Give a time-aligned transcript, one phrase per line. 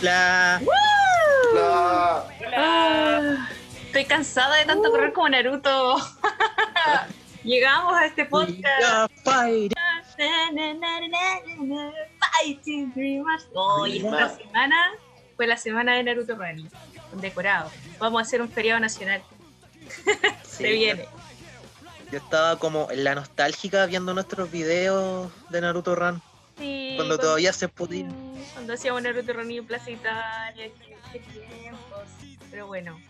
[0.00, 0.60] Hola.
[1.52, 2.24] Hola.
[2.56, 3.48] Ah,
[3.86, 5.98] estoy cansada de tanto correr como Naruto.
[7.44, 9.12] Llegamos a este podcast.
[12.42, 13.46] Fighting Dreamers.
[13.54, 14.76] Hoy esta semana
[15.36, 16.68] fue la semana de Naruto Running.
[17.20, 17.70] Decorado.
[18.00, 19.22] Vamos a hacer un feriado nacional.
[20.42, 21.06] Se viene.
[22.10, 26.20] Yo estaba como en la nostálgica viendo nuestros videos de Naruto Run.
[26.58, 28.08] Sí, Cuando todavía se podía.
[28.52, 30.70] Cuando hacíamos Naruto Running en Plaza Italia.
[31.12, 32.08] Qué, tiempos.
[32.50, 33.00] Pero bueno,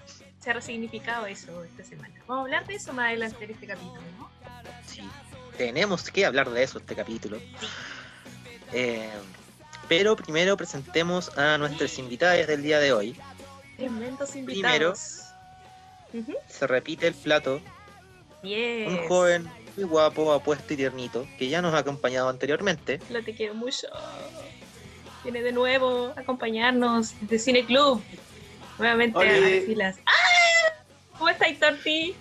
[0.41, 2.15] se ha resignificado eso esta semana.
[2.27, 4.31] Vamos a hablar de eso más adelante en este capítulo, ¿no?
[4.87, 5.03] Sí,
[5.57, 7.39] tenemos que hablar de eso este capítulo.
[8.73, 9.11] Eh,
[9.89, 13.17] pero primero presentemos a nuestras invitadas del día de hoy.
[13.77, 14.53] Tremendos Primero.
[14.53, 15.21] invitados.
[16.13, 16.35] Ujú.
[16.49, 17.61] Se repite el plato.
[18.43, 18.89] Yes.
[18.89, 23.01] Un joven muy guapo, apuesto y tiernito, que ya nos ha acompañado anteriormente.
[23.11, 23.89] Lo te quiero mucho.
[25.23, 28.03] Viene de nuevo a acompañarnos de Cine Club.
[28.79, 29.97] Nuevamente a las filas.
[30.07, 30.85] ¡Ah!
[31.17, 32.15] ¿Cómo estáis, Torti?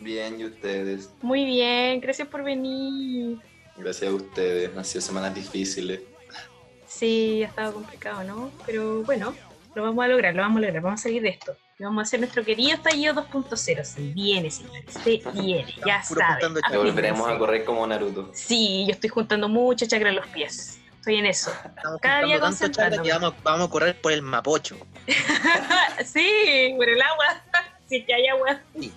[0.00, 1.10] Bien, y ustedes.
[1.22, 3.38] Muy bien, gracias por venir.
[3.76, 4.76] Gracias a ustedes.
[4.76, 6.00] Han sido semanas difíciles.
[6.86, 8.50] Sí, ha estado complicado, ¿no?
[8.66, 9.34] Pero bueno,
[9.74, 10.82] lo vamos a lograr, lo vamos a lograr.
[10.82, 11.56] Vamos a salir de esto.
[11.78, 13.84] Y vamos a hacer nuestro querido estallido 2.0.
[13.84, 14.84] Se viene, señores.
[15.02, 16.54] Se viene, ya saben.
[16.72, 18.30] volveremos a correr como Naruto.
[18.32, 20.78] Sí, yo estoy juntando mucha chakra en los pies.
[20.98, 21.50] Estoy en eso.
[21.50, 23.12] Estamos Cada día juntando tanto chakra que concentrándome.
[23.12, 24.76] vamos, vamos a correr por el Mapocho.
[26.04, 27.42] sí, por el agua.
[27.86, 28.58] Si es que hay agua.
[28.80, 28.90] Sí.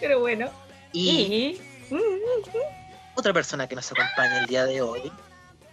[0.00, 0.48] Pero bueno.
[0.92, 1.94] Y Y.
[1.94, 1.98] Mm,
[3.14, 5.12] otra persona que nos acompaña el día de hoy,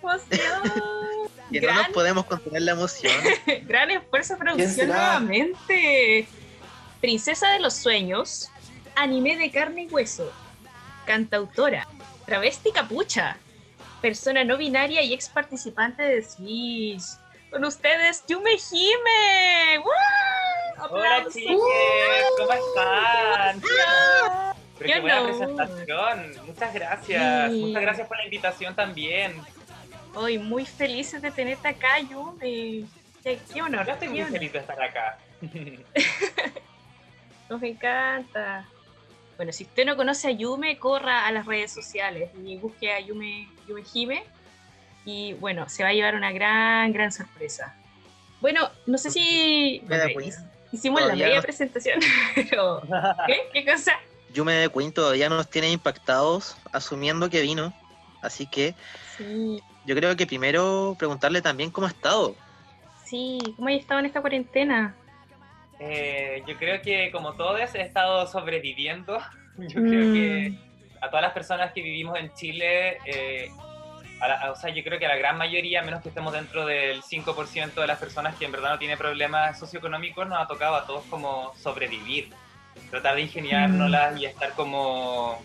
[1.59, 3.13] que no nos gran, podemos contener la emoción.
[3.63, 6.27] gran esfuerzo de producción nuevamente.
[7.01, 8.49] Princesa de los sueños.
[8.95, 10.31] Anime de carne y hueso.
[11.05, 11.87] Cantautora.
[12.25, 13.37] Travesti capucha.
[14.01, 17.03] Persona no binaria y ex participante de Switch.
[17.49, 19.77] Con ustedes, Yume Hime.
[19.79, 19.91] ¡Woo!
[20.89, 21.57] Hola chiques,
[22.37, 23.61] ¿cómo están?
[24.79, 25.25] Pero qué buena no.
[25.27, 26.45] presentación.
[26.45, 27.51] Muchas gracias.
[27.51, 27.61] Sí.
[27.61, 29.41] Muchas gracias por la invitación también.
[30.15, 32.85] Hoy muy felices de tenerte acá, Yume.
[33.23, 33.85] Qué, qué honor.
[33.85, 34.33] Yo estoy qué muy honor.
[34.33, 35.17] feliz de estar acá.
[37.49, 38.67] Nos encanta.
[39.37, 42.99] Bueno, si usted no conoce a Yume, corra a las redes sociales y busque a
[42.99, 44.23] Yume, Yume Hime.
[45.05, 47.75] Y bueno, se va a llevar una gran, gran sorpresa.
[48.39, 50.07] Bueno, no sé si Me da
[50.71, 51.99] hicimos la media no- presentación,
[52.35, 52.81] pero
[53.27, 53.49] ¿qué?
[53.53, 53.93] ¿Qué cosa?
[54.33, 57.73] Yume de Queen todavía nos tiene impactados, asumiendo que vino.
[58.21, 58.73] Así que
[59.17, 62.35] Sí, yo creo que primero preguntarle también cómo ha estado.
[63.05, 64.95] sí, ¿cómo has estado en esta cuarentena?
[65.79, 69.17] Eh, yo creo que como todos he estado sobreviviendo.
[69.57, 69.87] Yo Mm.
[69.89, 70.53] creo que
[71.01, 73.49] a todas las personas que vivimos en Chile, eh,
[74.21, 76.09] a la- a- o sea, yo creo que a la gran mayoría, a menos que
[76.09, 80.41] estemos dentro del 5% de las personas que en verdad no tienen problemas socioeconómicos, nos
[80.41, 82.29] ha tocado a todos como sobrevivir,
[82.89, 85.39] tratar de ingeniárnoslas y estar como,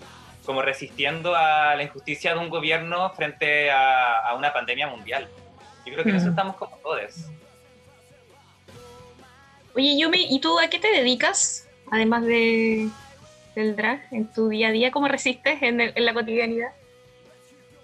[0.48, 5.28] como resistiendo a la injusticia de un gobierno frente a, a una pandemia mundial.
[5.84, 6.30] Yo creo que en eso Mm.
[6.30, 7.26] estamos como todos.
[9.74, 11.68] Oye, Yume, ¿y tú a qué te dedicas?
[11.90, 12.88] Además de,
[13.54, 16.70] del drag, en tu día a día, ¿cómo resistes en, el- en la cotidianidad?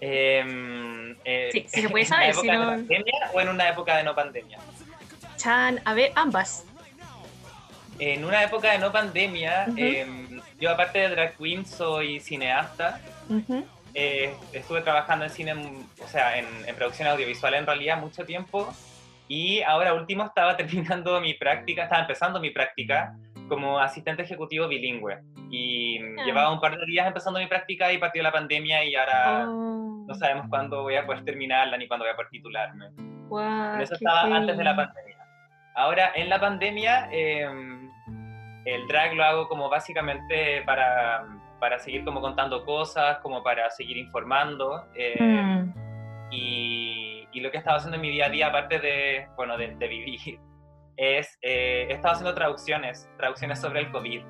[0.00, 3.48] Em, eh, Sí, sí se puede ¿En una saber, época si de pandemia o en
[3.50, 4.58] una época de no pandemia?
[5.36, 6.64] Chan, a ver, ambas.
[7.99, 9.78] En una época de no pandemia, Ujú.
[9.78, 13.00] em, yo aparte de drag queen soy cineasta.
[13.28, 13.65] Ujú.
[13.94, 18.25] Eh, estuve trabajando en cine, mm, o sea, en, en producción audiovisual en realidad mucho
[18.25, 18.72] tiempo.
[19.28, 23.15] Y ahora último estaba terminando mi práctica, estaba empezando mi práctica
[23.49, 25.19] como asistente ejecutivo bilingüe.
[25.50, 26.25] Y mm, Ah.
[26.25, 30.05] llevaba un par de días empezando mi práctica y partió la pandemia y ahora Oh,
[30.06, 32.88] no sabemos cuándo voy a poder terminarla ni cuándo voy a poder titularme.
[33.28, 35.16] guau, Pero eso estaba antes de la pandemia.
[35.76, 37.47] Ahora, en la pandemia, eh,
[38.64, 41.25] el drag lo hago como básicamente para,
[41.61, 44.84] para seguir como contando cosas, como para seguir informando.
[44.94, 45.72] eh, Mm.
[46.31, 49.56] y, y lo que he estado haciendo en mi día a día, aparte de, bueno,
[49.56, 50.38] de, de vivir,
[50.96, 54.22] es, eh, he estado haciendo traducciones, traducciones sobre el COVID.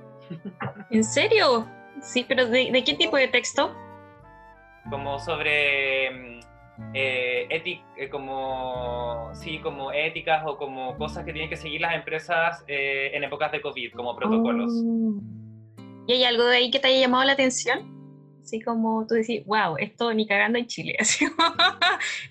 [0.91, 1.69] ¿En serio?
[2.01, 3.75] Sí, pero ¿de, de qué tipo de texto?
[4.91, 6.41] como sobre mm,
[6.93, 7.47] eh,
[7.97, 13.11] eh, como sí como éticas o como cosas que tienen que seguir las empresas eh,
[13.15, 15.21] en épocas de COVID como protocolos Oh.
[16.07, 17.93] ¿Y hay algo de ahí que te haya llamado la atención?
[18.43, 20.97] Así como tú decís, wow, esto ni cagando en Chile.
[21.01, 21.25] Así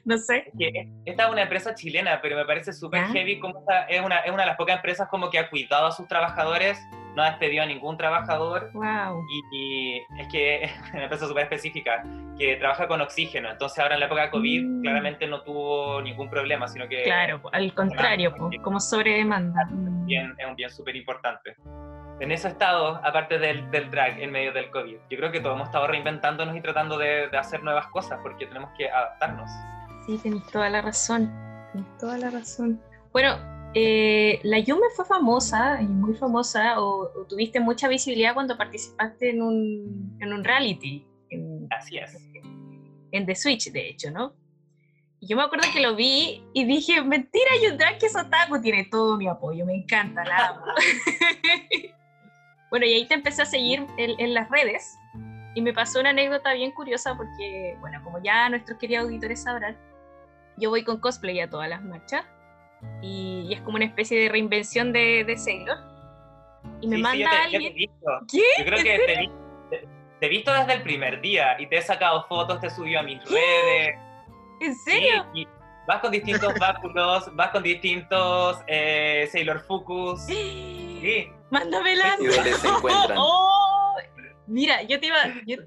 [0.05, 0.51] no sé.
[1.05, 3.07] Esta es una empresa chilena pero me parece súper Ya.
[3.13, 5.87] heavy como esta- es una, es una de las pocas empresas como que ha cuidado
[5.87, 6.77] a sus trabajadores
[7.15, 9.23] no ha despedido a ningún trabajador Wow.
[9.51, 12.03] y, y es que es una empresa súper específica
[12.37, 14.81] que trabaja con oxígeno, entonces ahora en la época de COVID Mm.
[14.81, 19.65] claramente no tuvo ningún problema, sino que Claro, al contrario, po, como sobre demanda.
[19.69, 20.05] Mm.
[20.05, 21.55] bien- es un bien súper importante.
[22.19, 25.55] En ese estado, aparte del, del drag en medio del COVID, yo creo que todos
[25.55, 29.49] hemos estado reinventándonos y tratando de, de hacer nuevas cosas porque tenemos que adaptarnos.
[30.05, 31.31] Sí, tenés toda la razón.
[31.71, 32.79] Tenés toda la razón.
[33.11, 33.35] Bueno,
[33.75, 39.31] eh, la Yume fue famosa y muy famosa, o, o tuviste mucha visibilidad cuando participaste
[39.31, 42.15] en un, en un reality, en, Así es.
[43.11, 44.33] en The Switch, de hecho, ¿no?
[45.19, 48.85] Y yo me acuerdo que lo vi y dije, mentira, Yundrak que es otaku, tiene
[48.85, 50.65] todo mi apoyo, me encanta, la amo.
[52.69, 54.97] bueno, y ahí te empecé a seguir en, en las redes
[55.55, 59.77] y me pasó una anécdota bien curiosa porque, bueno, como ya nuestros queridos auditores sabrán,
[60.57, 62.25] yo voy con cosplay a todas las marchas
[63.01, 65.77] y, y es como una especie de reinvención de, de Sailor.
[66.81, 67.75] Y me Sí, sí, manda yo te- yo te he alguien...
[67.75, 68.05] visto.
[68.31, 68.41] ¿Qué?
[68.59, 69.05] Yo creo ¿En que serio?
[69.05, 69.31] te, vi-
[69.69, 69.87] te-
[70.19, 72.99] te he visto desde el primer día y te he sacado fotos, te he subido
[72.99, 73.95] a mis redes.
[74.61, 75.25] ¿En Sí, serio?
[75.33, 75.45] y
[75.87, 80.21] vas con distintos báculos, vas con distintos eh, Sailor Fukus.
[80.27, 82.17] Sí, Mándamelas.
[82.21, 83.17] ¿Y dónde se encuentran?
[83.19, 83.95] Oh,
[84.47, 85.57] mira, yo te iba, yo,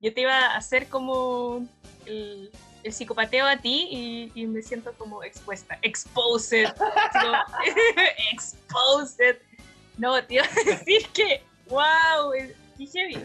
[0.00, 1.66] yo te iba a hacer como
[2.04, 2.50] el,
[2.88, 6.66] el psicopateo a ti y, y me siento como expuesta, exposed,
[8.32, 9.36] exposed.
[9.96, 12.32] No, te iba a decir que, wow,
[12.76, 13.18] qué heavy.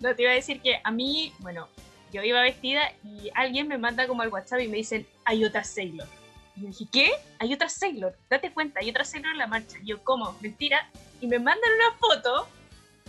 [0.00, 1.68] No, te iba a decir que a mí, bueno,
[2.10, 5.62] yo iba vestida y alguien me manda como al WhatsApp y me dicen, hay otra
[5.62, 6.08] Sailor.
[6.56, 7.10] Y yo dije, ¿qué?
[7.38, 9.78] Hay otra Sailor, date cuenta, hay otra Sailor en la marcha.
[9.82, 10.36] Y yo, ¿cómo?
[10.40, 10.88] Mentira.
[11.20, 12.48] Y me mandan una foto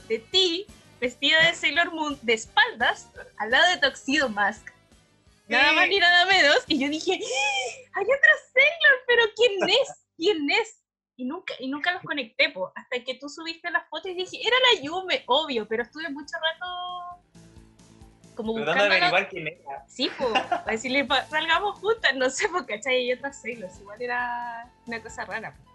[0.09, 0.65] de ti
[0.99, 4.67] vestida de Sailor Moon de espaldas al lado de Tuxedo Mask.
[5.51, 6.63] Nada más ni nada menos.
[6.67, 7.99] Y yo dije, ¡Ah!
[7.99, 10.07] hay otra Sailor, pero ¿quién es?
[10.17, 10.83] ¿Quién es?
[11.17, 14.37] Y nunca, y nunca los conecté, po, hasta que tú subiste la foto y dije,
[14.41, 17.21] era la Yume, obvio, pero estuve mucho rato
[18.35, 19.85] como tratando de buscando averiguar quién era.
[19.87, 22.95] Sí, pues, para decirle, salgamos juntas, no sé, porque ¿cachai?
[22.95, 25.55] Hay otras Sailors, igual era una cosa rara.
[25.55, 25.71] po.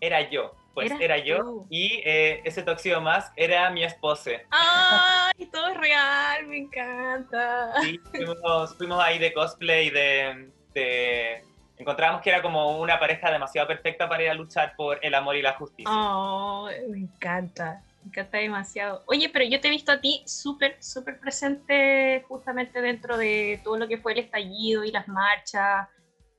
[0.00, 1.38] Era yo, pues era yo.
[1.38, 1.66] tú.
[1.70, 4.32] Y eh, ese Toxido Mask era mi esposa.
[4.50, 6.46] ¡Ay, todo es real!
[6.46, 7.72] Me encanta.
[7.80, 11.42] Sí, fuimos, fuimos ahí de cosplay, de, de...
[11.78, 15.36] Encontramos que era como una pareja demasiado perfecta para ir a luchar por el amor
[15.36, 15.90] y la justicia.
[15.90, 19.02] Oh, me encanta, me encanta demasiado.
[19.06, 23.78] Oye, pero yo te he visto a ti súper, súper presente justamente dentro de todo
[23.78, 25.88] lo que fue el estallido y las marchas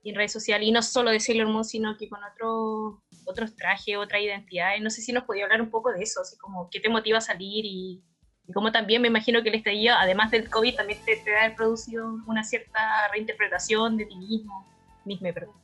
[0.04, 3.56] y en redes sociales, y no solo de Sailor Moon, sino que con otros otros
[3.56, 4.72] trajes, otra identidad.
[4.80, 7.20] No sé si nos podía hablar un poco de eso, así como qué te motiva
[7.20, 8.02] a salir y,
[8.48, 11.54] y cómo también me imagino que el estallido, además del COVID, también te, te ha
[11.56, 14.66] producido una cierta reinterpretación de ti mismo,
[15.06, 15.56] misma, perdón.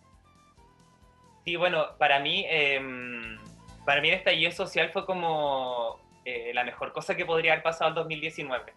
[1.45, 3.39] Sí, bueno, para mí, em,
[3.85, 7.89] para mí el estallido social fue como eh, la mejor cosa que podría haber pasado
[7.89, 8.73] el 2019.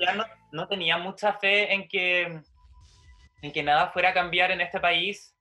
[0.00, 2.40] Ya no, no tenía mucha fe en que,
[3.42, 5.33] en que nada fuera a cambiar en este país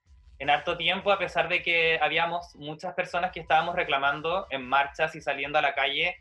[0.44, 5.16] en harto tiempo, a pesar de que habíamos muchas personas que estábamos reclamando en marchas
[5.16, 6.18] y saliendo a la calle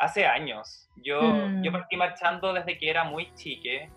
[0.00, 0.90] hace años.
[0.96, 1.62] Yo, Mm.
[1.62, 3.88] yo partí marchando desde que era muy chique.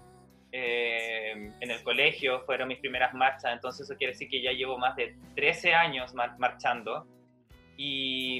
[0.57, 4.77] eh, en el colegio fueron mis primeras marchas, entonces eso quiere decir que ya llevo
[4.77, 7.05] más de 13 años mar- marchando.
[7.75, 8.39] Y,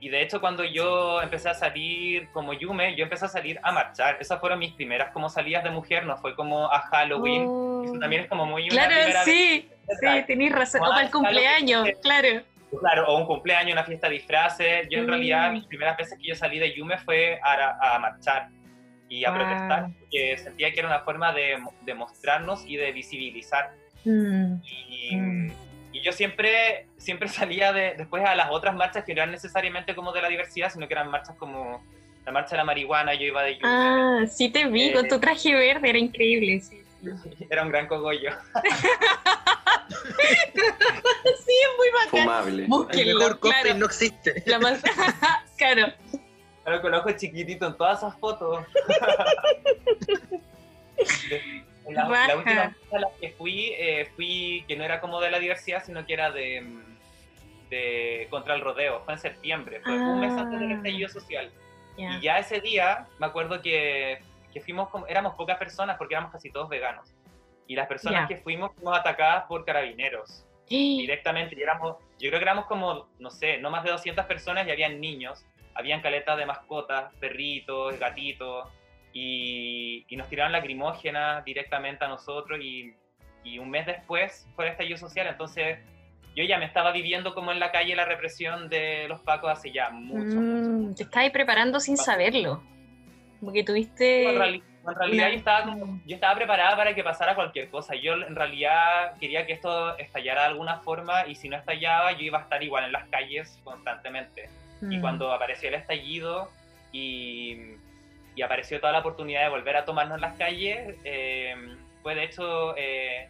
[0.00, 3.72] y de hecho cuando yo empecé a salir como Yume, yo empecé a salir a
[3.72, 4.16] marchar.
[4.20, 7.46] Esas fueron mis primeras como salidas de mujer, no fue como a Halloween.
[7.48, 7.82] Oh.
[7.84, 9.24] Eso también es como muy Claro, primera vez.
[9.24, 9.68] sí,
[10.00, 10.82] sí, tenés razón.
[10.82, 12.42] O para el cumpleaños, claro.
[12.80, 14.86] Claro, o un cumpleaños, una fiesta de disfraces.
[14.90, 15.08] Yo en Mm.
[15.08, 18.48] realidad, mis primeras veces que yo salí de Yume fue a, a marchar
[19.08, 19.38] y a Wow.
[19.38, 23.70] protestar, porque sentía que era una forma de, de mostrarnos y de visibilizar.
[24.04, 25.52] Mm, Y, Mm.
[25.98, 29.94] Y yo siempre, siempre salía de, después a las otras marchas que no eran necesariamente
[29.94, 31.82] como de la diversidad, sino que eran marchas como
[32.24, 33.62] la marcha de la marihuana, yo iba de Yume.
[33.64, 36.60] Ah, sí te vi con Eh, tu traje verde, era increíble.
[36.60, 36.82] Sí,
[37.50, 38.30] Era un gran cogollo.
[39.88, 42.20] Sí, es muy bacán.
[42.24, 42.62] Fumable.
[42.64, 43.78] El Búsquenlo, mejor cosplay claro.
[43.78, 44.42] no existe.
[44.44, 44.82] La más...
[45.56, 45.92] claro.
[46.64, 48.64] Pero con los ojos chiquititos en todas esas fotos.
[51.88, 55.38] La, la última a la que fui, eh, fui que no era como de la
[55.38, 56.98] diversidad, sino que era de, mm,
[57.70, 59.02] de contra el rodeo.
[59.04, 60.74] Fue en septiembre, fue un mes antes del Ah.
[60.74, 61.50] estallido social.
[61.96, 62.10] Ya.
[62.16, 64.20] Y ya ese día, me acuerdo que,
[64.52, 67.12] que fuimos, como- éramos pocas personas porque éramos casi todos veganos.
[67.66, 68.28] Y las personas Ya.
[68.28, 71.54] que fuimos fuimos atacadas por carabineros directamente.
[71.58, 74.70] Y éramos, yo creo que éramos como, no sé, no más de 200 personas y
[74.70, 78.68] habían niños, habían caletas de mascotas, perritos, gatitos,
[79.12, 82.94] y, y nos tiraron lacrimógenas directamente a nosotros y,
[83.44, 85.78] y un mes después fue el estallido social, entonces
[86.36, 89.72] yo ya me estaba viviendo como en la calle la represión de los pacos hace
[89.72, 90.94] ya mucho, mucho, Mm, mucho.
[90.96, 92.62] te estabas preparando sin saberlo.
[93.40, 94.28] Como que tuviste.
[94.30, 97.94] En, reali- en realidad yo estaba, como- yo estaba preparada para que pasara cualquier cosa.
[97.96, 102.20] Yo en realidad quería que esto estallara de alguna forma y si no estallaba yo
[102.22, 104.48] iba a estar igual en las calles constantemente.
[104.82, 105.00] Y Mm.
[105.00, 106.50] cuando apareció el estallido
[106.92, 107.56] y,
[108.38, 111.56] y apareció toda la oportunidad de volver a tomarnos las calles, eh,
[112.02, 113.28] fue de hecho eh,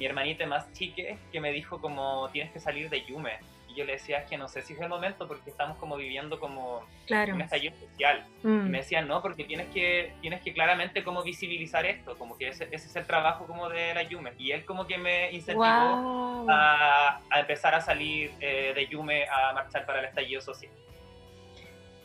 [0.00, 3.38] mi hermanita más chique que me dijo como tienes que salir de Yume.
[3.68, 5.96] Y yo le decía es que no sé si es el momento porque estamos como
[5.96, 7.34] viviendo como Claro.
[7.36, 8.26] un estallido social.
[8.42, 8.68] Y Mm.
[8.68, 12.64] me decían, no, porque tienes que, tienes que claramente como visibilizar esto, como que ese,
[12.72, 14.32] ese es el trabajo como de la Yume.
[14.38, 16.50] Y él como que me incentivó Guau.
[16.50, 20.72] a, a empezar a salir eh, de Yume a marchar para el estallido social.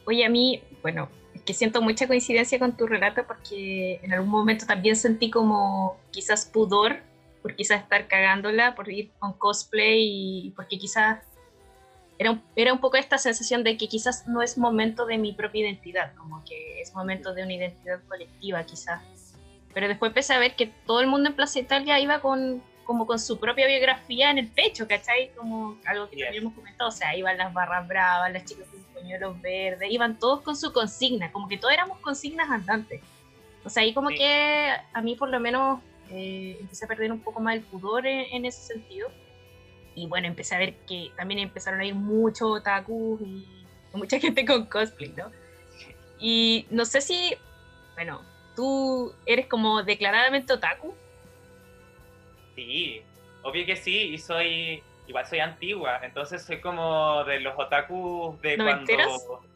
[0.06, 1.10] Oye, a mí, bueno,
[1.48, 6.46] que siento mucha coincidencia con tu relato porque en algún momento también sentí como quizás
[6.46, 6.98] pudor
[7.42, 11.24] por quizás estar cagándola, por ir con cosplay y porque quizás
[12.20, 15.32] era un, era un poco esta sensación de que quizás no es momento de mi
[15.32, 19.02] propia identidad, como que es momento de una identidad colectiva quizás.
[19.74, 23.06] Pero después empecé a ver que todo el mundo en Plaza Italia iba con como
[23.06, 25.30] con su propia biografía en el pecho, ¿cachai?
[25.36, 26.26] Como algo que Yes.
[26.26, 30.18] también hemos comentado, o sea, iban las barras bravas, las chicas con pañuelos verdes, iban
[30.18, 33.02] todos con su consigna, como que todos éramos consignas andantes.
[33.64, 34.16] O sea, ahí como Sí.
[34.18, 38.08] que a mí por lo menos eh, empecé a perder un poco más el pudor
[38.08, 39.10] en, en ese sentido.
[39.94, 43.46] Y bueno, empecé a ver que también empezaron a ir muchos otakus y
[43.94, 45.30] mucha gente con cosplay, ¿no?
[46.20, 47.36] Y no sé si,
[47.96, 48.22] bueno,
[48.56, 50.94] tú eres como declaradamente otaku.
[52.58, 53.04] Sí,
[53.44, 58.58] obvio que sí, y soy, igual soy antigua, entonces soy como de los otakus de
[58.58, 59.24] ¿Noventeras?
[59.28, 59.48] cuando...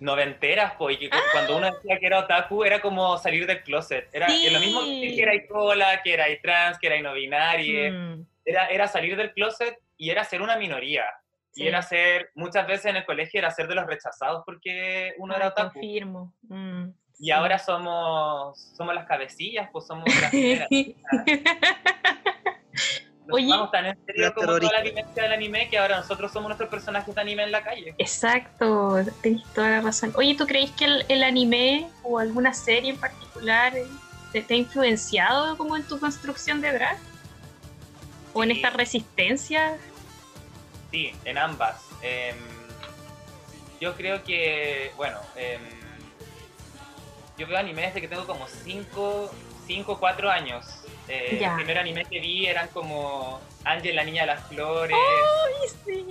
[0.00, 4.08] Noventeras, pues, y cu- cuando uno decía que era otaku era como salir del closet.
[4.14, 4.48] Era Sí.
[4.50, 7.90] lo mismo que era cola, que era trans, que era no binaria.
[7.92, 11.04] Mm, Era, era salir del closet y era ser una minoría.
[11.50, 11.64] Sí.
[11.64, 15.36] Y era ser, muchas veces en el colegio era ser de los rechazados porque uno
[15.36, 15.74] era ah, otaku.
[15.74, 16.32] Confirmo.
[16.48, 16.88] Mm,
[17.22, 20.68] Y ahora somos, somos las cabecillas, pues somos las primeras.
[23.26, 23.46] Nos Oye.
[23.48, 26.68] tomamos tan en serio como toda la vivencia del anime que ahora nosotros somos nuestros
[26.70, 27.94] personajes de anime en la calle.
[27.98, 30.12] Exacto, tienes toda la razón.
[30.16, 33.86] Oye, ¿tú crees que el, el anime o alguna serie en particular eh,
[34.32, 36.98] te, te ha influenciado como en tu construcción de drag?
[38.32, 38.56] ¿O en Sí.
[38.56, 39.76] esta resistencia?
[40.90, 41.84] Sí, en ambas.
[42.02, 42.36] Em,
[43.80, 45.60] yo creo que, bueno, em,
[47.40, 49.30] yo veo anime desde que tengo como 5
[49.86, 50.66] o 4 años.
[51.08, 51.40] Eh.
[51.42, 56.06] El primer anime que vi eran como Ángel, la niña de las flores, Ay, sí.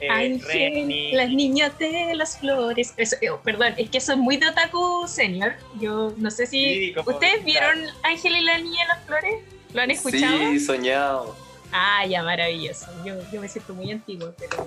[0.00, 2.94] eh, Ángel, las niñas de las flores.
[2.96, 5.52] Eso, eh, perdón, es que eso es muy de Otaku Senior.
[5.78, 6.86] Yo no sé si.
[6.86, 9.34] Sí, como- ¿Ustedes vieron Ángel y la niña de las flores?
[9.74, 10.38] ¿Lo han escuchado?
[10.38, 11.36] Sí, soñado.
[11.72, 12.86] Ah, ya, maravilloso.
[13.04, 14.66] Yo, yo me siento muy antigua, pero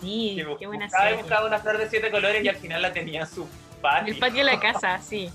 [0.00, 1.18] sí, qué buena serie.
[1.18, 3.46] buscaba una flor de siete colores y al final la tenía en su
[3.80, 4.12] patio.
[4.14, 5.30] El patio de la casa, sí.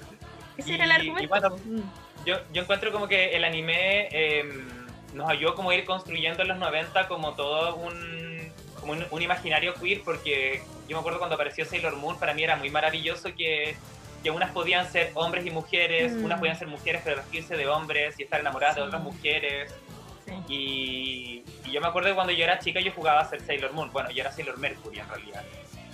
[0.56, 1.22] Ese era el Y- argumento.
[1.22, 1.80] y bueno, Mm.
[2.24, 4.66] Yo, yo encuentro como que el anime em,
[5.14, 8.50] nos ayudó como a ir construyendo en los 90 como todo un,
[8.80, 12.42] como un, un imaginario queer, porque yo me acuerdo cuando apareció Sailor Moon, para mí
[12.42, 13.76] era muy maravilloso que,
[14.24, 16.24] que unas podían ser hombres y mujeres, Mm.
[16.24, 18.86] unas podían ser mujeres pero vestirse de hombres y estar enamoradas de Sí.
[18.88, 19.72] otras mujeres.
[20.24, 20.32] Sí.
[20.52, 23.72] Y, y yo me acuerdo que cuando yo era chica yo jugaba a ser Sailor
[23.72, 25.44] Moon, bueno, yo era Sailor Mercury en realidad.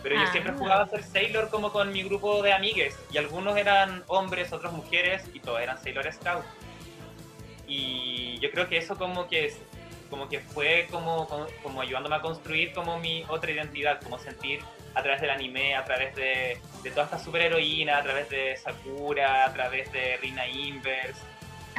[0.02, 0.32] Pero yo Ah.
[0.32, 2.98] siempre jugaba a ser Sailor como con mi grupo de amigues.
[3.12, 6.44] Y algunos eran hombres, otros mujeres, y todos eran Sailor Scout.
[7.66, 9.54] Y yo creo que eso como que,
[10.10, 14.60] como que fue como, como, como ayudándome a construir como mi otra identidad, como sentir
[14.94, 19.44] a través del anime, a través de, de toda esta superheroína, a través de Sakura,
[19.46, 21.22] a través de Rina Inverse.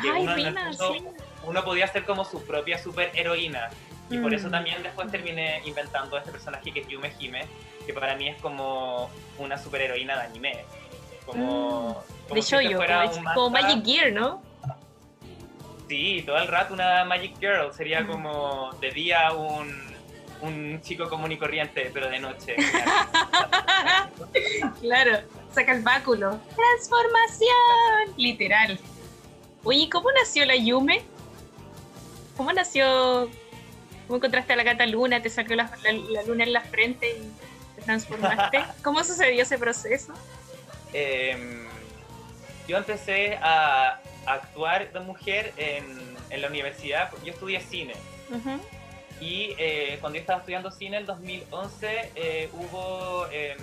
[0.01, 1.03] que Ay, uno Rina, fondo- sí.
[1.45, 3.69] Uno podía ser como su propia superheroína.
[4.13, 4.51] Y por eso Mm.
[4.51, 7.45] también después terminé inventando este personaje que es Yume Hime,
[7.85, 10.65] que para mí es como una superheroína de anime.
[11.25, 13.49] Como, como De si este fuera como, un como.
[13.49, 14.41] Magic Gear, ¿no?
[15.89, 17.73] Sí, todo el rato una Magic Girl.
[17.73, 18.07] Sería Mm.
[18.07, 19.95] como de día un,
[20.41, 22.55] un chico común y corriente, pero de noche.
[24.81, 25.19] claro,
[25.51, 26.39] saca el báculo.
[26.55, 28.13] ¡Transformación!
[28.17, 28.79] Literal.
[29.63, 31.01] Oye, ¿cómo nació la Yume?
[32.37, 33.29] ¿Cómo nació?
[34.07, 35.21] ¿Cómo encontraste a la gata luna?
[35.21, 37.31] ¿Te salió la, la- la luna en la frente y
[37.75, 38.63] te transformaste?
[38.83, 40.13] ¿Cómo sucedió ese proceso?
[40.93, 41.65] Em,
[42.67, 47.09] yo empecé a actuar de mujer en, en la universidad.
[47.23, 47.93] Yo estudié cine.
[48.29, 48.59] Ujú.
[49.19, 53.57] Y eh, cuando yo estaba estudiando cine en 2011 eh, hubo em,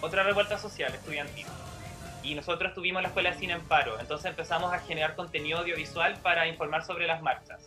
[0.00, 1.46] otra revuelta social estudiantil.
[2.22, 3.98] Y nosotros tuvimos la escuela de cine en paro.
[4.00, 7.60] Entonces empezamos a generar contenido audiovisual para informar sobre las marchas.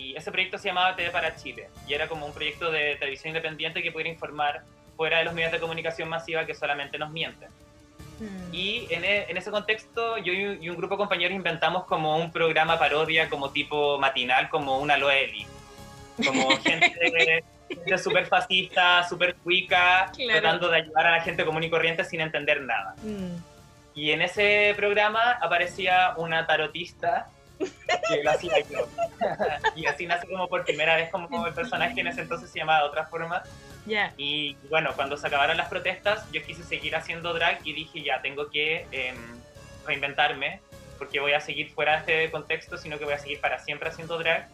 [0.00, 3.28] Y ese proyecto se llamaba TV para Chile y era como un proyecto de televisión
[3.30, 4.62] independiente que pudiera informar
[4.96, 7.48] fuera de los medios de comunicación masiva que solamente nos mienten.
[8.18, 8.54] Mm.
[8.54, 12.30] Y en, e- en ese contexto, yo y un, grupo de compañeros inventamos como un
[12.30, 15.46] programa parodia, como tipo matinal, como una Loeli.
[16.24, 20.40] Como gente, gente súper fascista, súper cuica, Claro.
[20.40, 22.94] tratando de ayudar a la gente común y corriente sin entender nada.
[23.02, 23.36] Mm.
[23.94, 27.28] Y en ese programa aparecía una tarotista
[28.28, 28.88] hacía yo.
[29.76, 32.58] y así nace como por primera vez como el personaje que en ese entonces se
[32.58, 33.42] llamaba de otra forma.
[33.86, 34.12] Ya.
[34.16, 38.20] Y bueno, cuando se acabaron las protestas, yo quise seguir haciendo drag y dije, ya,
[38.22, 39.16] tengo que em,
[39.86, 40.60] reinventarme,
[40.98, 43.88] porque voy a seguir fuera de este contexto, sino que voy a seguir para siempre
[43.88, 44.48] haciendo drag.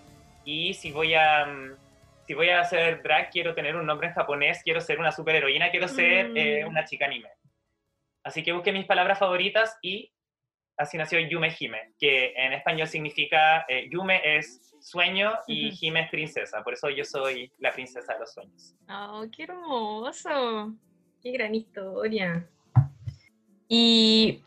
[0.44, 1.72] Y si voy a, mm,
[2.26, 5.70] si voy a hacer drag, quiero tener un nombre en japonés, quiero ser una superheroína,
[5.70, 6.36] quiero ser Mm.
[6.36, 7.30] eh, una chica anime.
[8.24, 10.12] Así que busqué mis palabras favoritas y
[10.76, 15.72] así nació Yume Hime, que en español significa, eh, Yume es sueño y.
[15.80, 18.74] Hime es princesa, por eso yo soy la princesa de los sueños.
[18.88, 20.74] Oh, qué hermoso.
[21.22, 22.48] Qué gran historia.
[23.68, 24.42] Y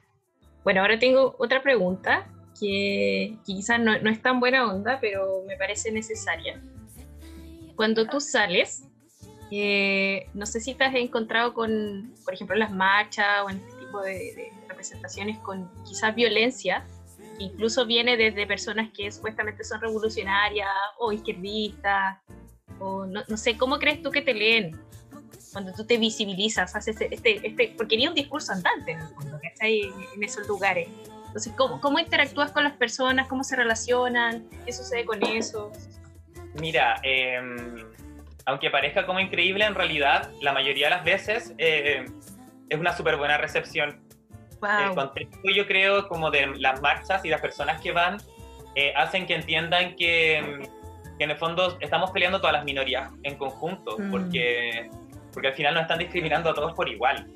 [0.64, 5.44] bueno, ahora tengo otra pregunta que, que quizás no, no es tan buena onda, pero
[5.46, 6.62] me parece necesaria.
[7.76, 8.88] Cuando tú sales,
[9.52, 13.80] eh, no sé si te has encontrado con, por ejemplo, las marchas o en este
[13.80, 16.86] tipo de, de representaciones con quizás violencia,
[17.38, 22.20] incluso viene desde personas que supuestamente son revolucionarias o izquierdistas,
[22.80, 24.80] o no, no sé, ¿cómo crees tú que te leen?
[25.52, 29.08] Cuando tú te visibilizas, haces este, este, este porque ni un discurso andante en el
[29.10, 29.82] fondo, ¿cachai?
[30.16, 30.88] En, esos lugares.
[31.28, 33.28] Entonces, ¿cómo, ¿cómo interactúas con las personas?
[33.28, 34.48] ¿Cómo se relacionan?
[34.66, 35.72] ¿Qué sucede con eso?
[36.62, 37.86] Mira, em,
[38.46, 42.06] aunque parezca como increíble, en realidad la mayoría de las veces eh,
[42.70, 44.09] es una súper buena recepción.
[44.62, 44.96] El Wow.
[44.96, 48.18] contexto, yo creo, como de las marchas y las personas que van,
[48.76, 50.62] eh, hacen que entiendan que, em,
[51.18, 54.12] que en el fondo estamos peleando todas las minorías en conjunto, Mm.
[54.12, 54.90] porque,
[55.34, 57.28] porque al final nos están discriminando a todos por igual.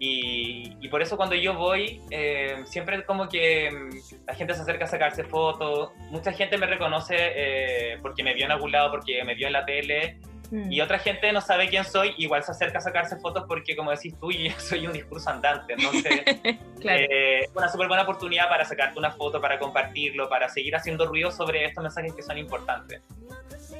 [0.00, 4.62] Y, y por eso cuando yo voy, eh, siempre como que mm, la gente se
[4.62, 5.92] acerca a sacarse fotos.
[6.10, 9.52] Mucha gente me reconoce eh, porque me vio en algún lado, porque me vio en
[9.52, 10.18] la tele.
[10.54, 10.70] Mm.
[10.70, 13.90] Y otra gente no sabe quién soy, igual se acerca a sacarse fotos porque, como
[13.90, 15.72] decís tú, yo soy un discurso andante.
[15.72, 16.22] Entonces,
[16.80, 17.02] Claro.
[17.10, 21.32] eh, una súper buena oportunidad para sacarte una foto, para compartirlo, para seguir haciendo ruido
[21.32, 23.02] sobre estos mensajes que son importantes.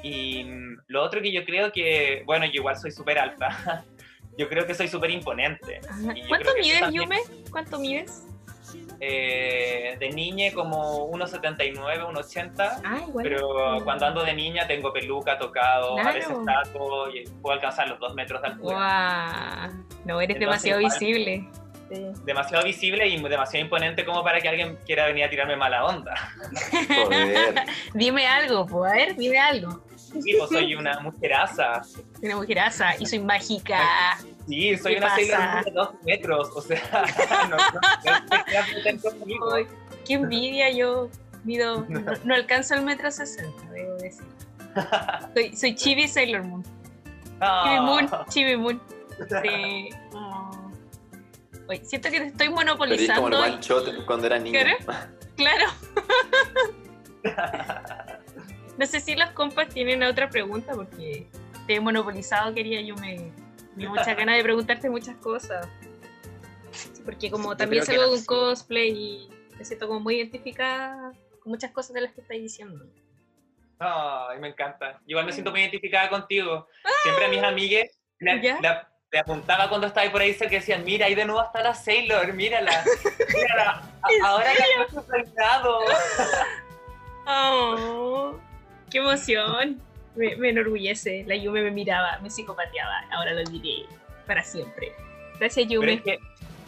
[0.03, 3.85] Y mm, lo otro que yo creo que, bueno, yo igual soy súper alta.
[4.37, 5.81] Yo creo que soy súper imponente.
[6.27, 7.19] ¿Cuánto mides, también- Yume?
[7.53, 8.25] ¿Cuánto mides?
[9.01, 11.75] Eh, de niña como 1,79,
[12.07, 12.81] 1,80.
[12.85, 13.23] Ah, igual.
[13.25, 17.99] Pero cuando ando de niña tengo peluca, tocado, a veces taco y puedo alcanzar los
[17.99, 18.75] dos metros de altura.
[18.75, 19.85] Guau.
[20.05, 21.49] No, eres Entonces, demasiado igual- visible.
[21.93, 22.07] Sí.
[22.25, 26.15] Demasiado visible y demasiado imponente como para que alguien quiera venir a tirarme mala onda.
[26.89, 27.55] Joder.
[27.95, 29.83] Dime algo, pues, a ver, dime algo.
[29.97, 31.83] Sí, pues soy una mujeraza.
[32.23, 33.79] Una mujeraza y soy mágica.
[34.49, 35.09] Sí, soy ¿Qué una?
[35.15, 36.51] Sailor Moon de dos metros.
[36.55, 36.81] O sea,
[37.51, 37.57] no,
[40.05, 41.09] qué envidia, yo
[41.45, 44.25] mido, no, no alcanzo el metro sesenta, debo decir.
[45.35, 46.63] Soy, soy Chibi Sailor Moon.
[46.63, 46.77] Chibi
[47.41, 48.81] Ah, Moon, Chibi Moon.
[49.43, 49.91] Sí.
[50.13, 50.51] Oh.
[51.69, 53.39] Oye, siento que te estoy Pero es como el monopolizando.
[53.41, 54.59] one shot cuando era niño.
[55.37, 55.67] Claro.
[58.77, 61.29] No sé si los compas tienen otra pregunta porque
[61.67, 63.31] te he monopolizado, quería yo me,
[63.77, 65.69] dio muchas ganas de preguntarte muchas cosas.
[67.05, 71.51] Porque como Yo también salgo de un cosplay y me siento como muy identificada con
[71.53, 72.85] muchas cosas de las que estáis diciendo.
[73.79, 75.01] Ay, me encanta.
[75.07, 76.67] Igual me siento muy identificada contigo.
[77.03, 77.71] Siempre a mis
[78.43, 78.59] ¿Ya?
[78.61, 81.41] le- le apuntaba cuando estaba ahí por ahí cerca que decían, mira, ahí de nuevo
[81.41, 82.83] está la Sailor, mírala.
[83.33, 83.93] Mírala.
[84.25, 84.51] Ahora
[84.91, 85.81] su peinado.
[87.27, 88.39] Oh,
[88.91, 89.81] ¡Qué emoción!
[90.15, 91.25] Me, me enorgullece.
[91.27, 93.05] La Yume me miraba, me psicopateaba.
[93.11, 93.87] Ahora lo diré
[94.27, 94.93] para siempre.
[95.39, 95.95] Gracias, Yume.
[95.95, 96.19] es que,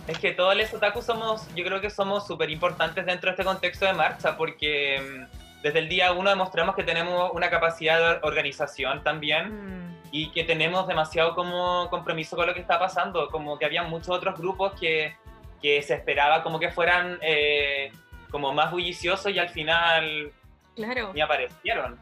[0.09, 3.45] es que todos los otaku somos, yo creo que somos súper importantes dentro de este
[3.45, 8.27] contexto de marcha, porque mm, desde el día uno demostramos que tenemos una capacidad de
[8.27, 13.59] organización también Mm, y que tenemos demasiado como compromiso con lo que está pasando, como
[13.59, 15.15] que había muchos otros grupos que,
[15.61, 17.93] que se esperaba como que fueran eh,
[18.31, 20.33] como más bulliciosos y al final
[20.75, 21.13] claro.
[21.13, 21.95] ni aparecieron.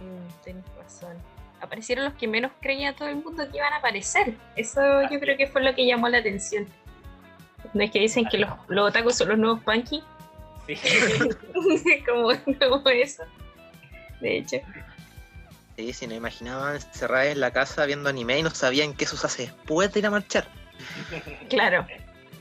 [0.00, 0.42] Mm,
[0.84, 1.16] razón.
[1.60, 4.34] Aparecieron los que menos creía todo el mundo que iban a aparecer.
[4.54, 6.66] Eso yo creo que fue lo que llamó la atención.
[7.72, 10.02] No es que dicen que los, los otakus son los nuevos punky.
[10.66, 10.76] Sí.
[12.06, 13.22] como, como eso.
[14.20, 14.56] De hecho.
[15.76, 19.16] Sí, si no imaginaban encerradas en la casa viendo anime y no sabían qué se
[19.26, 20.46] hace después de ir a marchar.
[21.48, 21.86] Claro.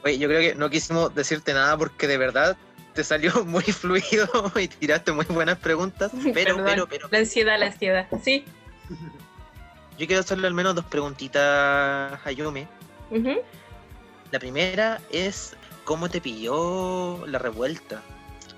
[0.03, 2.57] Oye, yo creo que no quisimos decirte nada porque de verdad
[2.93, 4.27] te salió muy fluido
[4.59, 8.07] y tiraste muy buenas preguntas, pero, Perdón, pero, pero, La ansiedad, la ansiedad.
[8.23, 8.45] Sí.
[9.97, 12.29] yo quiero hacerle al menos dos preguntitas a.
[13.11, 13.41] Ujú.
[14.31, 18.01] La primera es, ¿cómo te pilló la revuelta?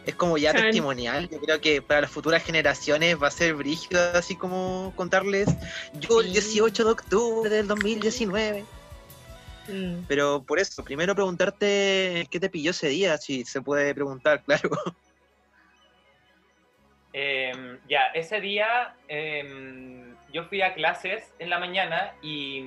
[0.05, 0.61] Es como ya Chan.
[0.65, 5.49] testimonial, yo creo que para las futuras generaciones va a ser brígido, así como contarles,
[5.99, 6.33] yo el Sí.
[6.33, 8.65] 18 de octubre del 2019.
[9.67, 10.05] Mm.
[10.07, 14.69] Pero por eso, primero preguntarte qué te pilló ese día, si se puede preguntar, claro.
[17.13, 22.63] Em, ya, ese día em, yo fui a clases en la mañana y,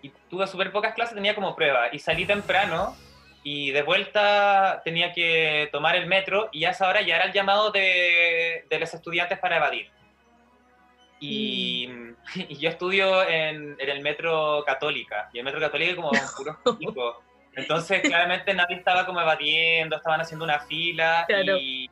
[0.00, 2.96] y tuve súper pocas clases, tenía como prueba y salí temprano
[3.42, 7.32] y de vuelta tenía que tomar el metro y a esa hora ya era el
[7.32, 9.90] llamado de, de los estudiantes para evadir.
[11.20, 11.88] Y,
[12.34, 16.56] y yo estudio en, en el metro católica y el metro católica es como puros
[16.78, 17.16] chicos.
[17.56, 21.56] Entonces claramente nadie estaba como evadiendo, estaban haciendo una fila Claro.
[21.56, 21.88] y,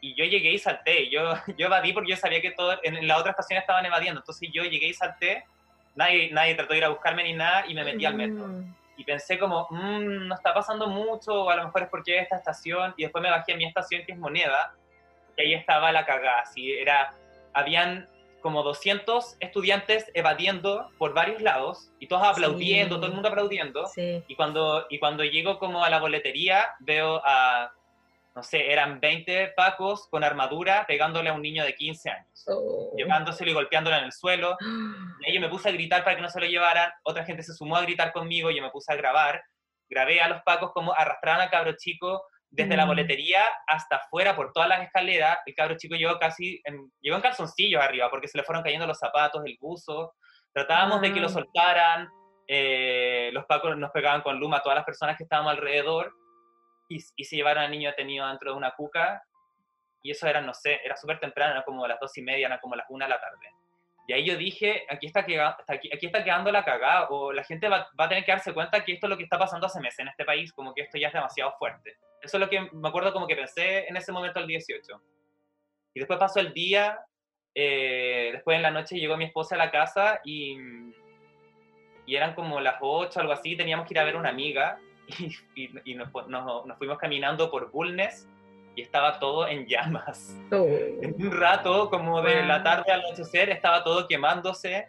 [0.00, 1.10] y yo llegué y salté.
[1.10, 4.20] Yo, yo evadí porque yo sabía que todo, en la otra estación estaban evadiendo.
[4.20, 5.44] Entonces yo llegué y salté.
[5.96, 8.46] Nadie, nadie trató de ir a buscarme ni nada y me metí al metro.
[8.46, 8.74] Mm.
[8.96, 12.22] Y pensé como, "Mm, no está pasando mucho, o a lo mejor es porque es
[12.22, 12.94] esta estación.
[12.96, 14.72] Y después me bajé a mi estación, que es Moneda,
[15.36, 16.40] y ahí estaba la cagada.
[16.40, 17.12] Así era,
[17.52, 18.08] habían
[18.42, 23.00] como 200 estudiantes evadiendo por varios lados y todos aplaudiendo, Sí.
[23.00, 23.86] todo el mundo aplaudiendo.
[23.86, 24.22] Sí.
[24.28, 27.72] Y cuando, y cuando llego como a la boletería, veo a,
[28.36, 32.92] no sé, eran 20 pacos con armadura pegándole a un niño de 15 años, Oh.
[32.96, 34.56] llevándoselo y golpeándolo en el suelo.
[35.26, 37.52] Y yo me puse a gritar para que no se lo llevaran, otra gente se
[37.52, 39.42] sumó a gritar conmigo, yo me puse a grabar,
[39.90, 44.52] grabé a los pacos como arrastraban al cabro chico desde la boletería hasta afuera por
[44.52, 48.38] todas las escaleras, el cabro chico llegó casi, en, llegó en calzoncillos arriba porque se
[48.38, 50.14] le fueron cayendo los zapatos, el buzo,
[50.52, 51.30] tratábamos de que lo Ah.
[51.30, 52.08] soltaran,
[52.46, 56.14] eh, los pacos nos pegaban con luma a todas las personas que estábamos alrededor
[56.88, 59.22] y, y se llevaron al niño detenido dentro de una cuca
[60.02, 62.60] y eso era, no sé, era súper temprano, era como las dos y media, era
[62.60, 63.50] como las una de la tarde.
[64.08, 67.30] Y ahí yo dije, aquí está, queda- está- aquí, aquí está quedando la cagada, o
[67.30, 69.38] la gente va, va a tener que darse cuenta que esto es lo que está
[69.38, 71.98] pasando hace meses en este país, como que esto ya es demasiado fuerte.
[72.22, 75.00] Eso es lo que me acuerdo como que pensé en ese momento el 18.
[75.94, 76.98] Y después pasó el día,
[77.54, 80.56] eh, después en la noche llegó mi esposa a la casa y,
[82.06, 84.78] y eran como las 8, algo así, teníamos que ir a ver una amiga
[85.18, 88.26] y, y- y nos, nos- nos fuimos caminando por Bulnes
[88.78, 90.36] y estaba todo en llamas.
[90.52, 90.66] Oh.
[91.02, 92.64] En un rato, como de la Wow.
[92.64, 94.86] tarde al anochecer, estaba todo quemándose.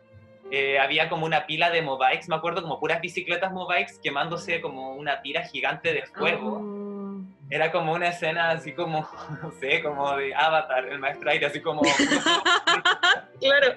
[0.51, 4.93] Eh, había como una pila de mobikes, me acuerdo, como puras bicicletas mobikes quemándose como
[4.93, 6.61] una tira gigante de fuego.
[6.61, 7.21] Oh.
[7.49, 9.09] Era como una escena así como,
[9.43, 11.81] no sé, como de Avatar, el maestro aire, así como...
[13.41, 13.75] claro.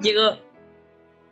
[0.00, 0.38] Llegó.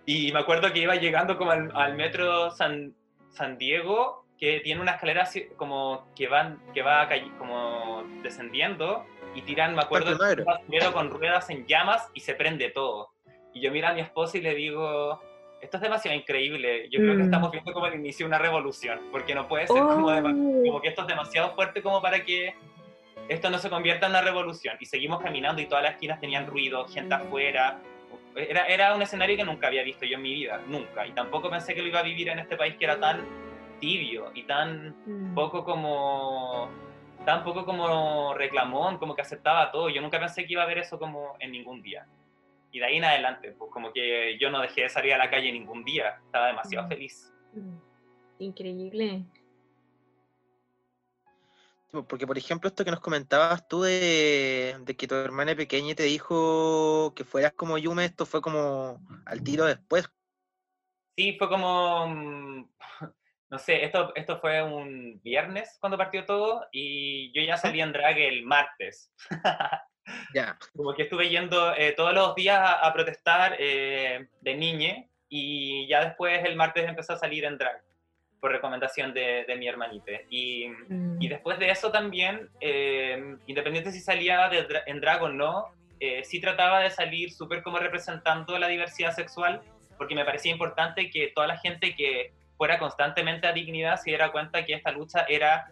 [0.04, 2.94] Y me acuerdo que iba llegando como al, al metro San,
[3.30, 9.42] San Diego, que tiene una escalera así como que, van, que va como descendiendo y
[9.42, 13.10] tiran, me acuerdo, un con ruedas en llamas y se prende todo.
[13.54, 15.22] Y yo miro a mi esposa y le digo,
[15.62, 17.26] esto es demasiado increíble, yo creo que Mm.
[17.26, 20.62] estamos viendo como el inicio de una revolución, porque no puede ser como, dema- Oh.
[20.66, 22.54] como que esto es demasiado fuerte como para que
[23.28, 24.76] esto no se convierta en una revolución.
[24.80, 27.78] Y seguimos caminando y todas las esquinas tenían ruido, gente afuera.
[28.36, 31.06] Era, era un escenario que nunca había visto yo en mi vida, nunca.
[31.06, 33.24] Y tampoco pensé que lo iba a vivir en este país que era tan
[33.78, 35.34] tibio y tan Mm.
[35.34, 36.68] poco como
[37.24, 39.88] tan poco como reclamón, como que aceptaba todo.
[39.88, 42.06] Yo nunca pensé que iba a ver eso como en ningún día.
[42.70, 45.28] Y de ahí en adelante, pues como que yo no dejé de salir a la
[45.30, 46.20] calle ningún día.
[46.26, 46.88] Estaba demasiado Mm.
[46.88, 47.32] feliz.
[47.52, 47.76] Mm.
[48.38, 49.24] Increíble.
[51.88, 55.94] Tipo, Porque, por ejemplo, esto que nos comentabas tú de, de que tu hermana pequeña
[55.94, 60.08] te dijo que fueras como Yume, esto fue como al tiro después.
[61.16, 62.68] Sí, fue como,
[63.50, 67.92] no sé, esto, esto fue un viernes cuando partió todo y yo ya salí en
[67.92, 69.12] drag el martes.
[70.32, 70.56] Ya.
[70.76, 75.88] Como que estuve yendo eh, todos los días a, a protestar eh, de niñe y
[75.88, 77.82] ya después el martes empecé a salir en drag
[78.40, 80.26] por recomendación de, de mi hermanite.
[80.30, 81.20] Y, Mm.
[81.20, 86.22] y después de eso también, eh, independiente si salía de en drag o no, eh,
[86.22, 89.60] sí trataba de salir súper como representando la diversidad sexual,
[89.98, 94.32] porque me parecía importante que toda la gente que fuera constantemente a dignidad se diera
[94.32, 95.68] cuenta que esta lucha era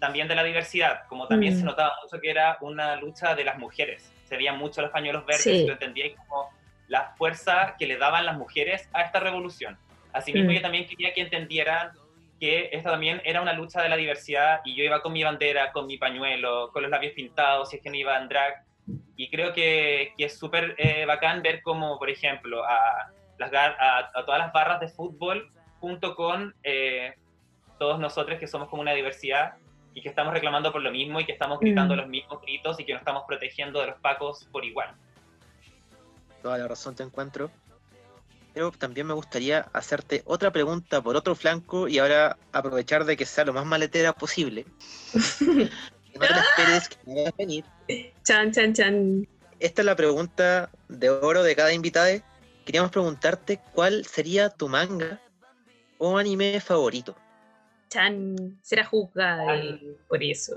[0.00, 1.58] también de la diversidad, como también Mm.
[1.58, 4.12] se notaba mucho que era una lucha de las mujeres.
[4.24, 5.62] Se veían mucho los pañuelos verdes Sí.
[5.62, 6.50] y tú entendías como
[6.88, 9.78] la fuerza que le daban las mujeres a esta revolución.
[10.12, 10.54] Asimismo, Mm.
[10.54, 11.92] yo también quería que entendieran
[12.40, 15.70] que esto también era una lucha de la diversidad y yo iba con mi bandera,
[15.70, 18.64] con mi pañuelo, con los labios pintados, si es que no iba en drag.
[19.16, 23.76] Y creo que, que es súper eh, bacán ver como, por ejemplo, a, las, gar-
[23.78, 27.12] a, a todas las barras de fútbol junto con eh,
[27.78, 29.56] todos nosotros que somos como una diversidad,
[29.94, 31.98] y que estamos reclamando por lo mismo y que estamos gritando Mm.
[31.98, 34.94] los mismos gritos y que nos estamos protegiendo de los pacos por igual.
[36.42, 37.50] Toda la razón te encuentro.
[38.54, 43.24] Pero también me gustaría hacerte otra pregunta por otro flanco y ahora aprovechar de que
[43.24, 44.66] sea lo más maletera posible.
[46.12, 47.64] Que no te esperes, que me a venir.
[48.22, 49.26] Chan, chan, chan.
[49.60, 52.10] Esta es la pregunta de oro de cada invitada.
[52.66, 55.21] Queríamos preguntarte cuál sería tu manga
[56.04, 57.14] o anime favorito.
[57.88, 58.58] Chan.
[58.62, 60.56] Será juzgada por eso.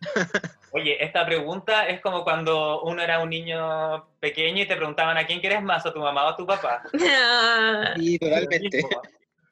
[0.72, 5.26] Oye, esta pregunta es como cuando uno era un niño pequeño y te preguntaban a
[5.26, 6.82] quién quieres más, a tu mamá o a tu papá.
[7.00, 8.18] Ah, Sí,
[8.60, 8.88] mismo.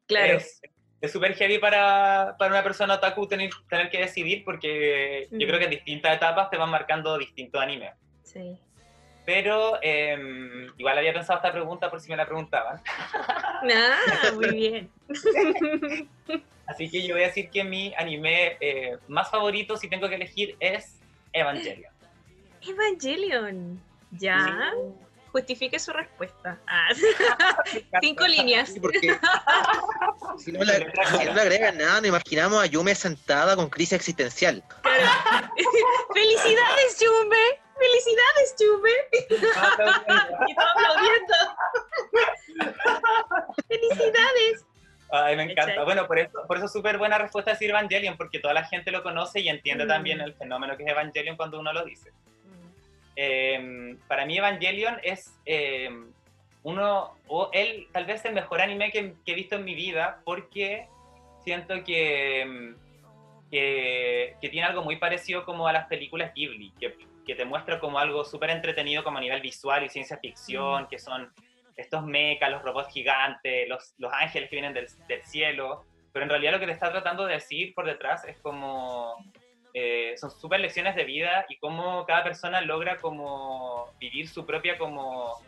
[0.07, 0.35] claro.
[0.39, 0.61] Es
[1.01, 5.49] es súper heavy para, para una persona otaku tener, tener que decidir porque yo Mm.
[5.49, 7.93] creo que en distintas etapas te van marcando distintos animes.
[8.23, 8.57] Sí.
[9.25, 12.81] Pero em, igual había pensado esta pregunta por si me la preguntaban.
[13.65, 14.91] Ah, muy bien.
[16.67, 20.17] Así que yo voy a decir que mi anime eh, más favorito, si tengo que
[20.17, 20.99] elegir, es
[21.33, 21.93] Evangelion.
[22.61, 23.81] Evangelion.
[24.11, 24.73] Ya.
[25.31, 26.59] Justifique su respuesta.
[26.67, 26.89] Ah.
[28.01, 28.71] Cinco líneas.
[28.71, 29.17] Sí, porque
[30.39, 33.95] si no, le, si no le agregan nada, nos imaginamos a Yume sentada con crisis
[33.95, 34.63] existencial.
[36.13, 37.62] ¡Felicidades, Yume!
[37.83, 38.91] ¡Felicidades, Yume!
[40.49, 41.35] Y todo aplaudiendo.
[43.69, 44.67] ¡Felicidades!
[45.11, 45.85] Ay, me encanta.
[45.85, 48.91] Bueno, por eso, por eso es súper buena respuesta decir Evangelion, porque toda la gente
[48.91, 49.89] lo conoce y entiende Mm.
[49.89, 52.11] también el fenómeno que es Evangelion cuando uno lo dice.
[53.17, 55.91] Eh, para mí Evangelion es eh,
[56.63, 60.21] uno, o él tal vez el mejor anime que, que he visto en mi vida,
[60.25, 60.87] porque
[61.45, 66.97] siento que, mm, que, que tiene algo muy parecido como a las películas Ghibli, que,
[67.27, 70.99] que te muestra como algo súper entretenido como a nivel visual y ciencia ficción, que
[70.99, 71.33] son
[71.77, 76.29] estos mechas, los robots gigantes, los, los ángeles que vienen del, del cielo, pero en
[76.31, 79.17] realidad lo que te está tratando de decir por detrás es como
[79.75, 84.77] eh, son súper lecciones de vida y cómo cada persona logra como vivir su propia
[84.77, 85.41] como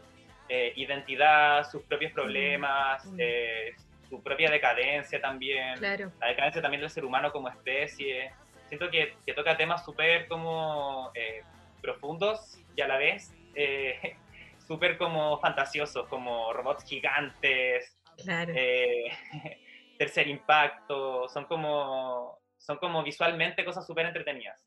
[0.49, 3.75] eh, identidad, sus propios problemas, eh,
[4.09, 6.11] su propia decadencia también, Claro.
[6.21, 8.33] la decadencia también del ser humano como especie.
[8.69, 11.43] Siento que, que toca temas súper como eh,
[11.85, 13.95] profundos y a la vez eh,
[14.67, 18.53] súper como fantasiosos, como robots gigantes, Claro.
[18.57, 19.05] eh,
[19.99, 24.61] tercer impacto, son como, son como visualmente cosas súper entretenidas.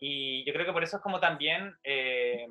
[0.00, 2.46] Y yo creo que por eso es como también eh,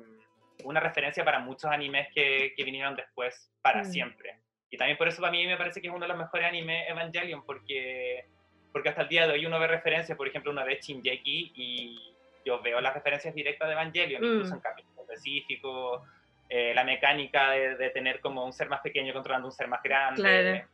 [0.64, 3.84] una referencia para muchos animes que, que vinieron después, para Mm.
[3.86, 4.40] siempre.
[4.70, 6.88] Y también por eso para mí me parece que es uno de los mejores animes
[6.88, 8.24] Evangelion, porque,
[8.72, 12.15] porque hasta el día de hoy uno ve referencias, por ejemplo, uno ve Shinjeki y
[12.46, 14.24] yo veo las referencias directas de Evangelion, Mm.
[14.24, 16.02] incluso en capítulos específicos,
[16.48, 19.82] eh, la mecánica de, de tener como un ser más pequeño controlando un ser más
[19.82, 20.22] grande.
[20.22, 20.68] Claro.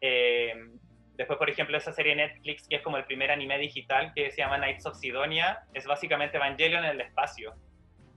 [0.00, 0.54] Eh,
[1.14, 4.38] después, por ejemplo, esa serie Netflix, que es como el primer anime digital, que se
[4.38, 7.54] llama Knights of Sidonia, es básicamente Evangelion en el espacio.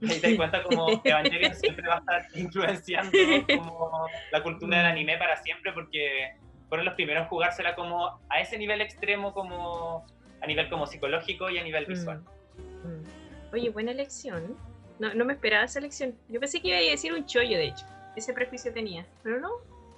[0.02, 3.12] Y te das cuenta como Evangelion siempre va a estar influenciando
[3.46, 6.32] como la cultura del anime para siempre, porque
[6.68, 10.06] fueron los primeros en jugársela como a ese nivel extremo, como
[10.40, 12.20] a nivel como psicológico y a nivel visual.
[12.20, 12.39] Mm.
[12.84, 13.54] Mm.
[13.54, 14.56] Oye, buena elección.
[14.98, 16.14] No, no me esperaba esa elección.
[16.28, 17.86] Yo pensé que iba a decir un chollo, de hecho.
[18.16, 19.06] Ese prejuicio tenía.
[19.22, 19.50] Pero no,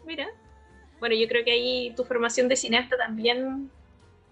[0.06, 0.28] mira.
[1.00, 3.70] Bueno, yo creo que ahí tu formación de cineasta también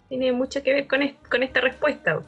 [0.08, 2.22] tiene mucho que ver con, con esta respuesta.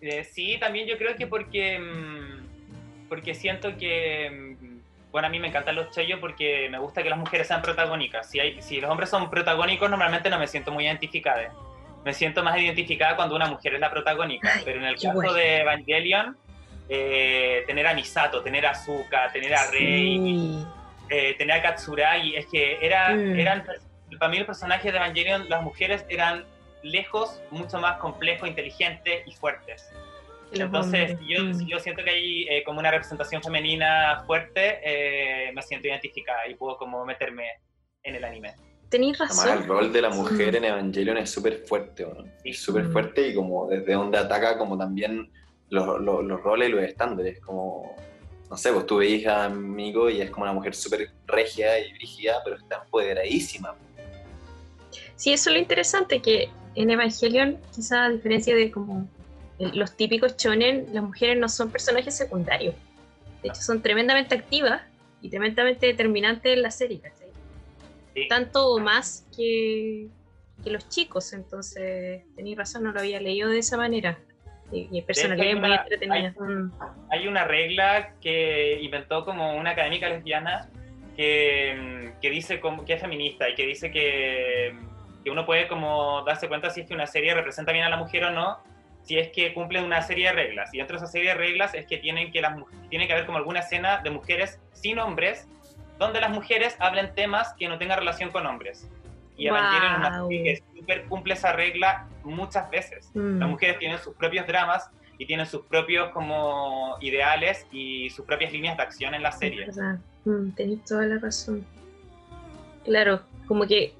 [0.00, 5.38] Eh, sí, también yo creo que porque, mm, porque siento que, mm, bueno, a mí
[5.38, 8.28] me encantan los chollos porque me gusta que las mujeres sean protagónicas.
[8.28, 11.52] Si, hay, si los hombres son protagónicos, normalmente no me siento muy identificada.
[12.04, 14.50] Me siento más identificada cuando una mujer es la protagónica.
[14.64, 15.32] Pero en el caso bueno.
[15.34, 16.36] de Evangelion,
[16.88, 20.66] eh, tener a Misato, tener a Azuka, tener a Rei, Sí.
[21.10, 23.38] eh, tener a Katsuragi, es que era, Mm.
[23.38, 23.64] eran,
[24.18, 26.44] para mí los personajes de Evangelion, las mujeres eran
[26.82, 29.88] lejos, mucho más complejos, inteligentes y fuertes.
[30.52, 31.66] Entonces, yo, Mm.
[31.66, 36.54] yo siento que hay eh, como una representación femenina fuerte, eh, me siento identificada y
[36.56, 37.48] puedo como meterme
[38.02, 38.52] en el anime.
[38.92, 39.68] Tenéis Además, el razón.
[39.68, 40.56] rol de la mujer Mm.
[40.56, 42.24] en Evangelion es súper fuerte, ¿no?
[42.44, 42.92] Es súper Mm.
[42.92, 45.32] fuerte y como desde donde ataca como también
[45.70, 47.96] los, los- los roles y los estándares, como,
[48.50, 51.90] no sé, pues tú veis a Migo y es como una mujer súper regia y
[51.94, 53.74] brígida, pero está empoderadísima.
[55.16, 59.08] Sí, eso es lo interesante, que en Evangelion, quizá a diferencia de como
[59.58, 62.74] el- los típicos shonen, las mujeres no son personajes secundarios.
[63.42, 64.82] De hecho, son tremendamente activas
[65.22, 67.21] y tremendamente determinantes en la serie, ¿cachai?
[68.14, 68.28] Sí.
[68.28, 70.08] Tanto o más que,
[70.62, 74.18] que los chicos, entonces tenéis razón, no lo había leído de esa manera.
[74.70, 76.36] Y, y personalidades hay muy una- entretenidas.
[76.38, 76.70] Mm.
[77.10, 80.68] Hay una regla que inventó como una académica lesbiana
[81.16, 84.74] que, mm, que dice como, que es feminista y que dice que,
[85.24, 87.96] que uno puede como darse cuenta si es que una serie representa bien a la
[87.98, 88.58] mujer o no
[89.02, 90.72] si es que cumplen una serie de reglas.
[90.72, 93.12] Y dentro de esa serie de reglas es que tienen que, las, mu- tiene que
[93.12, 95.48] haber como alguna escena de mujeres sin hombres,
[96.02, 98.88] donde las mujeres hablen temas que no tengan relación con hombres.
[99.36, 103.10] Y Evangelion es una que súper cumple esa regla muchas veces.
[103.14, 103.38] Mm.
[103.38, 108.52] Las mujeres tienen sus propios dramas y tienen sus propios como ideales y sus propias
[108.52, 109.68] líneas de acción en la serie.
[110.24, 111.64] Mm, tenéis toda la razón.
[112.84, 113.94] Claro, como que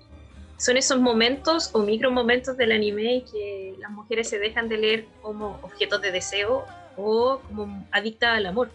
[0.57, 5.07] son esos momentos o micro momentos del anime que las mujeres se dejan de leer
[5.23, 6.65] como objetos de deseo
[6.97, 8.71] o como adictas al amor,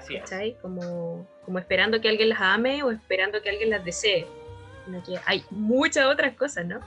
[0.00, 0.22] Así es.
[0.22, 0.56] ¿cachai?
[0.62, 4.26] Como, como esperando que alguien las ame o esperando que alguien las desee.
[4.84, 6.80] Sino que hay muchas otras cosas, ¿no?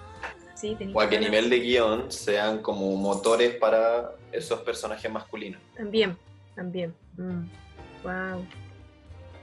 [0.56, 5.60] Sí, O a la nivel de guion sean como motores para esos personajes masculinos.
[5.76, 6.18] También,
[6.56, 6.94] también.
[7.18, 8.46] Wow.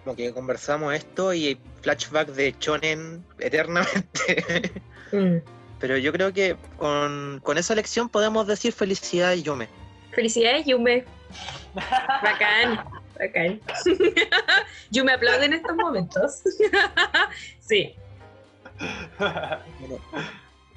[0.04, 4.72] Como que conversamos esto y flashback de Chonen eternamente.
[5.12, 5.38] Mm.
[5.80, 9.68] Pero yo creo que con, con esa lección podemos decir felicidades, Yume.
[10.12, 11.04] Felicidades, Yume.
[11.74, 12.84] Bacán,
[13.20, 13.60] bacán.
[14.90, 16.42] Yume aplaude en estos momentos.
[17.60, 17.94] sí.
[19.18, 19.98] Bueno,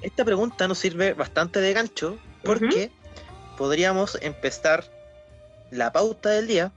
[0.02, 2.90] esta pregunta nos sirve bastante de gancho porque
[3.56, 4.84] podríamos empezar
[5.70, 6.72] la pauta del día,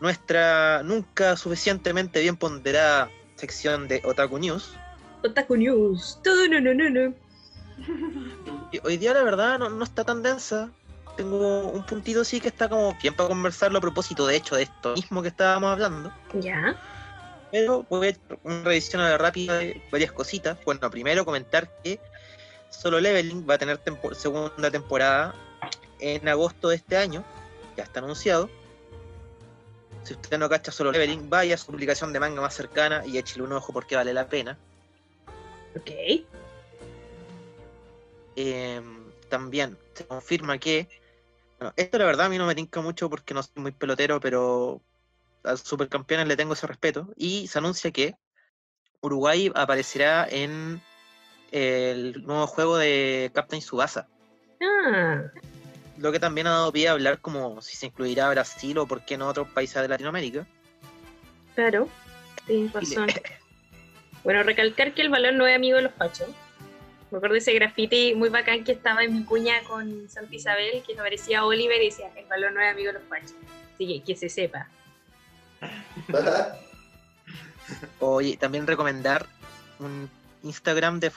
[0.00, 4.76] nuestra nunca suficientemente bien ponderada sección de Otaku News.
[5.24, 6.20] Otaku News.
[6.22, 7.14] Todo no, no, no, no.
[8.84, 10.70] Hoy día la verdad no, no está tan densa.
[11.16, 14.64] Tengo un puntito sí que está como bien para conversarlo a propósito de hecho de
[14.64, 16.12] esto mismo que estábamos hablando.
[16.34, 16.76] Ya.
[17.50, 20.58] Pero voy a hacer una revisión a la rápida de varias cositas.
[20.64, 21.98] Bueno, primero comentar que
[22.68, 25.34] Solo Leveling va a tener tempo- segunda temporada
[26.00, 27.24] en agosto de este año.
[27.76, 28.50] Ya está anunciado.
[30.02, 33.16] Si usted no cacha Solo Leveling, vaya a su publicación de manga más cercana y
[33.16, 34.58] échale un ojo porque vale la pena.
[35.76, 35.90] Ok.
[38.36, 38.82] Eh,
[39.30, 40.88] también se confirma que.
[41.58, 44.20] Bueno, esto la verdad a mí no me tinca mucho porque no soy muy pelotero,
[44.20, 44.82] pero
[45.42, 47.12] a supercampeones le tengo ese respeto.
[47.16, 48.16] Y se anuncia que
[49.00, 50.80] Uruguay aparecerá en
[51.52, 54.08] el nuevo juego de Captain Subasa.
[54.60, 55.22] Ah,
[55.98, 59.04] Lo que también ha dado pie a hablar como si se incluirá Brasil o por
[59.04, 60.46] qué no otros países de Latinoamérica.
[61.54, 61.88] claro.
[62.46, 63.08] Tienes razón.
[64.22, 66.28] Bueno, recalcar que el balón no es amigo de los fachos.
[67.16, 70.82] Me acuerdo de ese graffiti muy bacán que estaba en mi cuña con Santa Isabel,
[70.86, 73.32] que aparecía Oliver y decía, el balón no es amigo de los fachos.
[73.72, 74.68] Así que que se sepa.
[78.00, 79.24] Oye, también recomendar
[79.78, 80.10] un
[80.42, 81.10] Instagram de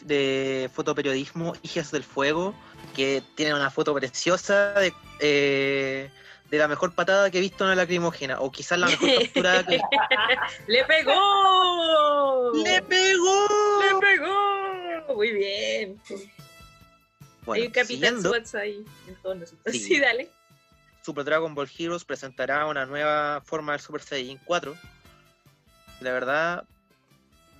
[0.00, 2.52] de fotoperiodismo Hijas del Fuego,
[2.96, 6.10] que tiene una foto preciosa de, eh,
[6.50, 9.64] de la mejor patada que he visto en la lacrimógena, o quizás la mejor captura
[9.64, 9.78] que...
[10.66, 12.52] ¡Le pegó!
[12.54, 13.46] ¡Le pegó!
[13.78, 14.53] ¡Le pegó!
[15.14, 16.00] Muy bien.
[17.44, 19.72] Bueno, Hay un capitán siguiendo, SWAT ahí en todos nosotros.
[19.74, 19.78] Sí.
[19.80, 20.30] Sí, dale.
[21.02, 24.74] Super Dragon Ball Heroes presentará una nueva forma del Super Saiyan 4.
[26.00, 26.64] La verdad,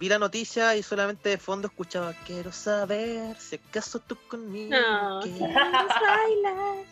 [0.00, 5.20] vi la noticia y solamente de fondo escuchaba Quiero saber si acaso tú conmigo No,
[5.22, 5.40] quieres".
[5.40, 6.84] queremos bailar.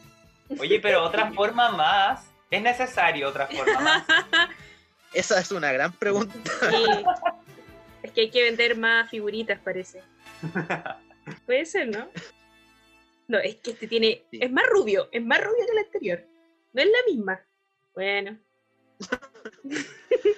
[0.61, 2.27] Oye, pero otra forma más.
[2.51, 4.05] ¿Es necesario otra forma más?
[5.15, 6.35] Esa es una gran pregunta.
[6.71, 6.85] Sí.
[8.03, 10.03] Es que hay que vender más figuritas, parece.
[11.47, 12.09] Puede ser, ¿no?
[13.29, 14.25] No, es que este tiene.
[14.31, 14.39] Sí.
[14.43, 16.25] Es más rubio, es más rubio que el anterior.
[16.73, 17.41] No es la misma.
[17.95, 18.39] Bueno,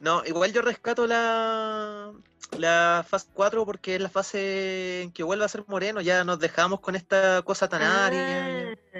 [0.00, 2.12] No, igual yo rescato la,
[2.58, 6.00] la fase 4 porque es la fase en que vuelve a ser moreno.
[6.00, 8.74] Ya nos dejamos con esta cosa tan aria.
[8.94, 8.98] Ah,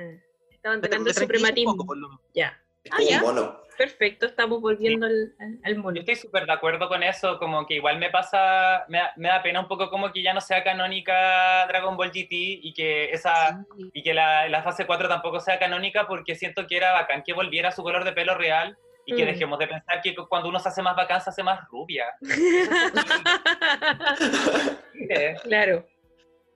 [0.50, 1.72] estaban me el suprematismo.
[1.72, 2.22] poco, por lo menos.
[2.34, 3.16] Ya, Es Ah, como ya.
[3.18, 3.61] un mono.
[3.76, 5.82] Perfecto, estamos volviendo al, al.
[5.94, 9.28] Yo estoy súper de acuerdo con eso, como que igual me pasa, me da, me
[9.28, 13.10] da pena un poco como que ya no sea canónica Dragon Ball GT y que
[13.10, 13.90] esa Sí.
[13.94, 17.32] y que la, la fase 4 tampoco sea canónica porque siento que era bacán que
[17.32, 19.26] volviera a su color de pelo real y que Mm.
[19.26, 22.06] dejemos de pensar que cuando uno se hace más bacán se hace más rubia.
[25.44, 25.86] Claro,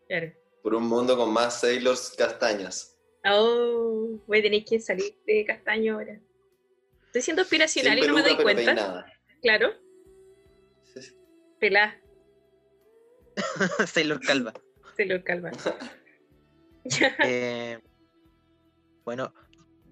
[0.09, 0.33] claro.
[0.63, 2.97] Por un mundo con más Sailors castañas.
[3.29, 6.19] Oh, voy a tener que salir de castaño ahora.
[7.17, 8.75] Estoy siendo aspiracional Sin y no me doy pero cuenta.
[8.75, 9.07] peinada.
[9.41, 9.73] Claro,
[10.95, 11.01] Sí,
[11.59, 11.99] pelá,
[13.87, 14.53] Sailor Calva.
[14.99, 15.51] se lo calma.
[17.25, 17.81] Eh,
[19.07, 19.33] bueno,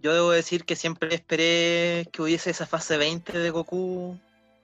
[0.02, 4.20] yo debo decir que siempre esperé que hubiese esa fase 20 de Goku,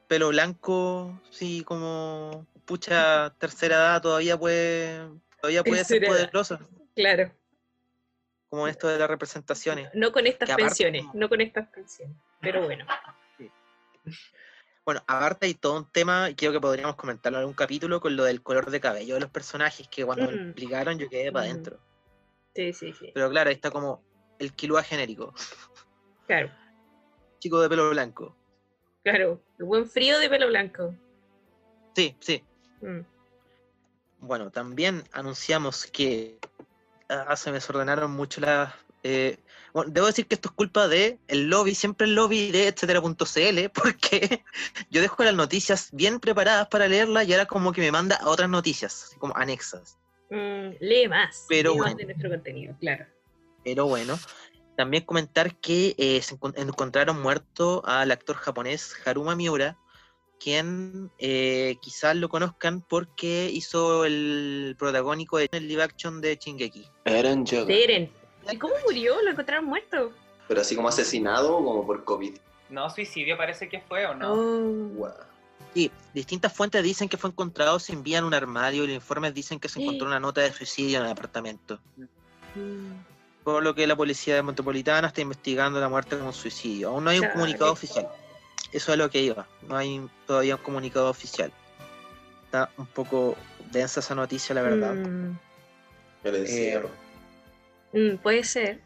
[0.06, 5.08] pelo blanco, sí, como pucha tercera edad todavía puede,
[5.40, 6.12] todavía puede ser edad.
[6.12, 6.60] poderosa,
[6.94, 7.32] claro,
[8.50, 9.88] como esto de las representaciones.
[9.94, 12.16] no con estas aparte- pensiones, no con estas pensiones.
[12.40, 12.84] Pero bueno,
[14.84, 18.16] Bueno, aparte hay todo un tema, y creo que podríamos comentarlo en algún capítulo, con
[18.16, 20.44] lo del color de cabello de los personajes, que cuando me Mm.
[20.46, 21.50] explicaron yo quedé para Mm.
[21.50, 21.78] adentro.
[22.56, 23.10] Sí, sí, sí.
[23.14, 24.02] Pero claro, ahí está como
[24.38, 25.32] el Killua genérico.
[26.26, 26.50] Claro,
[27.38, 28.36] Chico de pelo blanco.
[29.04, 29.40] claro.
[29.58, 30.94] El buen frío de pelo blanco.
[31.94, 32.42] Sí, sí.
[32.80, 33.00] Mm.
[34.20, 36.38] Bueno, también anunciamos que
[37.10, 38.72] ah, se me desordenaron mucho las.
[39.02, 39.38] eh,
[39.72, 43.68] bueno, debo decir que esto es culpa de el lobby, siempre el lobby de etcétera.cl,
[43.74, 44.44] porque
[44.90, 48.28] yo dejo las noticias bien preparadas para leerlas y ahora como que me manda a
[48.28, 49.98] otras noticias, así como anexas.
[50.30, 51.46] Mm, lee más.
[51.48, 51.96] Pero lee más bueno.
[51.98, 53.06] de nuestro contenido, claro.
[53.64, 54.18] Pero bueno,
[54.76, 59.76] también comentar que eh, se encon- encontraron muerto al actor japonés Haruma Miura,
[60.40, 66.86] quien eh, quizás lo conozcan porque hizo el protagónico de el live action de Shingeki.
[67.04, 68.10] Eren Eren.
[68.50, 69.20] ¿Y cómo murió?
[69.22, 70.12] ¿Lo encontraron muerto?
[70.48, 72.36] Pero así como asesinado o como por COVID.
[72.70, 74.32] No, suicidio parece que fue, ¿o no?
[74.32, 75.10] Oh.
[75.74, 79.34] Sí, distintas fuentes dicen que fue encontrado sin vida en un armario y los informes
[79.34, 81.78] dicen que se encontró una nota de suicidio en el apartamento.
[82.54, 83.44] Mm.
[83.44, 86.88] Por lo que la policía de Metropolitana está investigando la muerte como un suicidio.
[86.88, 88.08] Aún no hay un comunicado oficial.
[88.72, 89.46] Eso es lo que iba.
[89.62, 91.52] No hay todavía un comunicado oficial.
[92.44, 93.36] Está un poco
[93.70, 94.94] densa esa noticia, la verdad.
[94.94, 95.38] Mm.
[96.24, 96.90] El encierro.
[97.92, 98.80] Mm, puede ser.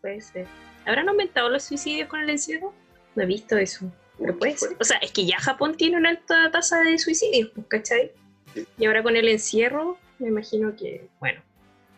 [0.00, 0.46] Puede ser.
[0.84, 2.72] ¿Habrán aumentado los suicidios con el encierro?
[3.14, 3.90] No he visto eso.
[4.18, 4.76] Pero puede ser.
[4.80, 8.12] O sea, es que ya Japón tiene una alta tasa de suicidios, pues, ¿cachai?
[8.54, 8.66] Sí.
[8.78, 11.42] Y ahora con el encierro, me imagino que, bueno,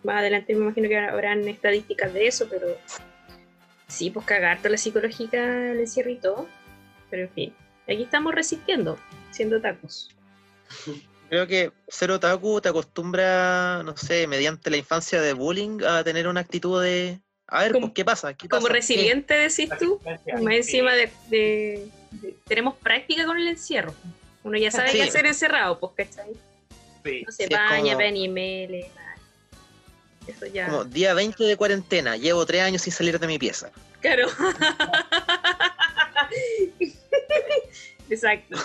[0.05, 2.66] más adelante me imagino que habrán estadísticas de eso, pero
[3.87, 6.49] sí, pues cagarte la psicológica, el encierro y todo.
[7.11, 7.54] Pero en fin,
[7.84, 8.98] aquí estamos resistiendo,
[9.30, 10.11] siendo tacos.
[11.28, 16.26] Creo que ser otaku te acostumbra, no sé, mediante la infancia de bullying, a tener
[16.28, 17.20] una actitud de.
[17.46, 18.34] A ver, Como- pues, ¿qué pasa?
[18.34, 18.68] ¿Qué Como pasa?
[18.72, 18.78] ¿Qué?
[18.80, 20.00] resiliente, decís tú.
[20.04, 20.30] Más sí.
[20.56, 23.94] encima de, de- de- Tenemos práctica con el encierro.
[24.44, 24.96] Uno ya sabe Sí.
[24.98, 26.32] qué hacer encerrado, pues, ¿cachai?
[27.04, 27.22] Sí.
[27.26, 29.16] No se Sí, baña, como- ve nada.
[30.26, 30.66] Eso ya.
[30.68, 33.70] Como día 20 de cuarentena, llevo tres años sin salir de mi pieza.
[34.00, 34.28] Claro.
[38.11, 38.56] Exacto.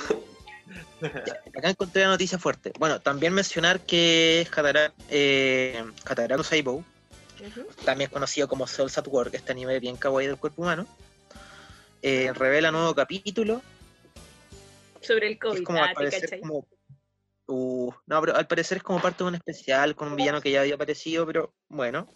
[1.57, 2.71] Acá encontré la noticia fuerte.
[2.79, 6.83] Bueno, también mencionar que Hatara, eh, Hataraku Saibou,
[7.45, 7.67] Ujú.
[7.85, 10.87] también conocido como Souls at Work, este anime bien kawaii del cuerpo humano,
[12.01, 13.61] eh, revela nuevo capítulo.
[15.01, 15.59] Sobre el COVID.
[15.59, 16.67] es como ah, al parecer como.
[17.45, 20.49] Uh, no, pero al parecer es como parte de un especial con un villano que
[20.49, 22.07] ya había aparecido, pero bueno.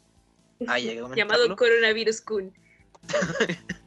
[1.16, 2.54] Llamado Coronavirus Kun.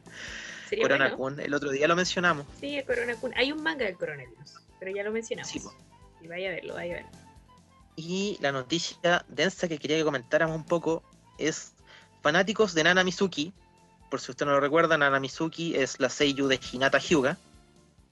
[0.71, 1.17] Sería Corona bueno.
[1.17, 2.45] Kun, el otro día lo mencionamos.
[2.59, 3.33] Sí, el Corona Kun.
[3.35, 5.51] Hay un manga del coronavirus, pero ya lo mencionamos.
[5.51, 5.61] Sí.
[6.21, 7.11] Y vaya a verlo, vaya a verlo.
[7.97, 11.03] Y la noticia densa que quería que comentáramos un poco
[11.37, 11.73] es
[12.21, 13.53] fanáticos de Nana Mizuki.
[14.09, 17.37] Por si usted no lo recuerda, Nana Mizuki es la seiyuu de Hinata Hyuga.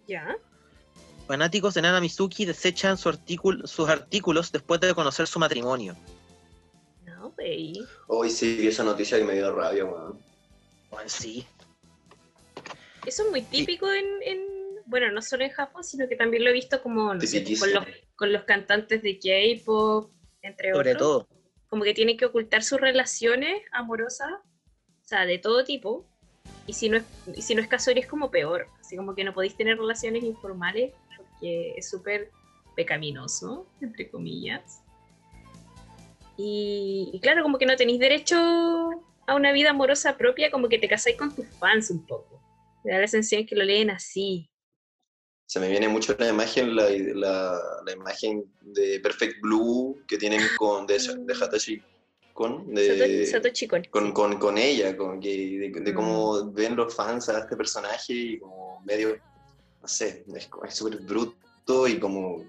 [0.07, 0.35] ¿Ya?
[1.27, 5.95] Fanáticos de Nana Mizuki desechan su artículo- sus artículos después de conocer su matrimonio.
[7.05, 7.85] No, wey.
[8.07, 10.19] Hoy sí vi esa noticia y me dio rabia, weón.
[10.89, 11.45] Bueno, sí,
[13.05, 16.49] Eso es muy típico en, en- bueno, no solo en Japón, sino que también lo
[16.49, 17.85] he visto como no sé, con, los,
[18.15, 20.97] con los cantantes de K-pop, entre sobre otros.
[20.97, 21.27] todo.
[21.69, 26.07] Como que tienen que ocultar sus relaciones amorosas, o sea, de todo tipo.
[26.65, 27.03] Y si no es,
[27.35, 28.67] y si no es casual, es como peor.
[28.79, 32.31] Así como que no podéis tener relaciones informales porque es súper
[32.75, 34.81] pecaminoso, entre comillas.
[36.37, 38.37] Y, y claro, como que no tenéis derecho
[39.27, 42.41] a una vida amorosa propia, como que te casáis con tus fans un poco.
[42.83, 44.49] Me da la sensación que lo leen así.
[45.45, 50.41] Se me viene mucho la imagen, la, la, la imagen de Perfect Blue que tienen
[50.57, 51.81] con de, de Hatashi
[52.33, 53.89] con, de, Sato- Satoshi con, sí.
[54.13, 55.29] con, con ella, con que,
[55.73, 55.95] de, de Mm.
[55.95, 59.17] cómo ven los fans a este personaje y como medio,
[59.81, 62.45] no sé, es súper bruto y como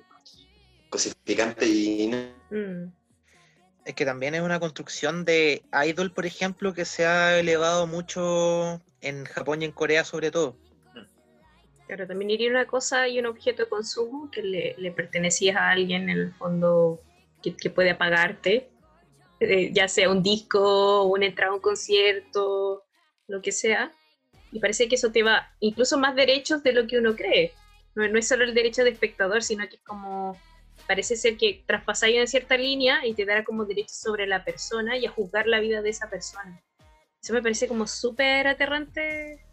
[0.91, 2.93] cosificante y no- Mm.
[3.85, 8.81] Es que también es una construcción de idol, por ejemplo, que se ha elevado mucho
[9.01, 10.57] en Japón y en Corea sobre todo.
[11.87, 15.71] Claro, también iría una cosa y un objeto de consumo que le, le pertenecía a
[15.71, 17.01] alguien en el fondo
[17.43, 18.71] que, que puede pagarte,
[19.41, 22.85] eh, ya sea un disco, una entrada a un concierto,
[23.27, 23.91] lo que sea.
[24.53, 27.55] Y parece que eso te va incluso más derechos de lo que uno cree.
[27.95, 30.37] No, no es solo el derecho de espectador, sino que es como,
[30.87, 34.97] parece ser que traspasáis una cierta línea y te dará como derechos sobre la persona
[34.97, 36.63] y a juzgar la vida de esa persona.
[37.23, 39.45] Eso me parece como súper aterrante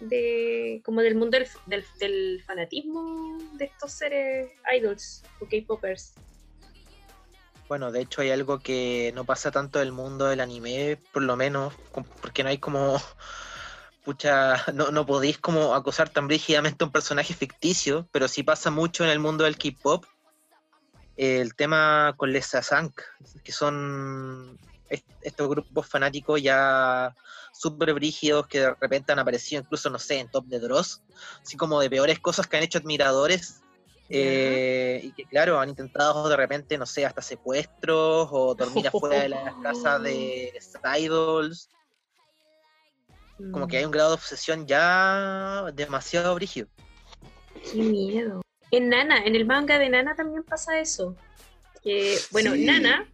[0.00, 6.14] de como del mundo del, del, del fanatismo de estos seres idols o K-popers.
[7.68, 11.36] Bueno, de hecho hay algo que no pasa tanto del mundo del anime, por lo
[11.36, 11.74] menos,
[12.22, 12.98] porque no hay como,
[14.04, 18.70] pucha, no, no podéis como acosar tan brígidamente a un personaje ficticio, pero sí pasa
[18.70, 20.06] mucho en el mundo del K-pop.
[21.18, 23.00] El tema con les Sasank,
[23.42, 24.56] que son
[24.88, 27.12] est- estos grupos fanáticos ya
[27.52, 31.02] súper brígidos que de repente han aparecido incluso, no sé, en Top de Dross,
[31.42, 33.60] así como de peores cosas que han hecho admiradores.
[34.10, 39.20] eh, y que claro, han intentado de repente, no sé, hasta secuestros o dormir afuera
[39.22, 40.50] de las casas de
[40.98, 41.68] idols.
[43.52, 46.68] Como que hay un grado de obsesión ya demasiado brígido.
[47.70, 48.40] Qué miedo.
[48.70, 51.16] En Nana, en el manga de Nana también pasa eso.
[51.82, 52.64] Que, bueno, Sí.
[52.64, 53.06] Nana,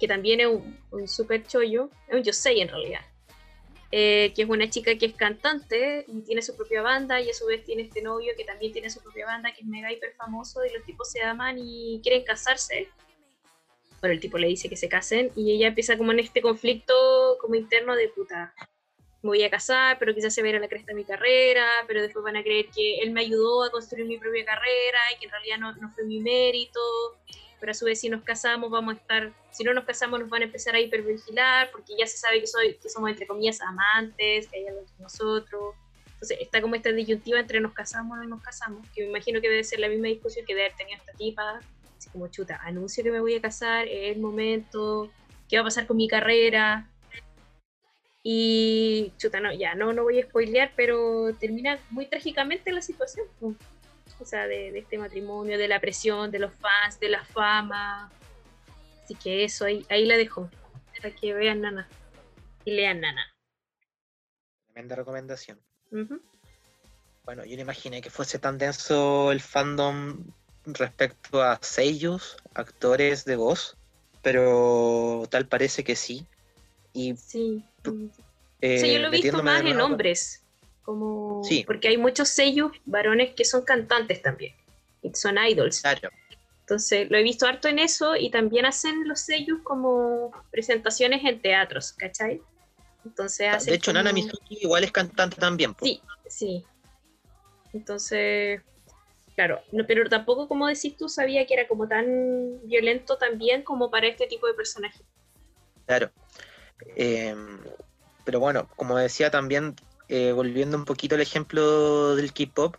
[0.00, 3.00] que también es un, un super chollo, es un yosei en realidad.
[3.96, 7.32] eh, que es una chica que es cantante y tiene su propia banda y a
[7.32, 10.12] su vez tiene este novio que también tiene su propia banda que es mega hiper
[10.16, 12.88] famoso y los tipos se aman y quieren casarse.
[14.00, 16.92] Bueno, el tipo le dice que se casen y ella empieza como en este conflicto
[17.40, 18.52] como interno de puta.
[19.24, 22.22] Me voy a casar, pero quizás se a la cresta de mi carrera, pero después
[22.22, 25.30] van a creer que él me ayudó a construir mi propia carrera y que en
[25.30, 26.78] realidad no, no fue mi mérito.
[27.58, 30.28] Pero a su vez si nos casamos vamos a estar, si no nos casamos nos
[30.28, 33.62] van a empezar a hipervigilar porque ya se sabe que, soy, que somos entre comillas
[33.62, 35.74] amantes, que hay algo entre nosotros.
[36.12, 39.40] Entonces está como esta disyuntiva entre nos casamos o no nos casamos, que me imagino
[39.40, 41.60] que debe ser la misma discusión que debe haber tenido esta tipa,
[41.96, 45.10] así como chuta, anuncio que me voy a casar, es el momento,
[45.48, 46.90] qué va a pasar con mi carrera.
[48.26, 53.26] Y chuta, no, ya no, no voy a spoilear, pero termina muy trágicamente la situación.
[54.18, 58.10] O sea, de, de este matrimonio, de la presión, de los fans, de la fama.
[59.04, 60.50] Así que eso, ahí, ahí la dejo.
[60.96, 61.86] Para que vean Nana.
[62.64, 63.34] Y lean Nana.
[64.72, 65.60] Tremenda recomendación.
[67.24, 70.24] Bueno, yo no imaginé que fuese tan denso el fandom
[70.64, 73.76] respecto a sellos, actores de voz,
[74.22, 76.26] pero tal parece que sí.
[76.94, 77.62] Y Sí.
[78.62, 80.42] eh, O sea, yo lo he visto más en hombres.
[80.82, 81.42] Como...
[81.44, 81.64] Sí.
[81.66, 84.54] Porque hay muchos sellos varones que son cantantes también.
[85.02, 85.82] Y son idols.
[85.82, 86.08] Claro,
[86.60, 91.42] Entonces, lo he visto harto en eso y también hacen los sellos como presentaciones en
[91.42, 92.40] teatros, ¿cachai?
[93.04, 95.76] Entonces hacen de hecho, Nana Mizuki igual es cantante también.
[95.82, 96.64] Sí, sí.
[97.74, 98.62] Entonces,
[99.34, 102.06] claro, no, pero tampoco, como decís tú, sabía que era como tan
[102.66, 105.02] violento también como para este tipo de personajes.
[105.86, 106.10] Claro.
[106.96, 107.34] Eh,
[108.24, 109.74] pero bueno, como decía también,
[110.08, 112.76] eh, volviendo un poquito al ejemplo del K-pop,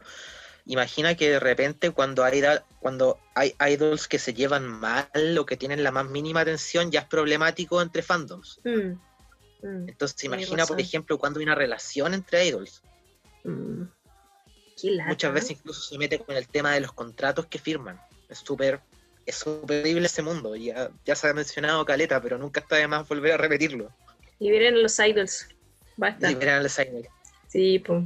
[0.66, 2.42] imagina que de repente cuando hay,
[2.80, 7.02] cuando hay idols que se llevan mal o que tienen la más mínima atención, ya
[7.02, 8.60] es problemático entre fandoms.
[8.64, 8.92] Mm,
[9.68, 12.82] mm, Entonces, imagina, por ejemplo, cuando hay una relación entre idols.
[13.44, 13.84] mm.
[15.08, 18.00] Muchas veces incluso se mete con el tema de los contratos que firman.
[18.28, 18.82] Es súper
[19.26, 20.56] es súper horrible ese mundo.
[20.56, 23.92] Ya, ya se ha mencionado Caleta, pero nunca está de más volver a repetirlo.
[24.40, 25.48] Liberen los idols.
[25.98, 26.30] Basta.
[26.30, 27.08] Liberan a los idols.
[27.48, 28.04] Sí, pues.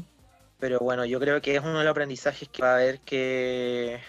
[0.59, 3.99] Pero bueno, yo creo que es uno de los aprendizajes que va a haber que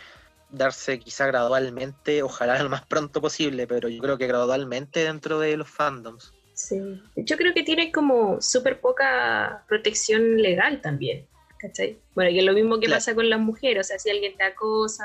[0.51, 5.57] darse quizá gradualmente, ojalá lo más pronto posible, pero yo creo que gradualmente dentro de
[5.57, 6.33] los fandoms.
[6.55, 7.01] Sí.
[7.17, 11.27] Yo creo que tiene como súper poca protección legal también.
[11.59, 11.99] ¿Cachai?
[12.15, 12.97] Bueno, y es lo mismo que Claro.
[12.97, 13.87] pasa con las mujeres.
[13.87, 15.05] O sea, si alguien te acosa,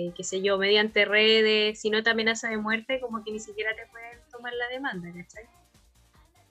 [0.00, 3.38] eh, qué sé yo, mediante redes, si no te amenaza de muerte, como que ni
[3.38, 5.44] siquiera te pueden tomar la demanda, ¿cachai?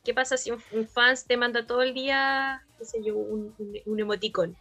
[0.03, 3.55] ¿Qué pasa si un, un fans te manda todo el día, qué sé yo, un,
[3.85, 4.55] un, emoticón?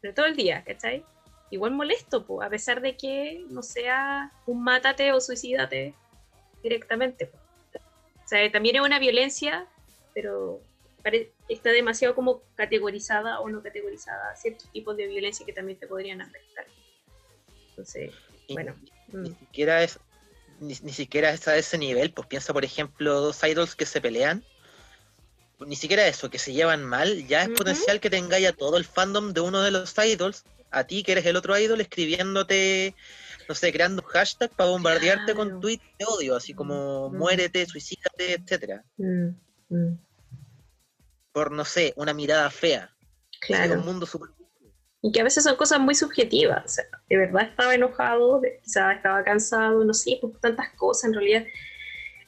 [0.00, 1.04] Pero todo el día, ¿cachai?
[1.50, 5.94] Igual molesto, po, a pesar de que no sea un mátate o suicídate
[6.62, 7.26] directamente.
[7.26, 7.38] po.
[8.24, 9.66] O sea, también es una violencia,
[10.14, 10.60] pero
[11.48, 16.20] está demasiado como categorizada o no categorizada ciertos tipos de violencia que también te podrían
[16.20, 16.64] afectar.
[17.82, 18.14] Entonces,
[18.46, 18.76] Y Bueno,
[19.12, 19.98] ni mm, siquiera es
[20.60, 24.00] ni, ni siquiera es a ese nivel, pues piensa por ejemplo dos idols que se
[24.00, 24.44] pelean,
[25.66, 28.84] ni siquiera eso, que se llevan mal, ya es potencial que tengáis a todo el
[28.84, 32.94] fandom de uno de los idols, a ti que eres el otro idol, escribiéndote,
[33.48, 35.50] no sé, creando un hashtag para bombardearte Claro.
[35.50, 37.16] con tweets de odio, así como Mm.
[37.16, 39.94] muérete, suicídate, etcétera, mm,
[41.32, 42.94] por no sé, una mirada fea.
[43.40, 43.74] Claro.
[43.74, 44.30] un mundo súper
[45.04, 46.64] Y que a veces son cosas muy subjetivas.
[46.64, 51.14] O sea, de verdad estaba enojado, quizás estaba cansado, no sé, pues tantas cosas en
[51.14, 51.44] realidad.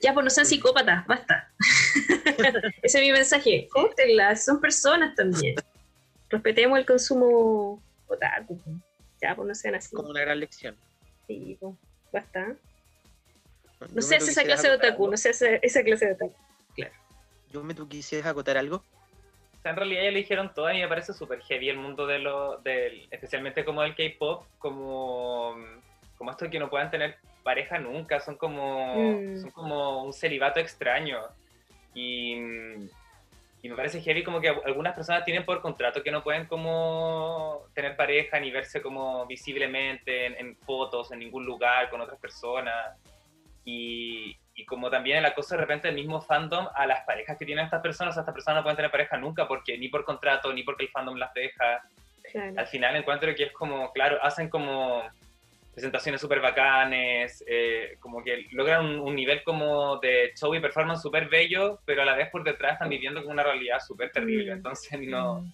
[0.00, 1.50] Ya, pues no sean psicópatas, basta.
[2.82, 3.68] Ese es mi mensaje.
[3.72, 5.54] Córtenlas, son personas también.
[6.28, 8.58] Respetemos el consumo otaku.
[8.58, 8.76] pues.
[9.22, 9.94] Ya, pues no sean así.
[9.94, 10.76] como una gran lección.
[11.28, 11.74] Sí, pues,
[12.12, 12.54] basta.
[13.92, 16.34] No seas ¿tú esa clase de otaku, no seas esa- esa clase de otaku.
[17.52, 18.82] Yume, ¿tú quisieras acotar algo?
[19.64, 22.18] Sea, en realidad ya lo dijeron todo y me parece súper heavy el mundo de
[22.18, 25.56] lo, del, especialmente como del K-pop, como,
[26.18, 29.36] como esto de que no puedan tener pareja nunca, son como, Mm.
[29.40, 31.18] son como un celibato extraño.
[31.94, 32.34] Y,
[33.62, 37.62] y me parece heavy como que algunas personas tienen por contrato que no pueden como
[37.74, 42.98] tener pareja ni verse como visiblemente en, en fotos, en ningún lugar, con otras personas.
[43.64, 47.44] y, y como también el acoso de repente del mismo fandom a las parejas que
[47.44, 50.04] tienen estas personas, o sea, estas personas no pueden tener pareja nunca porque ni por
[50.04, 51.82] contrato, ni porque el fandom las deja.
[52.30, 52.54] Claro.
[52.56, 55.02] Al final encuentro que es como, claro, hacen como
[55.72, 61.02] presentaciones súper bacanes, eh, como que logran un, un nivel como de show y performance
[61.02, 64.52] súper bello, pero a la vez por detrás están viviendo con una realidad súper terrible,
[64.52, 64.56] Mm.
[64.56, 65.52] entonces no, Mm.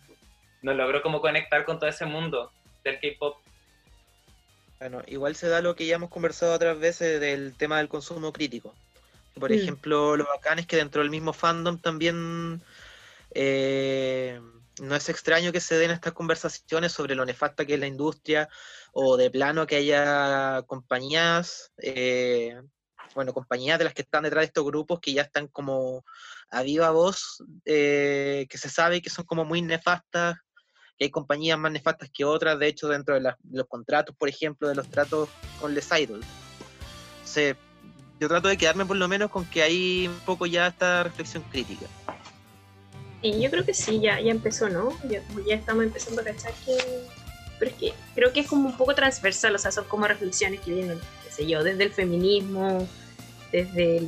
[0.63, 2.53] no logro como conectar con todo ese mundo
[2.85, 3.39] del K-pop.
[4.79, 8.33] Bueno, igual se da lo que ya hemos conversado otras veces del tema del consumo
[8.33, 8.75] crítico.
[9.35, 9.55] Por Mm.
[9.55, 12.63] ejemplo, lo bacán es que dentro del mismo fandom también
[13.35, 14.41] eh,
[14.81, 18.49] no es extraño que se den estas conversaciones sobre lo nefasta que es la industria
[18.93, 22.61] o de plano que haya compañías, eh,
[23.15, 26.05] bueno, compañías de las que están detrás de estos grupos que ya están como
[26.51, 30.37] a viva voz, eh, que se sabe que son como muy nefastas,
[30.99, 34.29] que hay compañías más nefastas que otras, de hecho, dentro de, de los contratos, por
[34.29, 35.29] ejemplo, de los tratos
[35.61, 36.21] con Les Idol.
[37.25, 37.57] Se,
[38.21, 41.43] yo trato de quedarme por lo menos con que hay un poco ya esta reflexión
[41.51, 41.87] crítica.
[43.23, 44.93] Y yo creo que sí, ya, ya empezó, ¿no?
[45.09, 46.77] Ya, estamos empezando a cachar que...
[47.59, 50.61] Pero es que creo que es como un poco transversal, o sea, son como reflexiones
[50.61, 52.87] que vienen, qué sé yo, desde el feminismo,
[53.53, 54.03] desde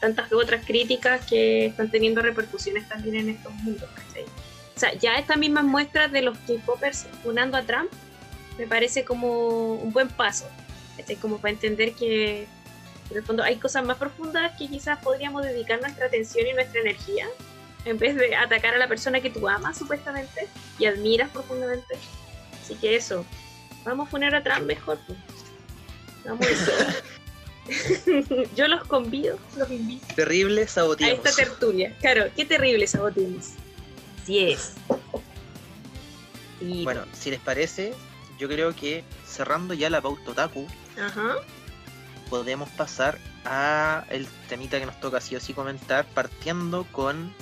[0.00, 4.24] tantas otras críticas que están teniendo repercusiones también en estos mundos, ¿cachai?
[4.24, 7.90] O sea, ya estas mismas muestras de los K-popers unando a Trump
[8.58, 10.46] me parece como un buen paso,
[10.96, 11.16] ¿cachai?
[11.16, 12.46] Como para entender que
[13.10, 16.80] en el fondo hay cosas más profundas que quizás podríamos dedicar nuestra atención y nuestra
[16.80, 17.26] energía
[17.84, 20.48] en vez de atacar a la persona que tú amas supuestamente
[20.78, 21.96] y admiras profundamente.
[22.62, 23.24] Así que eso,
[23.84, 24.98] vamos a poner a Trump mejor.
[25.06, 25.18] pues.
[26.24, 26.72] Vamos a eso.
[28.56, 31.24] Yo los convido, los invito Terrible a saboteamos.
[31.26, 31.94] esta tertulia.
[32.00, 33.50] Claro, qué terrible saboteemos.
[34.22, 34.74] Así es.
[36.60, 37.92] Y, Bueno, si les parece,
[38.38, 40.66] yo creo que cerrando ya la pauta otaku,
[41.00, 41.36] Ajá.
[42.28, 47.32] Podemos pasar a el temita que nos toca sí o sí comentar, partiendo con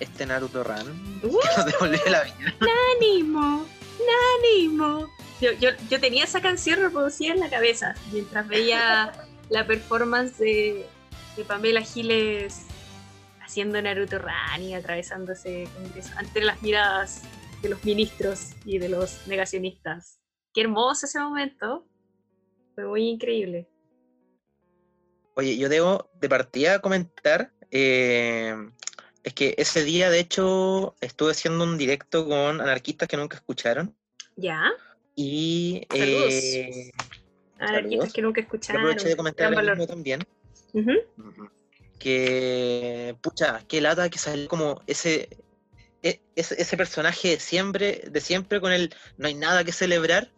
[0.00, 2.54] este Naruto Run, Uh, que nos devolvió la vida.
[2.96, 3.66] ánimo,
[4.38, 5.08] ánimo.
[5.40, 9.12] Yo, yo, yo tenía esa canción reproducida en la cabeza mientras veía
[9.50, 10.86] la performance de,
[11.36, 12.66] de Pamela Giles
[13.44, 17.22] haciendo Naruto Rani, atravesándose Congreso, ante las miradas
[17.62, 20.20] de los ministros y de los negacionistas.
[20.52, 21.86] Qué hermoso ese momento.
[22.74, 23.68] Fue muy increíble.
[25.34, 28.54] Oye, yo debo de partida comentar, eh,
[29.24, 33.96] es que ese día de hecho estuve haciendo un directo con anarquistas que nunca escucharon
[34.36, 34.70] ¿Ya?
[35.16, 36.92] y eh,
[37.58, 38.82] Anarquistas que nunca escucharon.
[38.82, 40.20] aproveché de comentar lo mismo también.
[41.98, 45.28] Que, pucha, qué lata que salió como ese,
[46.02, 50.30] e- ese, ese personaje de siempre, de siempre con el no hay nada que celebrar.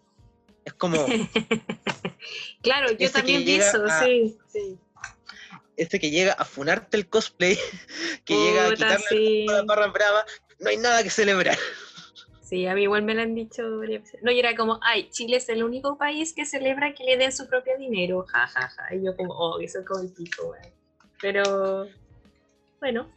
[0.64, 1.06] Es como
[2.62, 4.38] claro, yo también vi eso, a- sí.
[4.46, 4.78] sí.
[5.76, 7.56] Ese que llega a funarte el cosplay,
[8.24, 9.46] que llega a quitarle sí.
[9.46, 10.24] las barras bravas,
[10.58, 11.58] no hay nada que celebrar.
[12.42, 13.62] Sí, a mí igual me lo han dicho.
[14.22, 17.32] No, y era como, ay, Chile es el único país que celebra que le den
[17.32, 18.94] su propio dinero, ja, ja, ja.
[18.94, 20.72] Y yo como, oh, eso es como el pico, weón.
[21.20, 21.88] Pero,
[22.78, 23.10] bueno,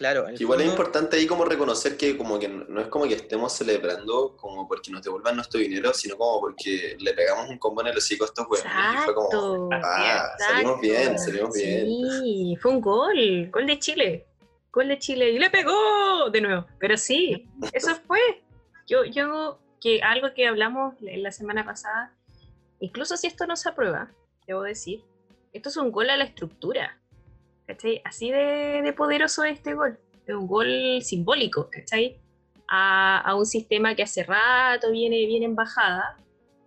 [0.00, 3.04] Claro, en el Igual es importante ahí como reconocer que como que no es como
[3.04, 7.58] que estemos celebrando como porque nos devuelvan nuestro dinero, sino como porque le pegamos un
[7.58, 8.64] combo en el hocico a estos huevos.
[8.64, 9.68] Y fue como, exacto.
[9.84, 11.86] ah, salimos bien, salimos bien.
[12.18, 14.26] Sí, fue un gol, gol de Chile.
[14.72, 16.66] Gol de Chile y le pegó de nuevo.
[16.78, 18.42] Pero sí, eso fue.
[18.86, 22.16] Yo, yo, que algo que hablamos la semana pasada,
[22.78, 24.10] incluso si esto no se aprueba,
[24.46, 25.04] debo decir,
[25.52, 26.99] esto es un gol a la estructura.
[28.04, 29.98] Así de, de poderoso es este gol.
[30.26, 32.18] Es un gol simbólico, ¿cachai?
[32.68, 36.16] A, a un sistema que hace rato viene, viene en bajada,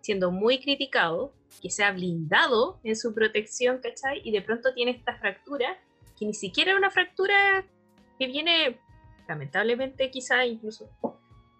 [0.01, 4.21] siendo muy criticado, que se ha blindado en su protección, ¿cachai?
[4.23, 5.77] Y de pronto tiene esta fractura,
[6.17, 7.65] que ni siquiera es una fractura
[8.19, 8.79] que viene,
[9.27, 10.89] lamentablemente quizá incluso,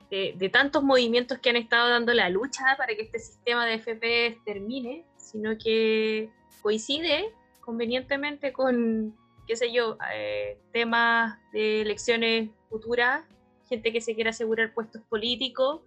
[0.10, 3.80] de, de tantos movimientos que han estado dando la lucha para que este sistema de
[3.80, 6.30] FPS termine, sino que
[6.62, 9.16] coincide convenientemente con,
[9.48, 13.26] qué sé yo, eh, temas de elecciones futuras,
[13.70, 15.82] gente que se quiere asegurar puestos políticos,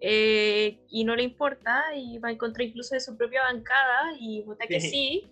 [0.00, 4.42] eh, y no le importa y va en contra incluso de su propia bancada y
[4.42, 4.90] vota que Sí.
[4.90, 5.30] sí,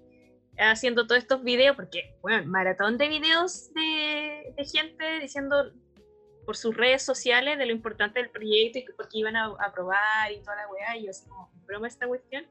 [0.58, 5.72] haciendo todos estos videos, porque, bueno, maratón de videos de, de gente diciendo
[6.44, 10.32] por sus redes sociales de lo importante del proyecto y que porque iban a aprobar
[10.32, 12.46] y toda la weá, y yo así como, broma esta cuestión.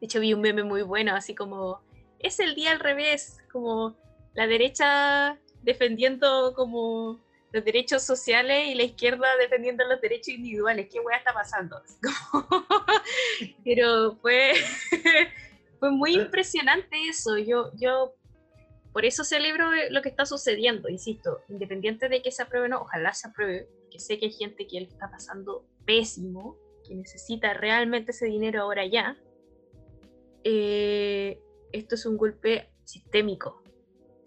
[0.00, 1.80] De hecho vi un meme muy bueno, así como,
[2.18, 3.96] es el día al revés, como
[4.36, 7.20] la derecha defendiendo como
[7.52, 10.88] los derechos sociales y la izquierda defendiendo los derechos individuales.
[10.92, 11.82] ¿Qué weá está pasando?
[13.64, 14.52] Pero fue,
[14.90, 15.28] fue
[15.78, 17.38] fue muy impresionante eso.
[17.38, 18.14] Yo, yo
[18.92, 22.80] por eso celebro lo que está sucediendo, insisto, independiente de que se apruebe o no,
[22.82, 26.56] ojalá se apruebe, que sé que hay gente que le está pasando pésimo,
[26.86, 29.16] que necesita realmente ese dinero ahora ya.
[30.44, 31.40] Eh,
[31.72, 33.62] esto es un golpe sistémico.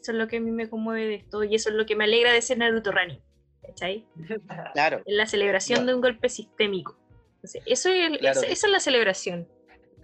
[0.02, 1.96] Eso es lo que a mí me conmueve de esto y eso es lo que
[1.96, 3.22] me alegra de ser Naruto Running.
[3.62, 4.06] ¿Cachai?
[4.74, 5.04] Claro.
[5.06, 6.98] la celebración de un golpe sistémico.
[7.44, 9.48] eso es, esa, es la celebración.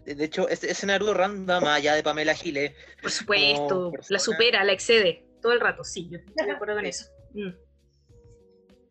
[0.06, 2.74] De hecho, ese, Naruto Randa, más allá de Pamela Giles.
[3.02, 6.88] Por supuesto, la supera, la excede todo el rato, sí, yo estoy de acuerdo con
[6.88, 7.06] eso.
[7.36, 7.52] Mm.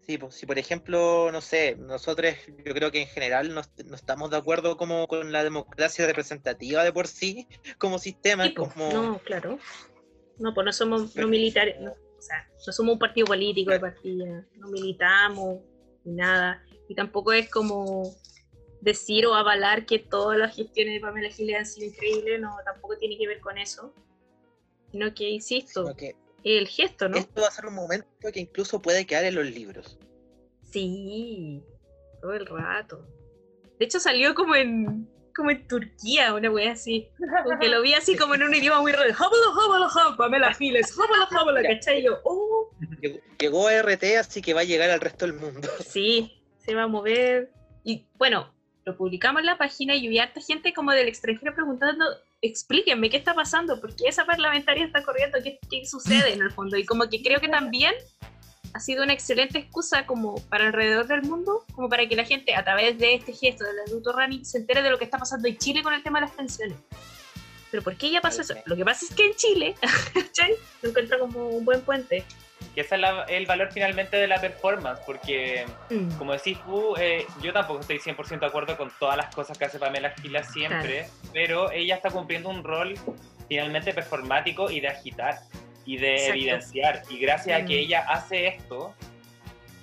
[0.07, 2.33] Sí, pues si por ejemplo, no sé, nosotros
[2.65, 6.93] yo creo que en general no, estamos de acuerdo como con la democracia representativa de
[6.93, 7.49] por sí
[7.79, 8.55] como sistema.
[8.55, 8.93] como...
[8.93, 9.59] No, claro.
[10.39, 13.81] No, pues no somos no militares, no, o sea, no somos un partido político de
[13.81, 15.61] partida, no militamos
[16.05, 16.65] ni nada.
[16.89, 18.15] Y tampoco es como
[18.81, 22.99] decir o avalar que todas las gestiones de Pamela Giles han sido increíbles, no, tampoco
[22.99, 23.95] tiene que ver con eso.
[24.91, 25.95] Sino que, insisto,
[26.45, 27.17] el gesto, ¿no?
[27.17, 29.99] Esto va a ser un momento que incluso puede quedar en los libros.
[30.71, 31.63] Sí,
[32.21, 33.07] todo el rato.
[33.79, 37.09] De hecho salió como en como en Turquía, una wea así.
[37.45, 39.13] Porque lo vi así como en un idioma muy raro.
[40.17, 40.95] Pamela Giles,
[41.63, 42.03] ¿cachai?
[42.03, 42.71] Yo, oh.
[43.39, 45.69] Llegó, a RT, así que va a llegar al resto del mundo.
[45.87, 47.51] Sí, se va a mover.
[47.85, 48.53] Y bueno,
[48.85, 52.05] lo publicamos en la página y vi harta gente como del extranjero preguntando
[52.41, 56.51] explíquenme qué está pasando, por qué esa parlamentaria está corriendo, qué, qué sucede en el
[56.51, 56.77] fondo.
[56.77, 57.95] Y como que creo que también
[58.75, 62.55] ha sido una excelente excusa como para alrededor del mundo, como para que la gente
[62.55, 65.47] a través de este gesto del adulto Rani se entere de lo que está pasando
[65.47, 66.77] en Chile con el tema de las pensiones.
[67.71, 68.55] Pero ¿por qué ya pasó eso?
[68.67, 69.75] Lo que pasa es que en Chile,
[70.83, 72.25] lo encuentro como un buen puente
[72.75, 76.17] que ese es el valor finalmente de la performance, porque mm.
[76.17, 79.65] como decís tú, eh, yo tampoco estoy 100% de acuerdo con todas las cosas que
[79.65, 82.95] hace Pamela Giles siempre, pero ella está cumpliendo un rol
[83.49, 85.39] finalmente performático y de agitar
[85.85, 87.79] y de evidenciar, y gracias a que mm.
[87.79, 88.95] ella hace esto,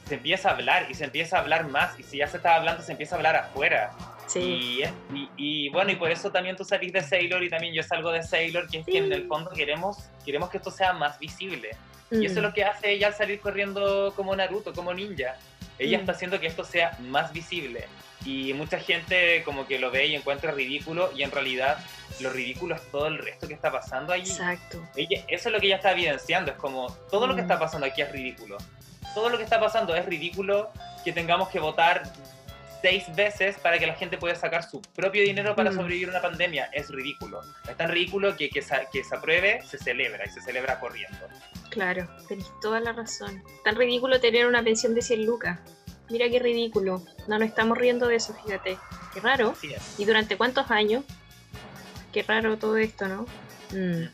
[0.08, 2.56] se empieza a hablar y se empieza a hablar más, y si ya se está
[2.56, 3.92] hablando, se empieza a hablar afuera.
[4.28, 4.84] Sí.
[5.14, 8.12] Y, y, bueno, y por eso también tú salís de Sailor y también yo salgo
[8.12, 11.72] de Sailor, que es que en el fondo queremos, queremos que esto sea más visible.
[12.12, 12.54] Y eso es lo mm.
[12.54, 15.36] que hace ella al salir corriendo como Naruto, como ninja.
[15.80, 16.02] Ella mm.
[16.02, 17.86] está haciendo que esto sea más visible.
[18.26, 21.78] Y mucha gente como que lo ve y encuentra ridículo y en realidad
[22.20, 24.30] lo ridículo es todo el resto que está pasando allí.
[24.30, 24.88] Exacto.
[24.96, 27.60] Ella, eso es lo que ella está evidenciando, es como todo lo que está mm.
[27.60, 28.58] pasando aquí es ridículo.
[29.14, 30.72] Todo lo que está pasando es ridículo
[31.04, 32.04] que tengamos que votar
[32.82, 36.70] seis veces para que la gente pueda sacar su propio dinero para sobrevivir una pandemia.
[36.74, 37.42] Es ridículo.
[37.70, 38.62] Es tan ridículo que que
[38.92, 41.28] que se apruebe se celebra y se celebra corriendo.
[41.70, 43.44] Claro, tenéis toda la razón.
[43.64, 45.60] Tan ridículo tener una pensión de 100 lucas.
[46.12, 47.04] Mira qué ridículo.
[47.28, 48.78] No nos estamos riendo de eso, fíjate.
[49.14, 49.54] Qué raro.
[49.98, 51.04] ¿Y durante cuántos años?
[52.12, 53.26] Qué raro todo esto, ¿no?
[53.72, 54.08] Mm.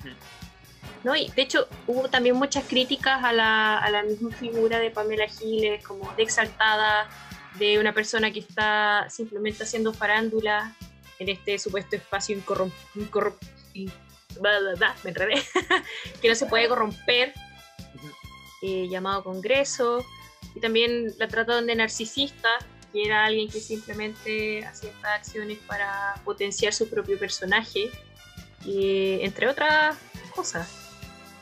[1.03, 4.91] No, y de hecho hubo también muchas críticas a la, a la misma figura de
[4.91, 7.07] Pamela Giles, como de exaltada,
[7.57, 10.75] de una persona que está simplemente haciendo farándula
[11.19, 12.35] en este supuesto espacio
[15.03, 15.13] me
[16.21, 17.33] que no se puede corromper
[18.61, 20.05] eh, llamado Congreso,
[20.55, 22.49] y también la trataron de narcisista,
[22.91, 27.91] que era alguien que simplemente hacía estas acciones para potenciar su propio personaje,
[28.65, 29.97] y, entre otras
[30.35, 30.83] cosas.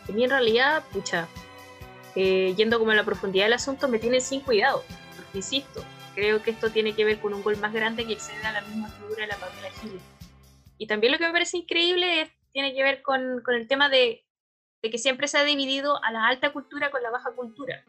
[0.07, 1.27] Mí en realidad, pucha,
[2.15, 4.83] eh, yendo como a la profundidad del asunto, me tienen sin cuidado,
[5.15, 5.83] porque insisto,
[6.13, 8.61] creo que esto tiene que ver con un gol más grande que excede a la
[8.61, 10.01] misma figura de la Pamela Giles.
[10.77, 14.25] Y también lo que me parece increíble tiene que ver con, con el tema de
[14.85, 17.83] de que siempre se ha dividido a la alta cultura con la baja cultura.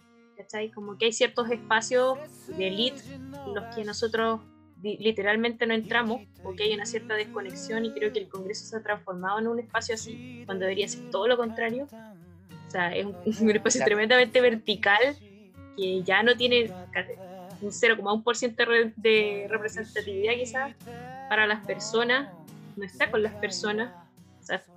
[0.46, 0.70] ¿Cachai?
[0.70, 2.18] Como que hay ciertos espacios
[2.56, 4.40] de elite en los que nosotros
[4.80, 8.82] literalmente no entramos porque hay una cierta desconexión y creo que el Congreso se ha
[8.82, 11.88] transformado en un espacio así cuando debería ser todo lo contrario.
[11.90, 15.16] O sea, es un, espacio tremendamente vertical
[15.76, 16.70] que ya no tiene
[17.60, 20.76] un 0,1% de representatividad quizás
[21.28, 22.32] para las personas,
[22.76, 23.90] no está con las personas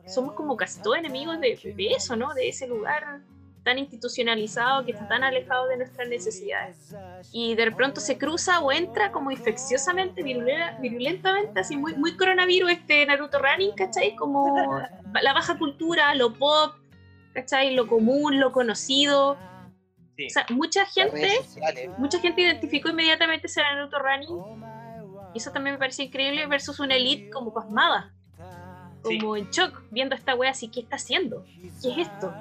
[0.08, 1.58] somos como casi todos enemigos de,
[1.96, 2.34] eso, ¿no?
[2.34, 3.22] De ese lugar
[3.70, 6.96] tan institucionalizado que está tan alejado de nuestras necesidades.
[7.32, 13.06] Y de pronto se cruza o entra como infecciosamente, virulentamente, así muy, muy coronavirus este
[13.06, 14.16] Naruto Running, ¿cachai?
[14.16, 14.82] Como
[15.22, 16.74] la baja cultura, lo pop,
[17.34, 17.76] ¿cachai?
[17.76, 19.34] Lo común, lo conocido.
[19.34, 21.30] O sea, mucha gente,
[22.00, 24.64] mucha gente identificó inmediatamente ese Naruto Running.
[25.36, 28.16] Y eso también me parece increíble versus una elite como pasmada
[29.04, 31.46] como en shock, viendo a esta wea así, ¿qué está haciendo?
[31.82, 32.34] ¿Qué es esto?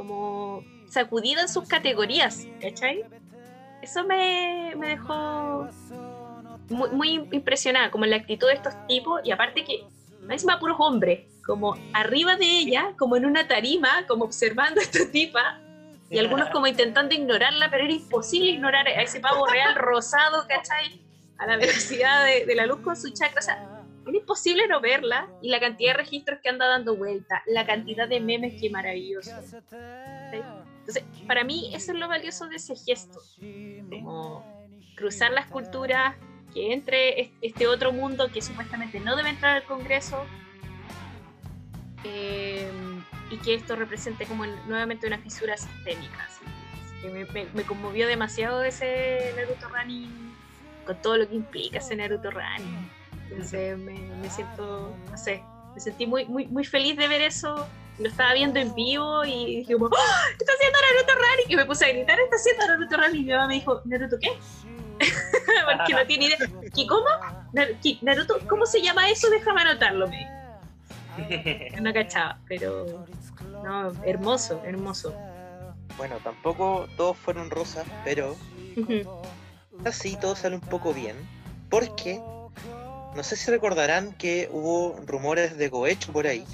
[0.00, 3.04] Como sacudida en sus categorías, ¿cachai?
[3.82, 5.68] Eso me, me dejó
[6.70, 9.84] muy, muy, impresionada, como la actitud de estos tipos, y aparte que
[10.26, 15.00] encima puros hombres, como arriba de ella, como en una tarima, como observando a esta
[15.12, 15.60] tipa,
[16.08, 20.98] y algunos como intentando ignorarla, pero era imposible ignorar a ese pavo real rosado, ¿cachai?
[21.36, 24.80] A la velocidad de, de la luz con su chakra, o sea, era imposible no
[24.80, 28.70] verla, y la cantidad de registros que anda dando vuelta, la cantidad de memes, que
[28.70, 29.30] maravilloso.
[30.32, 30.38] ¿sí?
[30.80, 33.20] Entonces, para mí eso es lo valioso de ese gesto,
[33.90, 34.44] como
[34.96, 36.16] cruzar las culturas,
[36.52, 40.24] que entre es- este otro mundo que supuestamente no debe entrar al Congreso
[42.04, 42.68] eh,
[43.30, 46.26] y que esto represente como en- nuevamente una fisura sistémica.
[46.26, 46.44] Así
[47.02, 50.34] que me, me- me conmovió demasiado ese Naruto Running
[50.84, 52.90] con todo lo que implica ese Naruto Running.
[53.30, 55.42] Entonces me, me siento, no sé,
[55.74, 57.66] me sentí muy, muy, muy feliz de ver eso.
[57.98, 60.24] Lo estaba viendo en vivo y dije como, ¡Ah!
[60.38, 61.46] ¡Está haciendo Naruto Running!
[61.48, 63.20] Y me puse a gritar, está haciendo Naruto Running.
[63.20, 64.30] Y mi mamá me dijo, ¿Naruto qué?
[65.78, 66.38] Porque no tiene idea.
[66.74, 67.06] ¿Qué cómo?
[68.02, 69.28] Naruto, ¿cómo se llama eso?
[69.30, 70.40] Déjame anotarlo, me.
[71.80, 73.06] No cachaba, pero
[73.62, 75.14] no, hermoso, hermoso.
[75.96, 78.36] Bueno, tampoco todos fueron rosas, pero
[79.84, 81.16] así todo sale un poco bien.
[81.68, 82.20] Porque
[83.14, 86.44] no sé si recordarán que hubo rumores de cohecho por ahí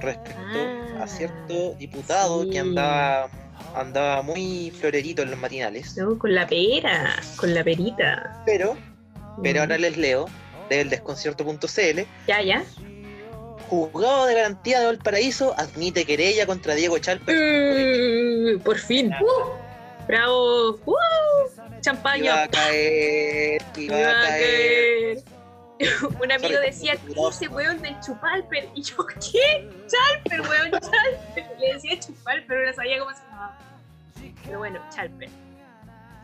[0.00, 0.58] respecto
[0.98, 2.50] Ah, a cierto diputado sí.
[2.50, 3.28] que andaba
[3.74, 5.96] andaba muy florerito en los matinales.
[5.96, 8.42] No, con la pera, con la perita.
[8.46, 8.76] Pero,
[9.42, 9.62] pero Mm.
[9.62, 10.26] ahora les leo
[10.68, 12.00] del desconcierto.cl.
[12.26, 12.64] Ya, ya.
[13.68, 17.36] Juzgado de garantía de Valparaíso admite querella contra Diego Chalper.
[18.56, 19.12] Uh, por fin.
[19.20, 20.70] Uh, bravo.
[20.86, 20.94] Uh,
[21.56, 22.42] Iba champaña.
[22.42, 25.14] a caer, iba Iba a a caer.
[25.16, 25.39] caer.
[26.22, 28.68] Un amigo decía, ¿qué ese weón del chupalper?
[28.74, 29.68] Y yo, ¿qué?
[29.86, 31.58] Chalper, weón, Chalper.
[31.58, 33.58] Le decía chupalper, pero no sabía cómo se llamaba.
[34.44, 35.28] Pero bueno, Chalper.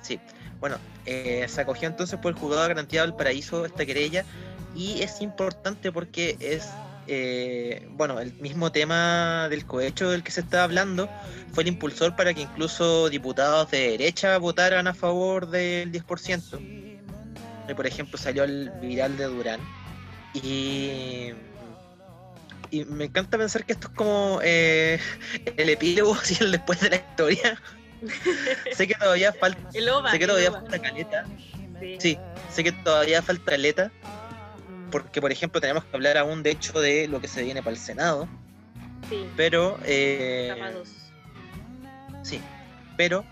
[0.02, 0.20] Sí,
[0.60, 0.76] bueno,
[1.06, 4.24] eh, se acogió entonces por el juzgado de garantía de Valparaíso esta querella
[4.74, 6.68] y es importante porque es,
[7.06, 11.08] eh, bueno, el mismo tema del cohecho del que se estaba hablando
[11.52, 16.95] fue el impulsor para que incluso diputados de derecha votaran a favor del 10%.
[17.74, 19.60] Por ejemplo, salió el viral de Durán
[20.34, 21.32] y...
[22.68, 24.98] Y me encanta pensar que esto es como eh,
[25.56, 27.62] el epílogo así el después de la historia.
[28.72, 30.10] sé que todavía falta El OVA.
[30.10, 31.24] Sé que todavía falta caleta.
[31.78, 31.96] Sí.
[32.00, 32.18] Sí,
[32.50, 33.92] sé que todavía falta caleta.
[34.90, 37.72] Porque, por ejemplo, tenemos que hablar aún, de hecho, de lo que se viene para
[37.72, 38.28] el Senado.
[39.08, 39.26] Sí.
[39.36, 40.54] Pero, eh,
[42.22, 42.40] sí,
[42.96, 43.24] pero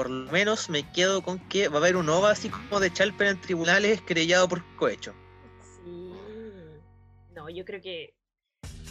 [0.00, 2.90] por lo menos me quedo con que va a haber un OVA así como de
[2.90, 5.12] Chalper en tribunales querellado por cohecho.
[5.84, 6.14] Sí.
[7.34, 8.14] No, yo creo que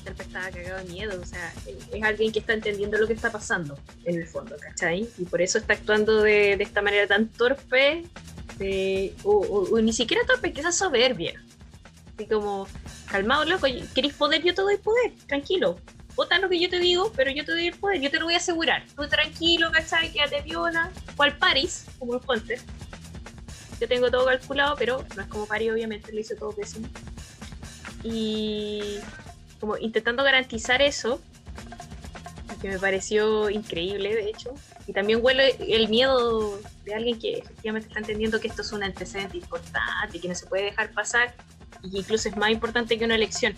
[0.06, 1.20] Chalper estaba cagado de miedo.
[1.20, 5.10] O sea, es alguien que está entendiendo lo que está pasando en el fondo, ¿cachai?
[5.18, 8.06] Y por eso está actuando de, de esta manera tan torpe.
[8.60, 11.44] de- o, ni siquiera torpe, quizás soberbia.
[12.14, 12.68] Así como,
[13.10, 14.44] calmado, loco, ¿queréis poder?
[14.44, 15.80] Yo te doy poder, tranquilo.
[16.20, 18.26] Vota lo que yo te digo, pero yo te doy el poder, yo te lo
[18.26, 18.84] voy a asegurar.
[18.94, 20.12] Tú tranquilo, ¿cachai?
[20.12, 20.92] Quédate viola.
[21.16, 22.60] Cual Paris, como el Hunter.
[23.80, 26.90] Yo tengo todo calculado, pero no es como Paris, obviamente, lo hizo todo pésimo.
[28.04, 28.98] Y
[29.62, 31.22] como intentando garantizar eso,
[32.62, 34.54] que me pareció increíble, de hecho.
[34.88, 38.84] Y también huele el miedo de alguien que efectivamente está entendiendo que esto es un
[38.84, 41.34] antecedente importante que no se puede dejar pasar
[41.82, 43.56] y que incluso es más importante que una elección.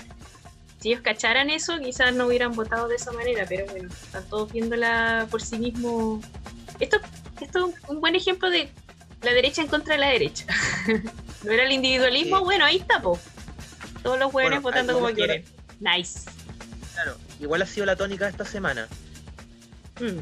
[0.81, 4.51] Si ellos cacharan eso, quizás no hubieran votado de esa manera, pero bueno, están todos
[4.51, 6.25] viéndola por sí mismos.
[6.79, 6.97] Esto,
[7.39, 8.71] esto es un buen ejemplo de
[9.21, 10.45] la derecha en contra de la derecha.
[11.43, 12.39] ¿No era el individualismo?
[12.39, 12.43] Sí.
[12.43, 13.19] Bueno, ahí está, po.
[14.01, 15.45] Todos los hueones Bueno, votando como quieren.
[15.79, 16.21] Nice.
[16.93, 18.87] Claro, igual ha sido la tónica de esta semana.
[19.99, 20.19] Mm.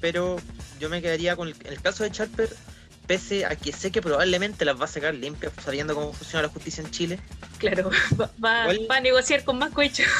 [0.00, 0.36] Pero
[0.80, 2.48] yo me quedaría con el, el caso de Chalper,
[3.06, 6.48] pese a que sé que probablemente las va a sacar limpias sabiendo cómo funciona la
[6.48, 7.18] justicia en Chile.
[7.70, 7.90] Claro,
[8.20, 10.02] va, va- va a negociar con más cohecho.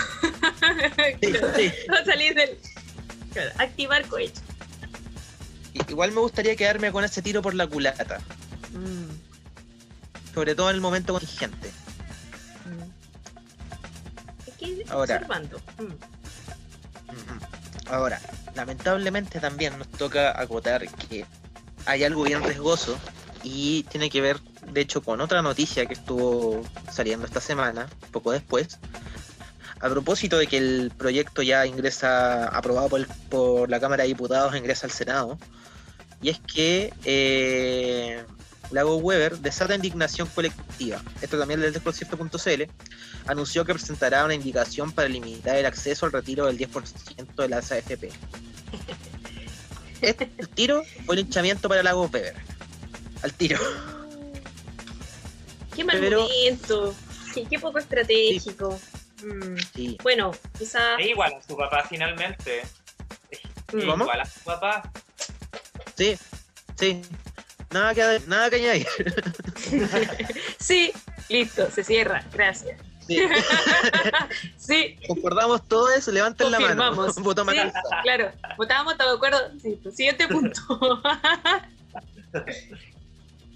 [1.21, 1.73] Sí, sí.
[1.93, 2.59] Va a salir del.
[3.33, 4.41] Claro, activar cohecho.
[5.89, 8.19] Igual me gustaría quedarme con ese tiro por la culata,
[8.73, 11.71] Mm, sobre todo en el momento contingente.
[12.67, 12.83] mm.
[14.47, 14.53] Hay
[14.85, 15.15] que Ahora.
[15.17, 15.59] observando.
[15.79, 15.83] Mm.
[17.13, 17.91] Ujú.
[17.95, 18.21] Ahora,
[18.55, 21.25] lamentablemente también nos toca acotar que
[21.87, 22.99] hay algo bien riesgoso
[23.43, 24.41] y tiene que ver,
[24.73, 26.63] de hecho, con otra noticia que estuvo
[26.93, 28.79] saliendo esta semana, poco después,
[29.81, 34.09] a propósito de que el proyecto ya ingresa, aprobado por, el- por la Cámara de
[34.09, 35.39] Diputados, ingresa al Senado,
[36.23, 38.25] y es que eh,
[38.71, 41.03] Lago Weber desata indignación colectiva.
[41.21, 42.63] Esto también del desconcierto.cl
[43.27, 47.71] anunció que presentará una indicación para limitar el acceso al retiro del 10% de las
[47.73, 48.11] AFP.
[50.01, 52.35] Este el tiro fue el hinchamiento para Lago Weber.
[53.23, 53.59] Al tiro.
[55.75, 56.95] Qué mal Pero- momento.
[57.35, 58.79] qué, qué poco estratégico.
[59.23, 59.97] Mm, Sí.
[60.03, 60.97] Bueno, quizá.
[60.97, 62.63] Es igual a su papá finalmente.
[63.31, 63.41] Es
[63.73, 63.87] Mm.
[63.89, 64.05] ¿Cómo?
[64.05, 64.91] igual a su papá.
[65.97, 66.17] Sí,
[66.79, 67.03] sí.
[67.71, 68.87] Nada que, nada que añadir.
[70.61, 70.93] Sí,
[71.29, 72.25] listo, se cierra.
[72.33, 72.79] Gracias.
[73.07, 73.19] Sí.
[74.57, 76.69] Sí, Concordamos todo eso, levanten la mano.
[76.95, 77.17] confirmamos.
[77.23, 77.59] Votó Sí,
[78.03, 79.39] claro, votábamos, ¿estamos de acuerdo?
[79.61, 81.03] Sí, siguiente punto.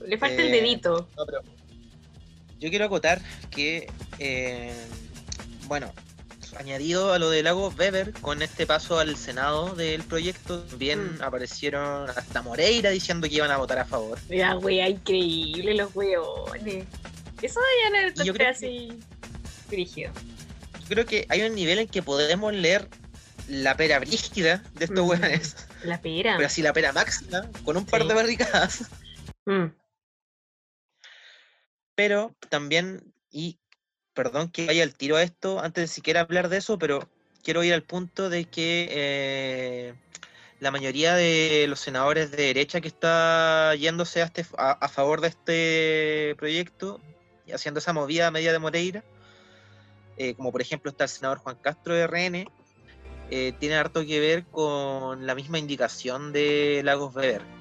[0.00, 1.08] Le falta el Eh, dedito.
[1.16, 1.40] No, pero
[2.58, 4.72] yo quiero acotar que, eh,
[5.66, 5.92] bueno,
[6.56, 11.22] añadido a lo de Lagos Weber, con este paso al Senado del proyecto, también Mm.
[11.22, 14.18] aparecieron hasta Moreira diciendo que iban a votar a favor.
[14.28, 16.84] Mira, wea, increíble los weones.
[17.42, 18.98] Eso ya no encontré así.
[19.68, 20.10] Brígido.
[20.80, 22.88] Yo creo que hay un nivel en que podemos leer
[23.48, 25.08] la pera brígida de estos Mm.
[25.08, 26.34] weones, La pera.
[26.36, 28.84] pero así la pera máxima, con un par de barricadas.
[29.46, 29.66] Mm,
[31.98, 33.58] Pero también, y
[34.14, 37.08] perdón que vaya al tiro a esto antes de siquiera hablar de eso, pero
[37.42, 39.94] quiero ir al punto de que eh,
[40.60, 45.26] la mayoría de los senadores de derecha que está yéndose a, este, a, favor de
[45.26, 47.00] este proyecto
[47.46, 49.02] y haciendo esa movida media de Moreira,
[50.18, 52.46] eh, como por ejemplo está el senador Juan Castro de RN,
[53.32, 57.57] eh, tiene harto que ver con la misma indicación de Lagos Weber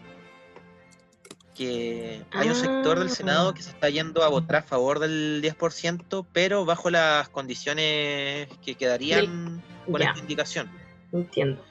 [1.58, 3.54] que hay un sector del Senado Ah.
[3.54, 8.76] que se está yendo a votar a favor del 10%, pero bajo las condiciones que
[8.76, 10.10] quedarían con ya.
[10.10, 10.72] esta indicación.
[11.12, 11.64] Entiendo.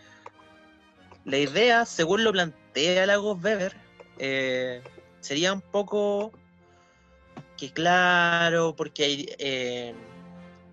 [1.24, 3.76] La idea, según lo plantea Lagos Weber,
[4.18, 4.82] eh,
[5.20, 6.32] sería un poco
[7.56, 9.94] que claro, porque hay, eh,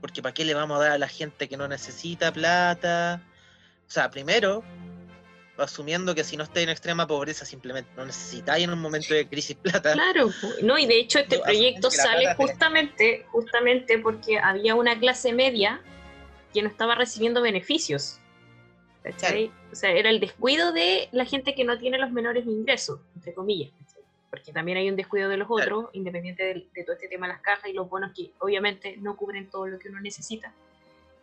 [0.01, 3.22] porque para qué le vamos a dar a la gente que no necesita plata.
[3.88, 4.64] O sea, primero,
[5.57, 9.27] asumiendo que si no estáis en extrema pobreza, simplemente no necesitáis en un momento de
[9.27, 9.93] crisis plata.
[9.93, 10.29] Claro,
[10.61, 15.81] no, y de hecho este Yo proyecto sale justamente, justamente porque había una clase media
[16.53, 18.19] que no estaba recibiendo beneficios.
[19.03, 19.51] ¿Cachai?
[19.71, 23.33] O sea, era el descuido de la gente que no tiene los menores ingresos, entre
[23.33, 23.71] comillas.
[23.85, 24.01] ¿cachai?
[24.29, 25.79] Porque también hay un descuido de los Claro.
[25.79, 28.95] otros, independiente del- de, todo este tema de las cajas y los bonos que obviamente
[28.97, 30.53] no cubren todo lo que uno necesita.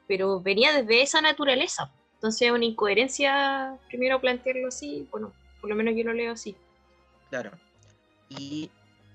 [0.06, 1.90] Pero venía desde esa naturaleza.
[2.20, 6.54] Entonces es una incoherencia primero plantearlo así, bueno, por lo menos yo lo leo así.
[7.30, 7.50] Claro.
[8.28, 8.70] Y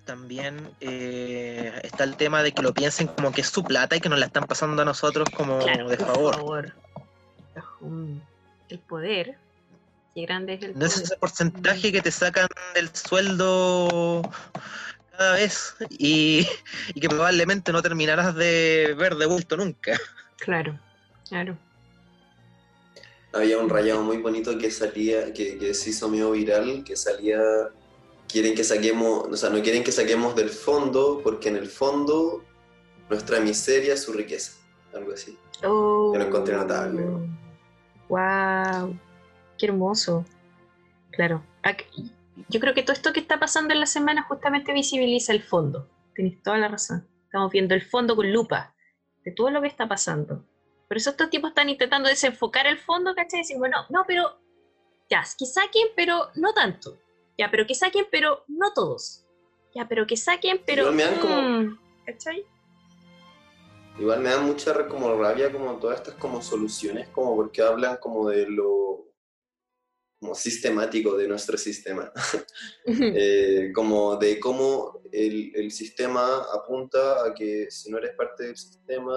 [0.06, 4.00] también eh, está el tema de que lo piensen como que es su plata y
[4.00, 6.74] que nos la están pasando a nosotros como Claro, de favor.
[7.82, 8.18] Mm,
[8.70, 9.38] El poder.
[10.16, 11.06] Qué grande es el No es poder.
[11.06, 14.22] ese porcentaje que te sacan del sueldo
[15.16, 16.48] cada vez y,
[16.96, 19.96] y que probablemente no terminarás de ver de vuelto nunca.
[20.38, 20.80] Claro,
[21.30, 21.56] claro.
[23.36, 27.40] Había un rayado muy bonito que salía, que, que se hizo medio viral, que salía,
[28.30, 32.44] quieren que saquemos, o sea, no quieren que saquemos del fondo, porque en el fondo
[33.10, 34.54] nuestra miseria es su riqueza,
[34.94, 35.38] algo así.
[35.64, 37.04] Oh, Yo lo encontré notable.
[38.08, 38.98] Wow,
[39.58, 40.26] qué hermoso.
[41.12, 41.44] Claro.
[42.50, 45.90] Yo creo que todo esto que está pasando en la semana justamente visibiliza el fondo.
[46.14, 47.08] Tenéis toda la razón.
[47.26, 48.76] Estamos viendo el fondo con lupa
[49.24, 50.46] de todo lo que está pasando.
[50.88, 53.40] Por eso estos tipos están intentando desenfocar el fondo, ¿cachai?
[53.42, 54.40] Decir, bueno, no, pero
[55.10, 56.98] ya, que saquen, pero no tanto.
[57.38, 59.26] Ya, pero que saquen, pero no todos.
[59.74, 60.84] Ya, pero que saquen, pero.
[60.84, 62.46] Igual me dan como- mm, ¿Cachai?
[63.98, 68.30] Igual me da mucha como rabia como todas estas como soluciones, como porque hablan como
[68.30, 69.06] de lo
[70.20, 72.12] como sistemático de nuestro sistema.
[72.88, 78.58] Eh, como de cómo el, el sistema apunta a que si no eres parte del
[78.58, 79.14] sistema,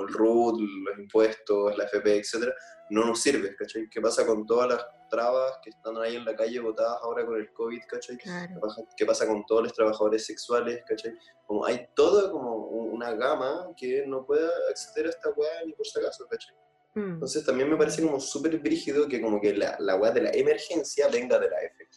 [0.00, 2.52] o el RUT, los impuestos, la FP, etcétera,
[2.90, 3.88] no nos sirve, ¿cachai?
[3.90, 7.36] ¿Qué pasa con todas las trabas que están ahí en la calle botadas ahora con
[7.38, 8.16] el COVID, ¿cachai?
[8.18, 8.54] Claro.
[8.54, 11.12] ¿Qué pasa, qué pasa con todos los trabajadores sexuales, ¿cachai?
[11.46, 15.72] Como hay toda como un- una gama que no puede acceder a esta weá ni
[15.72, 16.54] por si acaso, ¿cachai?
[16.94, 17.12] Mm.
[17.14, 20.30] Entonces también me parece como súper brígido que como que la, la weá de la
[20.32, 21.88] emergencia venga de la F.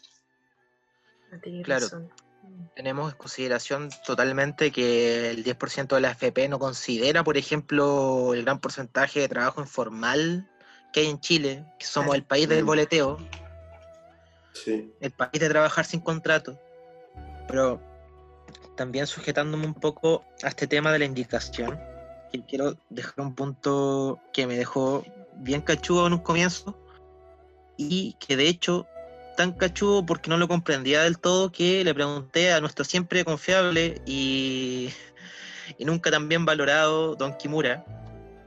[1.32, 1.82] Ah, tenéis Claro.
[1.86, 2.12] razón.
[2.76, 8.44] Tenemos en consideración totalmente que el 10% de la FP no considera, por ejemplo, el
[8.44, 10.50] gran porcentaje de trabajo informal
[10.92, 13.18] que hay en Chile, que somos el país del boleteo,
[14.54, 14.94] Sí.
[15.00, 16.60] el país de trabajar sin contrato.
[17.48, 17.82] Pero
[18.76, 21.80] también sujetándome un poco a este tema de la indicación,
[22.32, 25.04] que quiero dejar un punto que me dejó
[25.36, 26.78] bien cachudo en un comienzo
[27.78, 28.88] y que de hecho
[29.36, 34.02] tan cachudo porque no lo comprendía del todo que le pregunté a nuestro siempre confiable
[34.06, 34.90] y,
[35.78, 37.86] y nunca tan bien valorado Don Kimura,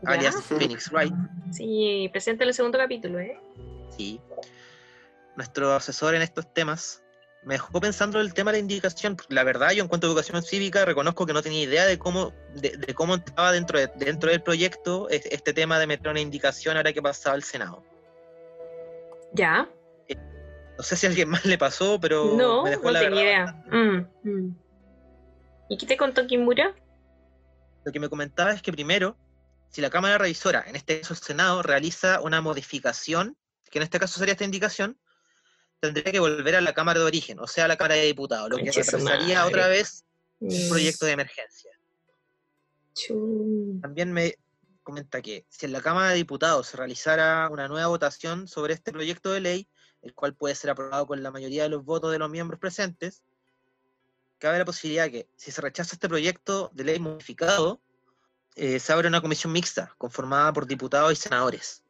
[0.02, 0.10] ¿Ya?
[0.10, 1.14] alias Phoenix Wright,
[1.50, 3.38] Sí, presenta el segundo capítulo, ¿eh?
[3.96, 4.20] sí,
[5.36, 7.02] nuestro asesor en estos temas,
[7.44, 9.16] me dejó pensando el tema de la indicación.
[9.28, 12.32] La verdad, yo en cuanto a educación cívica reconozco que no tenía idea de cómo,
[12.54, 16.92] de, cómo estaba dentro, de, dentro del proyecto este tema de meter una indicación ahora
[16.92, 17.84] que pasaba al Senado.
[19.32, 19.68] Ya.
[20.76, 23.64] No sé si a alguien más le pasó, pero no, me dejó no tenía idea.
[23.70, 24.56] Mm, mm.
[25.70, 26.74] ¿Y qué te contó Kimura?
[27.84, 29.16] Lo que me comentaba es que primero,
[29.70, 33.36] si la Cámara Revisora, en este caso el Senado, realiza una modificación,
[33.70, 34.98] que en este caso sería esta indicación,
[35.80, 38.50] tendría que volver a la Cámara de origen, o sea, a la Cámara de Diputados,
[38.50, 40.04] lo que retrasaría otra vez
[40.40, 41.70] un proyecto de emergencia.
[43.82, 44.36] También me
[44.82, 48.92] comenta que si en la Cámara de Diputados se realizara una nueva votación sobre este
[48.92, 49.68] proyecto de ley,
[50.02, 53.22] el cual puede ser aprobado con la mayoría de los votos de los miembros presentes,
[54.38, 57.80] cabe la posibilidad que si se rechaza este proyecto de ley modificado,
[58.54, 61.82] eh, se abre una comisión mixta conformada por diputados y senadores.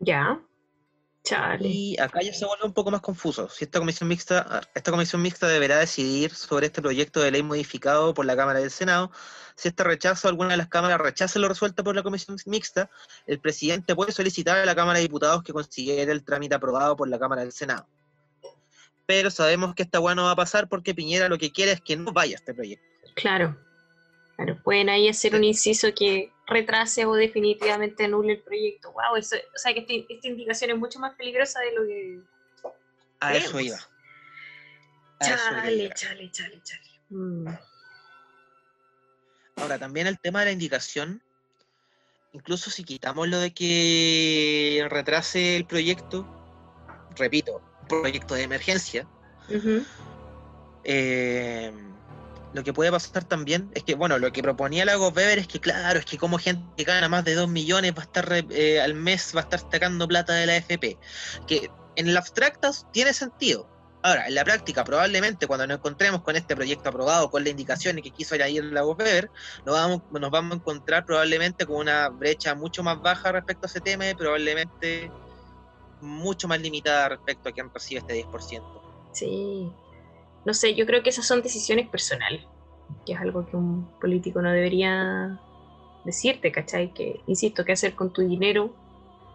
[0.00, 0.40] Ya.
[1.60, 3.48] Y acá ya se vuelve un poco más confuso.
[3.48, 8.12] Si esta comisión mixta, esta comisión mixta deberá decidir sobre este proyecto de ley modificado
[8.12, 9.12] por la Cámara del Senado.
[9.54, 12.90] Si este rechazo, alguna de las cámaras rechaza lo resuelto por la comisión mixta,
[13.26, 17.08] el presidente puede solicitar a la Cámara de Diputados que considere el trámite aprobado por
[17.08, 17.86] la Cámara del Senado.
[19.06, 21.80] Pero sabemos que esta hueá no va a pasar porque Piñera lo que quiere es
[21.80, 22.86] que no vaya este proyecto.
[23.14, 23.56] Claro.
[24.36, 28.92] Claro, pueden ahí hacer un inciso que retrase o definitivamente anule el proyecto.
[28.92, 32.20] Wow, eso, o sea que este, esta indicación es mucho más peligrosa de lo que.
[33.20, 33.78] A eso iba.
[35.20, 37.48] chale, chale, chale, chale, mm.
[39.56, 41.22] Ahora, también el tema de la indicación,
[42.32, 46.26] incluso si quitamos lo de que retrase el proyecto,
[47.16, 49.06] repito, proyecto de emergencia,
[50.84, 51.72] eh,
[52.52, 55.60] lo que puede pasar también es que, bueno, lo que proponía Lago Weber es que,
[55.60, 58.80] claro, es que como gente que gana más de 2 millones va a estar eh,
[58.80, 60.98] al mes, va a estar sacando plata de la FP.
[61.46, 63.68] Que en la abstracta tiene sentido.
[64.04, 68.02] Ahora, en la práctica, probablemente cuando nos encontremos con este proyecto aprobado, con las indicaciones
[68.02, 69.30] que quiso ir ahí el Lago Weber,
[69.64, 73.70] nos vamos, nos vamos a encontrar probablemente con una brecha mucho más baja respecto a
[73.70, 75.10] ese tema y probablemente
[76.00, 78.82] mucho más limitada respecto a quien recibe este 10%.
[79.12, 79.70] Sí,
[80.44, 82.42] no sé, yo creo que esas son decisiones personales,
[83.06, 85.40] que es algo que un político no debería
[86.04, 86.92] decirte, ¿cachai?
[86.92, 88.74] Que, insisto, qué hacer con tu dinero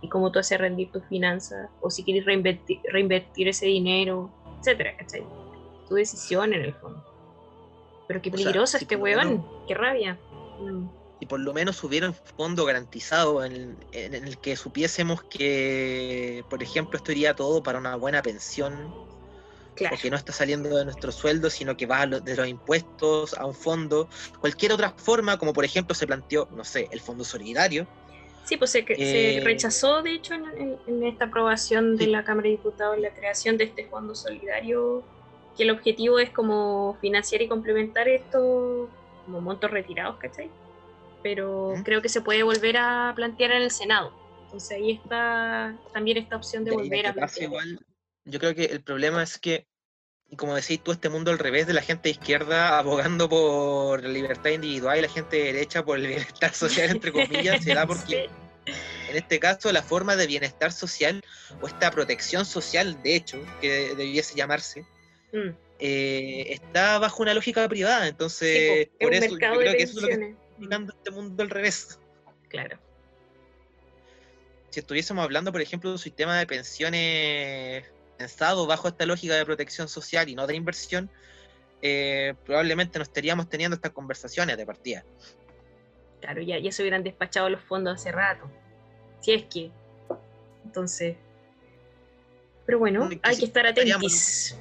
[0.02, 4.30] y cómo tú haces rendir tus finanzas, o si quieres reinvertir, ese dinero,
[4.60, 5.24] etcétera, ¿cachai?
[5.88, 7.04] Tu decisión en el fondo.
[8.08, 10.20] Pero qué peligroso este huevón, qué rabia.
[10.60, 10.88] Mm.
[11.20, 16.62] Si por lo menos hubiera un fondo garantizado en, en, el que supiésemos que, por
[16.62, 18.94] ejemplo, esto iría todo para una buena pensión
[19.90, 23.54] porque no está saliendo de nuestro sueldo, sino que va de los impuestos a un
[23.54, 24.10] fondo,
[24.40, 27.88] cualquier otra forma, como por ejemplo se planteó, no sé, el fondo solidario.
[28.46, 32.52] Sí, pues se, se eh, rechazó, de hecho, en, esta aprobación de la Cámara de
[32.52, 35.04] Diputados la creación de este fondo solidario,
[35.58, 38.88] que el objetivo es como financiar y complementar estos
[39.26, 40.50] como montos retirados, ¿cachai?
[41.22, 44.14] Pero creo que se puede volver a plantear en el Senado.
[44.46, 47.44] Entonces ahí está también esta opción de volver a plantear.
[47.44, 47.80] Igual,
[48.28, 49.68] yo creo que el problema es que,
[50.36, 54.10] como decís tú, este mundo al revés de la gente de izquierda abogando por la
[54.10, 57.88] libertad individual y la gente de derecha por el bienestar social, entre comillas, se da
[57.88, 58.30] porque
[58.66, 61.22] en este caso la forma de bienestar social
[61.62, 64.82] o esta protección social, de hecho, que debiese llamarse,
[65.32, 65.50] mm.
[65.80, 68.08] eh, está bajo una lógica privada.
[68.08, 71.50] Entonces, por eso yo creo que eso es lo que está explicando este mundo al
[71.50, 72.00] revés.
[72.50, 72.80] Claro
[74.70, 77.86] si estuviésemos hablando, por ejemplo, de un sistema de pensiones
[78.18, 81.10] pensado bajo esta lógica de protección social y no de inversión,
[81.82, 85.04] eh, probablemente no estaríamos teniendo estas conversaciones de partida.
[86.22, 88.50] Claro, ya, ya se hubieran despachado los fondos hace rato.
[89.22, 89.72] Si es que.
[90.66, 91.16] Entonces.
[92.66, 94.58] Pero bueno, hay que estar atentos.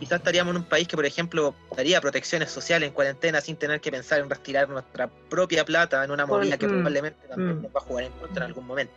[0.00, 3.80] Quizás estaríamos en un país que, por ejemplo, daría protecciones sociales en cuarentena sin tener
[3.80, 7.62] que pensar en retirar nuestra propia plata en una movida que mm, probablemente también mm.
[7.62, 8.94] nos va a jugar en contra en algún momento.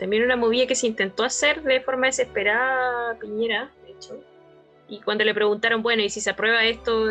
[0.00, 4.18] También una movida que se intentó hacer de forma desesperada Piñera, de hecho.
[4.88, 7.06] Y cuando le preguntaron, bueno, y si se aprueba esto,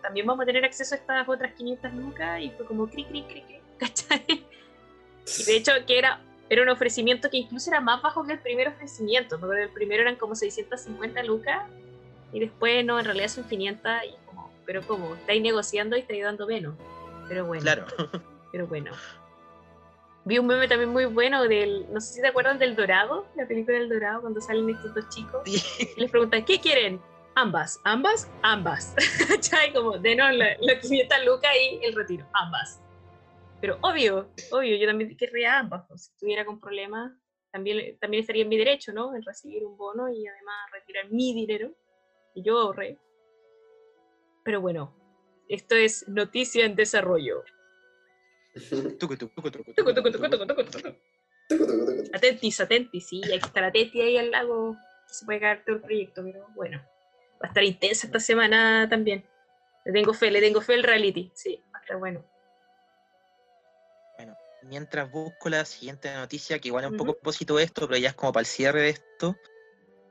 [0.00, 3.24] también vamos a tener acceso a estas otras 500 lucas, y fue como cri, cri,
[3.24, 4.24] cri, cri, ¿cachai?
[4.28, 8.38] Y de hecho, que era, era un ofrecimiento que incluso era más bajo que el
[8.38, 11.64] primer ofrecimiento, porque el primero eran como 650 lucas,
[12.32, 16.22] y después, no, en realidad son 500, y como, pero como, estáis negociando y estáis
[16.22, 16.76] dando menos.
[17.28, 17.62] Pero bueno.
[17.62, 17.86] Claro.
[18.52, 18.92] Pero bueno
[20.24, 23.46] vi un meme también muy bueno del, no sé si te acuerdan del Dorado, la
[23.46, 25.42] película del Dorado, cuando salen estos dos chicos.
[25.46, 27.00] Y les preguntan, ¿qué quieren?
[27.34, 28.94] Ambas, ambas, ambas.
[29.28, 29.72] ¿Cachai?
[29.72, 32.80] Como, denos la, la 500 lucas y el retiro, ambas.
[33.60, 35.84] Pero obvio, obvio, yo también querría ambas.
[35.88, 37.12] Pues, si estuviera con problemas,
[37.50, 39.14] también, también estaría en mi derecho, ¿no?
[39.14, 41.72] En recibir un bono y además retirar mi dinero,
[42.34, 42.98] y yo ahorré.
[44.44, 44.94] Pero bueno,
[45.48, 47.42] esto es noticia en desarrollo.
[52.12, 54.76] Atentis, atentis, sí, hay que estar atenti ahí al lago.
[55.06, 56.78] Se puede caer todo el proyecto, pero bueno.
[57.42, 59.24] Va a estar intensa esta semana también.
[59.84, 61.30] Le tengo fe, le tengo fe al reality.
[61.34, 62.24] Sí, va a estar bueno.
[64.16, 67.98] Bueno, mientras busco la siguiente noticia, que igual es un poco propósito de esto, pero
[67.98, 69.36] ya es como para el cierre de esto,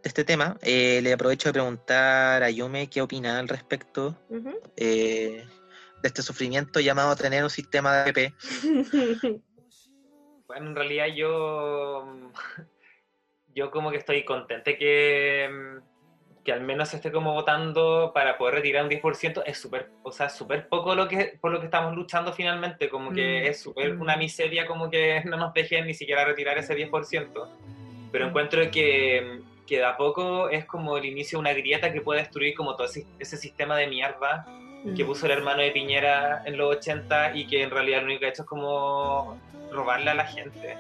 [0.02, 4.18] de este tema, eh, le aprovecho de preguntar a Yume qué opina al respecto
[4.78, 5.46] eh,
[6.02, 9.40] de este sufrimiento llamado tener un sistema de AP.
[10.50, 12.32] Bueno, en realidad yo,
[13.54, 15.48] yo como que estoy contente que,
[16.44, 19.44] que al menos se esté como votando para poder retirar un 10%.
[19.46, 23.12] Es súper, o sea, súper poco lo que, por lo que estamos luchando finalmente, como
[23.14, 24.02] que Mm, es súper mm.
[24.02, 27.48] una miseria como que no nos dejen ni siquiera retirar ese 10%.
[28.12, 28.30] Pero Mm.
[28.30, 32.22] encuentro que, que de a poco es como el inicio de una grieta que puede
[32.22, 34.48] destruir como todo ese, ese sistema de mierda
[34.96, 38.22] que puso el hermano de Piñera en los 80 y que en realidad lo único
[38.22, 39.38] que ha hecho es como
[39.72, 40.78] robarle a la gente.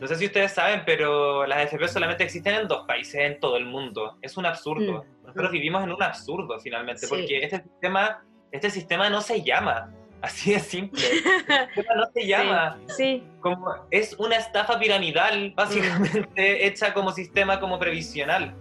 [0.00, 3.56] No sé si ustedes saben, pero las AFP solamente existen en dos países en todo
[3.56, 4.16] el mundo.
[4.22, 5.04] Es un absurdo.
[5.24, 7.08] Nosotros vivimos en un absurdo finalmente, Sí.
[7.08, 8.22] porque este sistema,
[8.52, 9.92] este sistema no se llama.
[10.20, 11.00] Así de simple.
[11.48, 12.78] Este sistema no se llama.
[12.88, 18.54] Sí, Como, es una estafa piramidal, básicamente, hecha como sistema como previsional.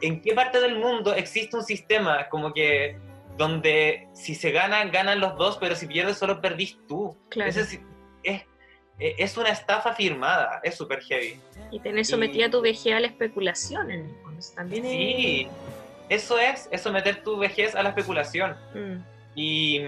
[0.00, 2.96] ¿En qué parte del mundo existe un sistema como que
[3.36, 7.16] donde si se ganan, ganan los dos, pero si pierdes solo perdís tú?
[7.30, 7.50] claro.
[7.50, 7.56] Es,
[8.22, 8.42] es,
[8.98, 11.40] es una estafa firmada, es súper heavy.
[11.72, 14.40] Y tenés sometida tu vejez a la especulación en el fondo.
[14.54, 14.92] También es...
[14.92, 15.48] Sí,
[16.08, 18.56] eso es, es someter tu vejez a la especulación.
[18.74, 19.02] Mm,
[19.34, 19.80] Y,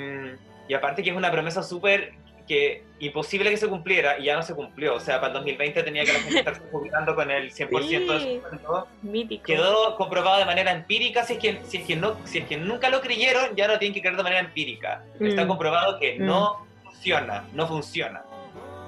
[0.66, 2.14] y aparte que es una promesa súper
[2.46, 4.94] que imposible que se cumpliera y ya no se cumplió.
[4.94, 7.68] O sea, para el 2020 tenía que la gente estarse jubilando con el 100%
[8.12, 8.40] de Sí.
[8.42, 8.88] su sueldo.
[9.02, 9.44] mítico.
[9.44, 11.24] Quedó comprobado de manera empírica.
[11.24, 13.78] Si es, que, si, es que no, si es que nunca lo creyeron, ya lo
[13.78, 15.02] tienen que creer de manera empírica.
[15.20, 15.48] Está Mm.
[15.48, 16.24] comprobado que Mm.
[16.26, 18.22] no funciona, no funciona.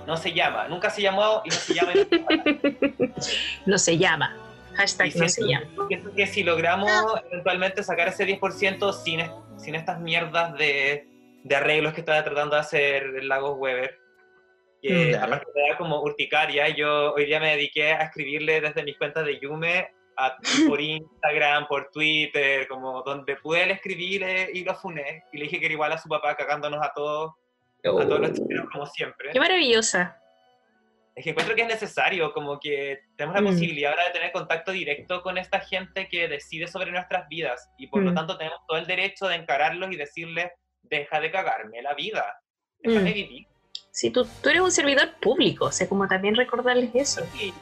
[0.06, 1.93] No se llama, nunca se llamó y no se llama.
[3.66, 4.35] no se llama.
[4.35, 4.48] No.
[4.76, 5.66] Hashtag Y no se llama.
[5.89, 6.90] siento que si logramos
[7.30, 9.20] eventualmente sacar ese 10% sin,
[9.59, 11.09] sin estas mierdas de,
[11.49, 13.99] de arreglos que estaba tratando de hacer Lagos Weber,
[14.83, 15.27] que Mm, claro.
[15.35, 19.91] aparte como urticaria, yo hoy día me dediqué a escribirle desde mis cuentas de Yume
[20.16, 20.37] a-
[20.77, 25.25] por Instagram, por Twitter, como donde pude le escribir eh, y lo funé.
[25.33, 27.33] Y le dije que era igual a su papá cagándonos a todos,
[27.79, 29.31] a todos los chilenos como siempre.
[29.33, 30.20] Qué maravillosa.
[31.15, 33.53] Es que encuentro que es necesario, como que tenemos la Mm.
[33.53, 37.89] posibilidad ahora de tener contacto directo con esta gente que decide sobre nuestras vidas y
[37.89, 38.15] por lo Mm.
[38.15, 40.51] tanto tenemos todo el derecho de encararlos y decirles,
[40.90, 42.40] deja de cagarme la vida,
[42.81, 43.15] déjame Mm.
[43.15, 43.47] vivir.
[43.90, 47.27] Si tú, tú eres un servidor público, o sea, como también recordarles eso.
[47.36, 47.52] Sí,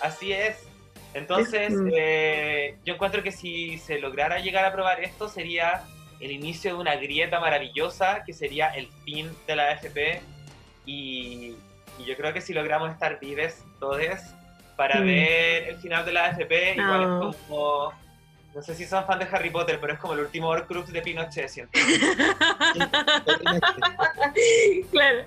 [0.00, 0.66] así es.
[1.14, 1.90] Entonces, Mm.
[1.96, 5.82] eh, yo encuentro que si se lograra llegar a aprobar esto sería
[6.20, 10.20] el inicio de una grieta maravillosa que sería el fin de la AFP
[10.84, 11.54] y,
[11.98, 14.00] y yo creo que si logramos estar vives todos
[14.76, 15.06] para Mm.
[15.06, 17.30] ver el final de la AFP, igual Ah.
[17.30, 17.92] es como,
[18.56, 21.02] no sé si son fan de Harry Potter, pero es como el último Horcrux de
[21.02, 21.78] Pinochet, siento.
[24.90, 25.26] claro.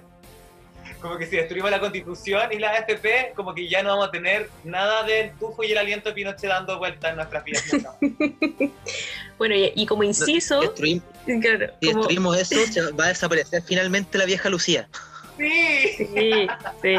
[0.99, 4.11] Como que si destruimos la constitución y la AFP, como que ya no vamos a
[4.11, 7.65] tener nada del tufo y el aliento de Pinochet dando vueltas en nuestras vidas.
[9.37, 11.01] Bueno, y, y como inciso, claro, si
[11.87, 14.89] como, destruimos eso, se va a desaparecer finalmente la vieja Lucía.
[15.37, 15.95] Sí.
[15.95, 16.47] sí,
[16.81, 16.95] sí,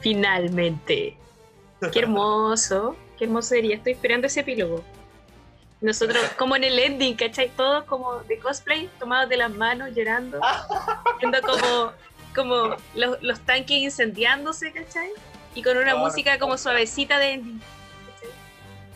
[0.00, 1.16] finalmente.
[1.92, 3.76] Qué hermoso, qué hermoso sería.
[3.76, 4.82] Estoy esperando ese epílogo.
[5.80, 7.50] Nosotros, como en el ending, ¿cachai?
[7.56, 10.40] Todos como de cosplay, tomados de las manos, llorando,
[11.20, 11.92] viendo como,
[12.34, 15.10] como los, los tanques incendiándose, ¿cachai?
[15.54, 17.60] Y con una Ah, música como suavecita de ending.
[17.60, 18.30] ¿cachai?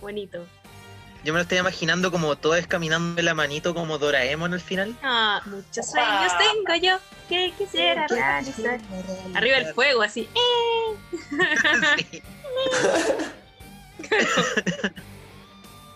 [0.00, 0.46] Bonito.
[1.24, 4.94] Yo me lo estoy imaginando como todos caminando de la manito como Doraemon al final.
[5.02, 6.96] Ah, muchos sueños tengo yo
[7.28, 8.80] que quisiera realizar.
[9.34, 10.28] Arriba el fuego, así.
[10.34, 10.96] ¡eh!
[11.98, 12.22] Sí.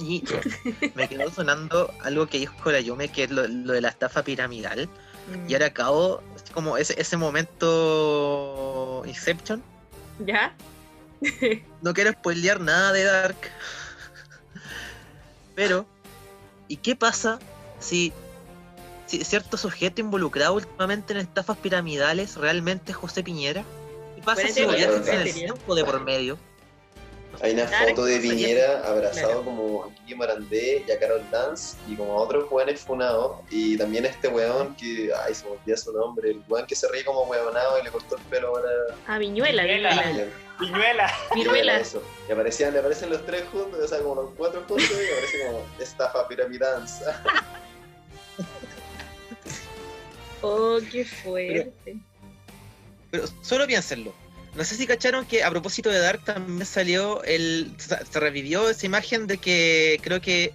[0.03, 0.25] Y
[0.95, 4.23] me quedó sonando algo que dijo la Yume, que es lo, lo de la estafa
[4.23, 4.89] piramidal.
[5.49, 6.21] Y ahora acabo,
[6.53, 9.63] como ese, ese momento Inception.
[10.27, 10.55] ¿Ya?
[11.81, 13.37] No quiero spoilear nada de Dark.
[15.55, 15.87] Pero,
[16.69, 17.39] ¿y qué pasa
[17.79, 18.13] si,
[19.07, 23.65] si cierto sujeto involucrado últimamente en estafas piramidales realmente es José Piñera?
[24.17, 26.39] ¿Qué pasa si buena en el tiempo de por medio?
[27.43, 29.45] Hay una Claro, foto de sería- Piñera abrazado claro.
[29.45, 33.39] como a Kiki Morandé y a Carol Dance y como a otros jóvenes funados.
[33.51, 36.87] Y también este weón que, ay, se me olvida su nombre, el weón que se
[36.89, 38.69] ríe como weonado y le cortó el pelo ahora.
[39.09, 41.13] Ah, Viñuela, Viñuela.
[41.35, 41.81] Viñuela.
[41.81, 42.01] Eso.
[42.29, 45.45] Y aparecían, le aparecen los tres juntos, o sea, como los cuatro juntos y aparece
[45.47, 47.23] como estafa piramidanza.
[50.43, 51.97] Oh, qué fuerte.
[53.11, 54.13] Pero solo piénsenlo.
[54.55, 57.75] No sé si cacharon que a propósito de Dark también salió el.
[57.79, 60.53] Se revivió esa imagen de que creo que.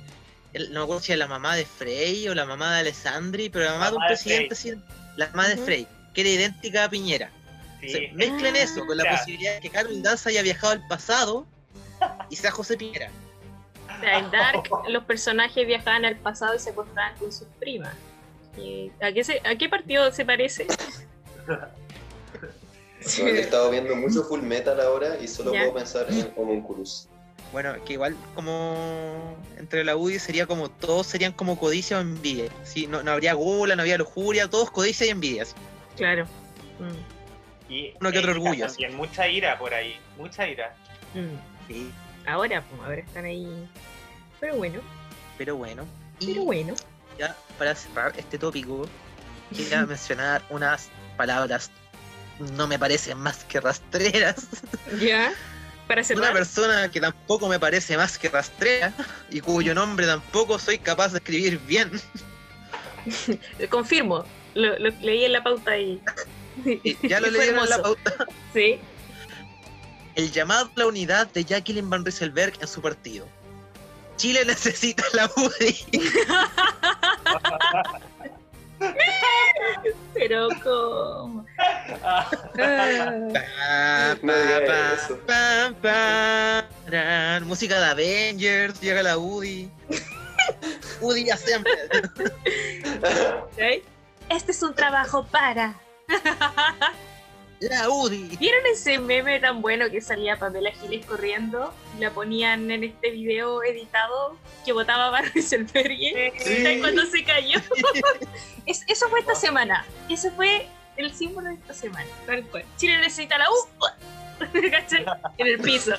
[0.53, 3.49] el- no me acuerdo si era la mamá de Frey o la mamá de Alessandri,
[3.49, 4.73] pero la mamá de un de presidente, sí,
[5.15, 5.57] la mamá de.
[5.57, 7.31] Frey, que era idéntica a Piñera.
[7.81, 7.89] Sí.
[7.89, 8.59] Se- mezclen Ah.
[8.59, 9.17] eso con la Ya.
[9.17, 11.45] posibilidad de que Carol Dance haya viajado al pasado
[12.29, 13.09] y sea José Piñera.
[13.97, 17.93] O sea, en Dark los personajes viajaban al pasado y se encontraban con sus primas.
[18.57, 20.67] ¿Y ¿A qué, se- ¿A qué partido se parece?
[23.19, 25.61] Bueno, he estado viendo mucho Full Metal ahora y solo Ya.
[25.61, 27.07] puedo pensar en Homunculus.
[27.53, 32.49] Bueno, que igual como entre la UDI sería como todos serían como codicia o envidia.
[32.63, 35.45] Sí, no, no habría gula, no habría lujuria, todos codicia y envidia.
[35.45, 35.53] sí.
[35.95, 36.25] Claro.
[36.79, 40.75] Mm, Y Uno que otro orgullo, También, mucha ira por ahí, mucha ira.
[41.13, 41.67] mm.
[41.67, 41.91] Sí,
[42.25, 43.69] Ahora, pues, ahora están ahí.
[44.39, 44.81] Pero bueno,
[45.37, 45.85] pero bueno.
[46.19, 46.75] Y pero bueno.
[47.17, 48.87] ya para cerrar este tópico,
[49.55, 51.71] quería mencionar unas palabras
[52.55, 54.47] no me parecen más que rastreras.
[54.99, 55.33] Ya.
[55.87, 56.33] Para Una cerrar.
[56.33, 58.91] persona que tampoco me parece más que rastrera
[59.29, 61.89] y cuyo nombre tampoco soy capaz de escribir bien.
[63.69, 64.25] Confirmo.
[64.53, 66.01] Lo, lo leí en la pauta y.
[66.65, 68.13] Y ya lo leyeron en la pauta.
[68.53, 68.79] Sí.
[70.15, 73.25] El llamado a la unidad de Jacqueline Van Rieselberg en su partido.
[74.17, 75.85] Chile necesita la UDI.
[80.13, 81.45] Pero como.
[82.03, 82.29] Ah.
[87.45, 89.71] Música de Avengers, llega la UDI.
[91.01, 91.71] UDI ya siempre.
[94.29, 95.75] Este es un trabajo para.
[97.59, 98.37] La UDI.
[98.37, 101.73] ¿Vieron ese meme tan bueno que salía Pamela Giles corriendo?
[101.97, 105.97] Y la ponían en este video editado que votaba Barbie Rieselberg.
[106.39, 106.77] Sí.
[106.79, 107.59] cuando se cayó.
[108.65, 109.85] Es- eso fue esta semana.
[110.09, 110.67] Ese fue
[110.97, 112.05] el símbolo de esta semana.
[112.25, 112.65] Tal cual.
[112.77, 113.55] Chile necesita la U.
[115.37, 115.93] En el piso.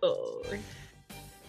[0.00, 0.42] Oh,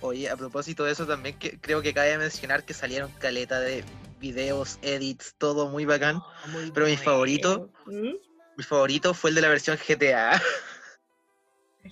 [0.01, 3.83] Oye, a propósito de eso también que creo que cabe mencionar que salieron caleta de
[4.19, 6.19] videos, edits, todo muy bacán.
[6.51, 8.13] muy Pero mi favorito- ¿Mm?
[8.57, 10.41] Mi favorito fue el de la versión GTA.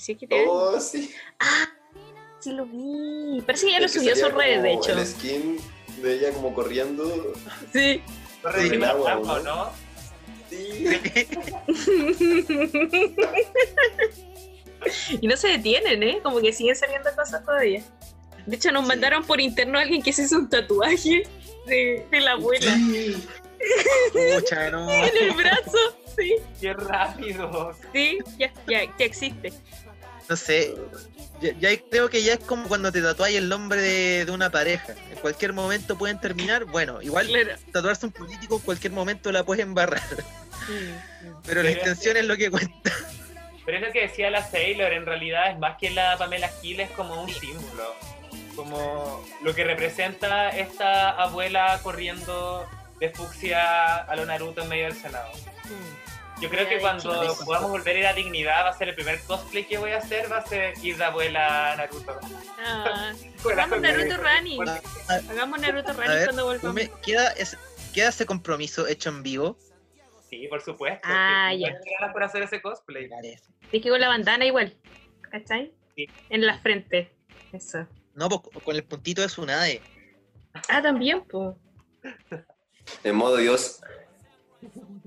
[0.05, 1.13] Que te- Oh, sí.
[1.39, 1.67] Ah,
[2.39, 3.41] sí lo vi.
[3.45, 4.91] Parece que ya lo que subió a sus redes, de hecho.
[4.93, 5.59] El skin
[6.01, 7.33] de ella como corriendo.
[7.71, 8.01] Sí.
[8.59, 8.83] Sí.
[8.83, 9.43] Agua, trampa, ¿no?
[9.43, 9.71] ¿no?
[10.49, 10.87] Sí.
[15.21, 16.19] y no se detienen, ¿eh?
[16.23, 17.83] Como que siguen saliendo cosas todavía.
[18.45, 18.87] De hecho, nos Sí.
[18.89, 21.23] mandaron por interno a alguien que se hizo un tatuaje
[21.65, 23.27] de, de la abuela Sí.
[24.11, 24.89] Pucha, no.
[24.91, 25.77] en el brazo.
[26.17, 27.71] Sí, ¡Qué rápido!
[27.93, 29.51] sí, ya, ya, ya existe.
[30.29, 30.75] No sé.
[31.41, 34.49] Ya, ya creo que ya es como cuando te tatuáis el nombre de, de una
[34.49, 34.93] pareja.
[35.11, 36.65] En cualquier momento pueden terminar.
[36.65, 37.55] Bueno, igual Claro.
[37.71, 40.01] tatuarse un político en cualquier momento la puedes embarrar.
[41.45, 42.91] Pero la intención es lo que cuenta.
[43.65, 46.89] Pero es lo que decía la Sailor, en realidad es más que la Pamela Giles
[46.91, 47.95] como un símbolo.
[48.55, 52.67] Como lo que representa esta abuela corriendo
[52.99, 55.31] de fucsia a lo Naruto en medio del Senado.
[55.65, 56.41] mm.
[56.41, 59.21] Yo creo que cuando podamos volver a ir a Dignidad va a ser el primer
[59.21, 62.19] cosplay que voy a hacer, va a ser ir de abuela a Naruto.
[62.59, 63.13] Ah,
[63.51, 64.17] hagamos Naruto.
[64.17, 64.67] Running.
[64.67, 64.81] A,
[65.29, 66.71] Hagamos Naruto Running ver, cuando volvamos.
[66.71, 67.57] Ume, ¿queda, ese,
[67.93, 69.57] ¿queda ese compromiso hecho en vivo?
[70.29, 71.01] Sí, por supuesto.
[71.03, 71.69] Ah, que ya.
[71.99, 73.07] ganas por hacer ese cosplay.
[73.07, 73.45] Parece.
[73.71, 74.75] Es que con la bandana igual.
[75.31, 75.71] ¿Cachai?
[75.95, 76.07] Sí.
[76.29, 77.15] En la frente.
[77.53, 77.87] Eso.
[78.15, 79.81] No, pues con el puntito de Tsunade.
[80.69, 81.55] Ah, también, pues.
[83.03, 83.81] En modo Dios.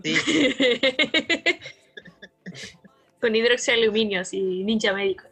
[0.03, 0.17] Sí.
[3.21, 5.25] Con hidroxialuminio, así, ninja médico.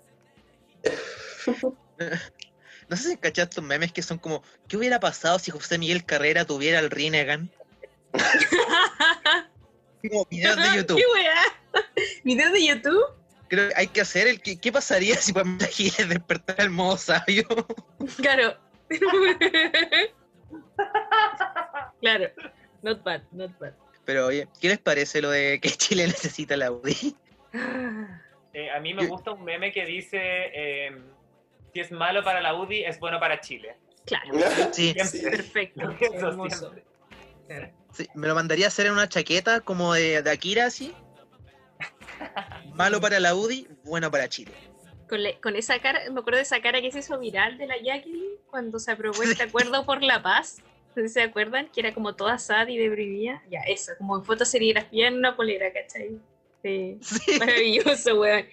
[2.86, 6.04] No sé si cachas estos memes que son como, ¿qué hubiera pasado si José Miguel
[6.04, 7.50] Carrera tuviera el Rinnegan?
[10.02, 10.98] Como videos de YouTube.
[10.98, 11.34] ¿Qué weá?
[12.24, 13.04] ¿Videos de YouTube?
[13.54, 16.96] Creo que hay que hacer el que, ¿qué pasaría si Pamela Giles despertara el modo
[16.96, 17.46] sabio?
[18.16, 18.56] Claro.
[22.00, 22.30] claro.
[22.82, 23.72] Not bad, not bad.
[24.04, 27.16] Pero oye, ¿qué les parece lo de que Chile necesita la UDI?
[28.52, 30.98] Eh, a mí me gusta un meme que dice, eh,
[31.72, 33.76] si es malo para la UDI, es bueno para Chile.
[34.04, 34.34] Claro.
[34.72, 35.22] Sí, Sí.
[35.22, 35.90] Perfecto.
[35.98, 36.72] Eso
[37.92, 40.94] sí, me lo mandaría a hacer en una chaqueta como de, de Akira así.
[42.74, 44.52] Malo para la UDI, bueno para Chile.
[45.08, 47.66] Con, le- con esa cara, me acuerdo de esa cara que se hizo viral de
[47.66, 50.58] la Jacqueline cuando se aprobó este acuerdo por la paz.
[50.96, 51.68] No ¿Se acuerdan?
[51.72, 53.42] Que era como toda sad y deprimida.
[53.50, 56.18] Ya, eso, como en fotoserigrafía en una polera, ¿cachai?
[56.62, 56.98] Sí.
[57.00, 57.38] Sí.
[57.38, 58.44] Maravilloso, weón.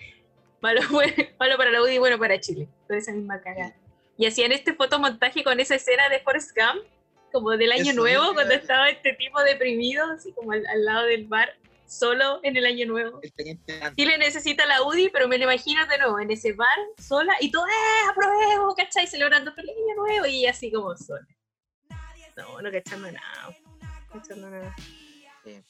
[0.59, 2.67] Malo, bueno- malo para la UDI bueno para Chile.
[2.87, 3.75] Con esa misma cara.
[4.17, 6.85] Y hacían este fotomontaje con esa escena de Forrest Gump,
[7.31, 11.05] como del año Eso nuevo, cuando estaba este tipo deprimido, así como al, al lado
[11.05, 11.55] del bar,
[11.91, 13.19] solo en el año nuevo.
[13.67, 13.95] Dan.
[13.95, 17.51] Chile necesita la UDI, pero me lo imagino de nuevo en ese bar, sola, y
[17.51, 18.73] todo, ¡eh, apruebo!
[18.75, 19.07] ¿cachai?
[19.07, 21.27] Celebrando feliz año nuevo, y así como sola.
[22.37, 23.55] No, no cachando nada.
[23.81, 24.75] no Cachando nada.
[25.43, 25.61] Sí.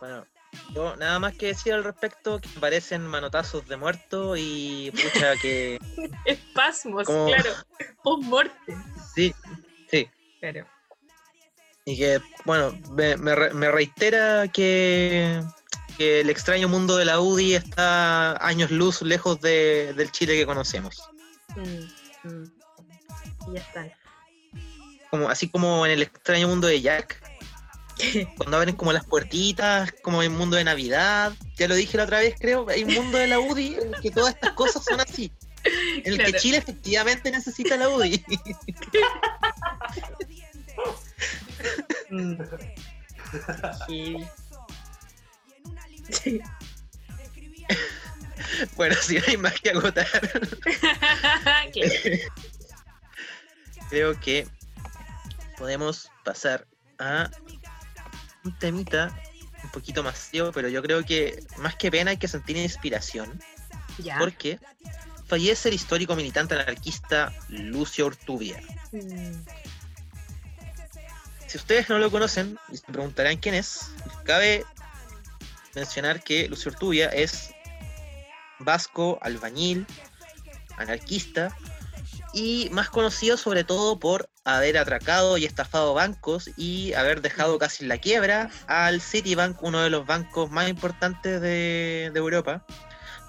[0.00, 0.26] Bueno,
[0.74, 5.78] yo nada más que decir al respecto, que parecen manotazos de muerto y pucha que
[6.24, 7.50] Espasmos, Como- claro.
[8.02, 8.84] Post-mortem.
[9.14, 9.34] sí,
[9.90, 10.08] sí.
[10.40, 10.66] Claro.
[11.86, 15.42] Y que, bueno, me, me me reitera que,
[15.96, 20.46] que el extraño mundo de la UDI está años luz lejos de- del Chile que
[20.46, 21.02] conocemos.
[21.56, 22.52] Mm, mm.
[23.50, 23.92] Y ya están.
[25.10, 27.22] Como, así como en el extraño mundo de Jack,
[28.36, 32.04] cuando abren como las puertitas, como en el mundo de Navidad, ya lo dije la
[32.04, 34.84] otra vez, creo, hay un mundo de la UDI en el que todas estas cosas
[34.84, 35.30] son así.
[36.04, 36.32] En el que.
[36.34, 38.24] Chile efectivamente necesita la UDI.
[42.10, 42.36] Mm.
[46.10, 46.40] Sí.
[48.76, 50.06] Bueno, si no hay más que agotar,
[53.88, 54.46] creo que
[55.56, 56.66] podemos pasar
[56.98, 57.30] a
[58.44, 59.14] un temita
[59.62, 63.40] un poquito más serio, pero yo creo que más que pena hay que sentir inspiración,
[63.98, 64.18] Ya.
[64.18, 64.58] porque
[65.26, 68.60] fallece el histórico militante anarquista Lucio Urtubia.
[68.92, 69.32] Mm.
[71.46, 73.90] Si ustedes no lo conocen y se preguntarán quién es,
[74.24, 74.64] cabe
[75.74, 77.52] mencionar que Lucio Urtubia es
[78.58, 79.86] vasco, albañil,
[80.76, 81.56] anarquista
[82.32, 87.84] y más conocido sobre todo por haber atracado y estafado bancos y haber dejado casi
[87.84, 92.64] en la quiebra al Citibank, uno de los bancos más importantes de, Europa,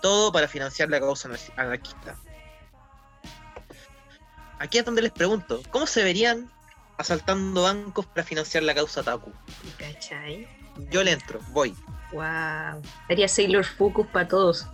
[0.02, 2.16] todo para financiar la causa anar- anarquista.
[4.60, 6.50] Aquí es donde les pregunto, ¿cómo se verían
[6.98, 9.32] asaltando bancos para financiar la causa Taku?
[9.78, 10.48] ¿Cachai?
[10.92, 11.76] Yo le entro, voy.
[12.12, 12.82] Wow.
[13.10, 14.68] Haría Sailor Focus para todos.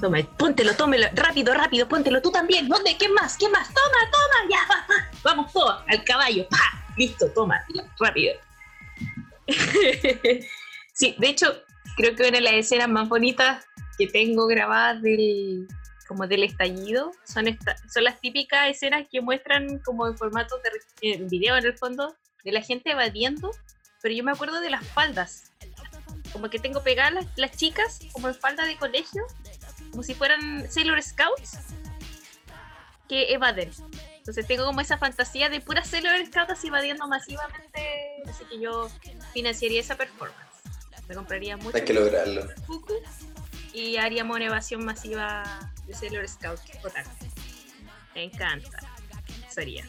[0.00, 2.68] Toma, póntelo, tómelo, rápido, rápido, póntelo tú también.
[2.68, 2.96] ¿Dónde?
[2.96, 3.36] ¿Qué más?
[3.36, 3.68] ¿Qué más?
[3.68, 5.10] Toma, toma, ya, va, va.
[5.22, 6.48] Vamos todos, al caballo.
[6.48, 6.58] ¡Pa!
[6.96, 7.62] Listo, toma,
[8.00, 8.34] rápido.
[10.92, 11.62] sí, de hecho,
[11.96, 13.64] creo que una de las escenas más bonitas
[13.98, 15.66] que tengo grabadas del
[16.08, 20.56] como del estallido son esta- son las típicas escenas que muestran como en formato
[21.02, 22.14] de en video en el fondo
[22.44, 23.50] de la gente evadiendo
[24.06, 25.50] pero yo me acuerdo de las faldas
[26.32, 29.26] como que tengo pegadas las, las chicas como en falda de colegio,
[29.90, 31.58] como si fueran Sailor Scouts
[33.08, 33.72] que evaden.
[34.18, 38.88] Entonces tengo como esa fantasía de puras Sailor Scouts evadiendo masivamente, así que yo
[39.32, 40.38] financiaría esa performance.
[41.08, 42.46] Me compraría mucho Hay que lograrlo.
[43.72, 47.04] Y haríamos una evasión masiva de Sailor Scouts total.
[48.14, 48.88] Me encanta.
[49.48, 49.84] Sería.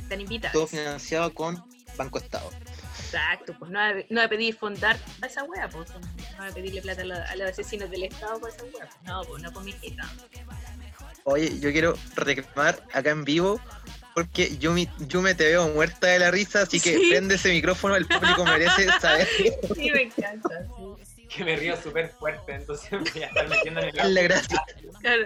[0.00, 0.54] Están invitados.
[0.54, 1.62] Todo financiado con
[1.98, 2.50] Banco Estado.
[3.12, 6.38] Exacto, pues no va, a- no va a pedir fondar a esa wea, pues no
[6.38, 8.72] va a pedirle plata a, la- a los asesinos del Estado para esa wea.
[8.88, 10.08] pues, No, pues no con mi hijita.
[11.24, 13.60] Oye, yo quiero reclamar acá en vivo
[14.14, 17.10] porque yo, mi- yo me te veo muerta de la risa, así que Sí.
[17.10, 19.28] prende ese micrófono, el público merece saber
[19.74, 20.66] Sí, me encanta.
[21.14, 21.26] sí.
[21.28, 24.62] Que me río súper fuerte, entonces voy a estar metiendo en el la gracia.
[25.00, 25.24] Claro.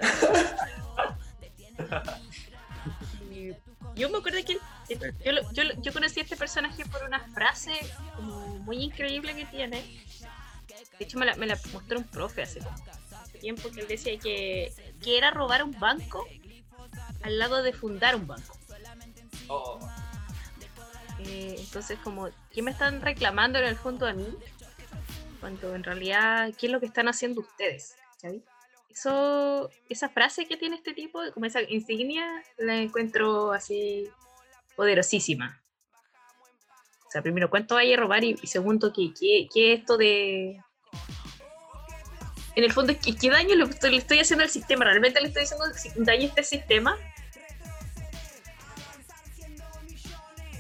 [3.95, 4.59] Yo me acuerdo que
[4.89, 7.73] eh, yo, yo, yo conocí a este personaje por una frase
[8.17, 9.83] como muy increíble que tiene.
[10.99, 12.61] De hecho, me la, me la mostró un profe hace
[13.41, 16.27] tiempo que él decía que, que era robar un banco
[17.23, 18.57] al lado de fundar un banco.
[19.49, 19.79] Oh,
[21.19, 24.27] Eh, entonces, como, ¿qué me están reclamando en el fondo a mí?
[25.41, 27.97] Cuando en realidad, ¿qué es lo que están haciendo ustedes?
[28.15, 28.43] ¿Cachai?
[28.93, 32.27] Eso, esa frase que tiene este tipo, como esa insignia,
[32.59, 34.09] la encuentro así
[34.77, 35.63] poderosísima.
[37.07, 38.23] O sea, primero, ¿cuánto vaya a robar?
[38.23, 40.63] Y, y segundo, ¿qué, qué, qué esto de...
[42.55, 44.85] En el fondo, ¿qué, qué daño le estoy, le estoy haciendo al sistema?
[44.85, 45.65] ¿Realmente le estoy haciendo
[46.05, 46.99] daño a este sistema?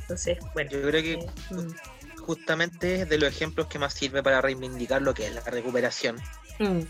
[0.00, 0.70] Entonces, bueno.
[0.70, 2.18] Yo creo que eh, mm.
[2.20, 6.16] justamente es de los ejemplos que más sirve para reivindicar lo que es la recuperación.
[6.58, 6.80] Mm,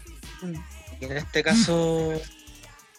[0.46, 0.81] mm.
[1.02, 2.12] Y en este caso,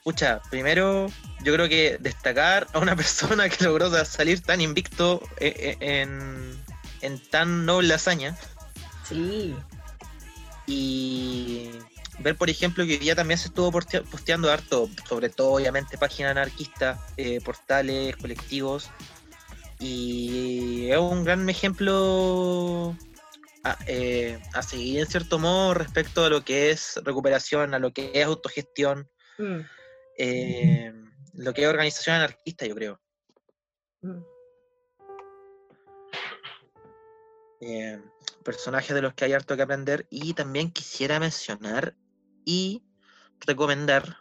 [0.04, 1.08] pucha, primero
[1.42, 6.54] yo creo que destacar a una persona que logró salir tan invicto eh, eh, en,
[7.00, 8.36] en tan noble hazaña.
[9.08, 9.56] Sí.
[10.68, 11.70] y
[12.20, 15.98] ver, por ejemplo, que hoy día también se estuvo postea- posteando harto, sobre todo, obviamente,
[15.98, 18.90] páginas anarquistas, eh, portales, colectivos,
[19.80, 22.96] y es un gran ejemplo
[23.64, 27.92] a, eh, a seguir, en cierto modo, respecto a lo que es recuperación, a lo
[27.94, 29.10] que es autogestión,
[29.40, 29.62] Mm,
[30.20, 30.94] eh,
[31.34, 33.00] lo que es organización anarquista, yo creo.
[34.02, 34.22] mm.
[37.62, 38.02] eh,
[38.44, 41.96] personajes de los que hay harto que aprender y también quisiera mencionar
[42.46, 42.84] y
[43.40, 44.18] recomendar,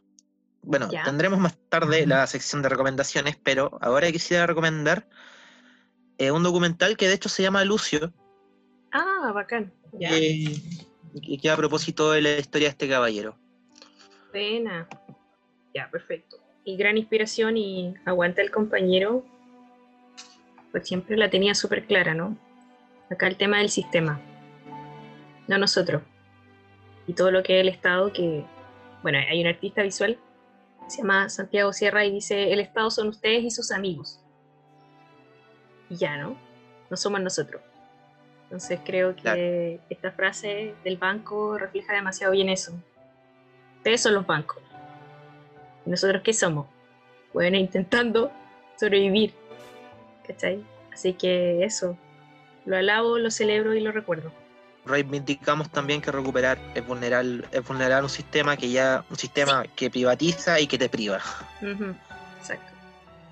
[0.63, 1.03] bueno, Ya.
[1.03, 5.09] tendremos más tarde la sección de recomendaciones, pero ahora quisiera recomendar
[6.19, 8.15] un documental que de hecho se llama Lucio,
[8.93, 9.73] Ah, bacán.
[9.93, 10.11] Ya.
[10.11, 10.57] que,
[11.23, 13.37] que que a propósito de la historia de este caballero.
[14.31, 14.89] Buena.
[15.75, 16.37] Ya, perfecto.
[16.65, 19.25] Y gran inspiración y aguanta el compañero.
[20.71, 22.37] Pues siempre la tenía súper clara, ¿no?
[23.11, 24.21] Acá el tema del sistema.
[25.49, 26.03] No nosotros.
[27.07, 28.45] Y todo lo que es el Estado, que,
[29.03, 30.19] bueno, hay un artista visual,
[30.87, 34.21] se llama Santiago Sierra y dice, el Estado son ustedes y sus amigos.
[35.91, 36.37] Y ya, ¿no?
[36.91, 37.61] No somos nosotros.
[38.53, 39.41] Entonces creo que Claro.
[39.89, 42.75] esta frase del banco refleja demasiado bien eso.
[43.79, 44.59] Ustedes son los bancos.
[45.87, 46.67] ¿Y nosotros qué somos?
[47.33, 48.31] Bueno, intentando
[48.79, 49.33] sobrevivir.
[50.27, 50.63] ¿Cachai?
[50.93, 51.97] Así que eso.
[52.67, 54.31] Lo alabo, lo celebro y lo recuerdo.
[54.85, 59.89] Reivindicamos también que recuperar es vulnerar, es vulnerar un sistema que ya, un sistema que
[59.89, 61.21] privatiza y que te priva.
[61.63, 61.95] Ujú,
[62.39, 62.71] Exacto.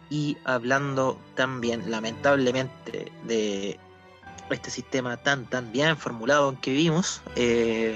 [0.09, 3.79] Y hablando también, lamentablemente, de
[4.55, 7.95] este sistema tan, tan bien formulado en que vivimos, eh,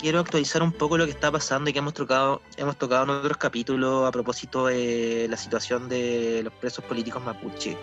[0.00, 3.10] quiero actualizar un poco lo que está pasando y que hemos tocado, hemos tocado en
[3.10, 7.76] otros capítulos a propósito de la situación de los presos políticos mapuche,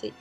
[0.00, 0.12] Sí.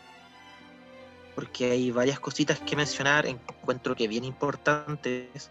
[1.36, 5.50] porque hay varias cositas que mencionar, encuentro que bien importantes.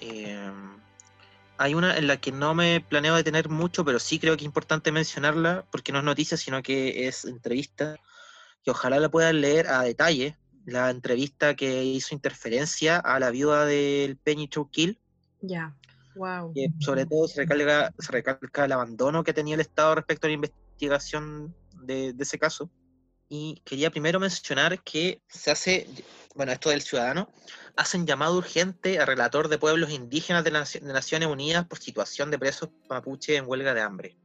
[0.00, 0.50] Eh,
[1.60, 4.46] hay una en la que no me planeo detener mucho, pero sí creo que es
[4.46, 7.96] importante mencionarla, porque no es noticia, sino que es entrevista,
[8.62, 13.64] que ojalá la puedan leer a detalle, la entrevista que hizo interferencia a la viuda
[13.64, 15.00] del Penny Chowkill,
[15.40, 15.74] Ya.
[16.14, 16.52] Wow.
[16.52, 20.30] que sobre todo se recalca, se recalca el abandono que tenía el Estado respecto a
[20.30, 21.54] la investigación
[21.84, 22.70] de, de ese caso.
[23.28, 25.86] Y quería primero mencionar que se hace,
[26.34, 27.30] bueno, esto del ciudadano,
[27.76, 32.30] hacen llamado urgente al relator de pueblos indígenas de, las de Naciones Unidas por situación
[32.30, 34.16] de presos mapuche en huelga de hambre.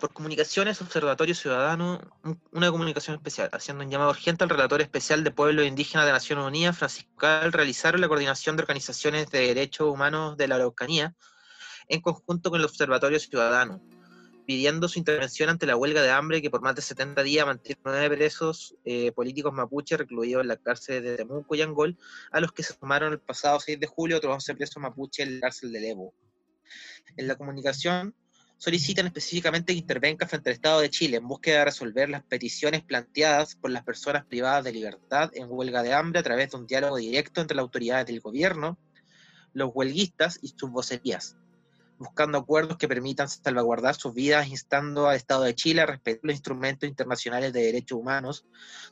[0.00, 5.24] Por comunicaciones, Observatorio Ciudadano, un- una comunicación especial, haciendo un llamado urgente al relator especial
[5.24, 9.88] de pueblos indígenas de Naciones Unidas, Francisco Cal, realizaron la coordinación de organizaciones de derechos
[9.88, 11.14] humanos de la Araucanía,
[11.88, 13.82] en conjunto con el Observatorio Ciudadano,
[14.46, 17.80] pidiendo su intervención ante la huelga de hambre que por más de 70 días mantiene
[17.84, 21.96] nueve presos eh, políticos mapuches recluidos en la cárcel de Temuco y Angol,
[22.30, 25.34] a los que se sumaron el pasado 6 de julio otros 11 presos mapuches en
[25.36, 26.14] la cárcel de Levo.
[27.16, 28.14] En la comunicación
[28.56, 32.82] solicitan específicamente que intervenga frente al Estado de Chile en búsqueda de resolver las peticiones
[32.82, 36.66] planteadas por las personas privadas de libertad en huelga de hambre a través de un
[36.66, 38.78] diálogo directo entre las autoridades del gobierno,
[39.52, 41.36] los huelguistas y sus vocerías,
[41.98, 46.34] buscando acuerdos que permitan salvaguardar sus vidas, instando al Estado de Chile a respetar los
[46.34, 48.46] instrumentos internacionales de derechos humanos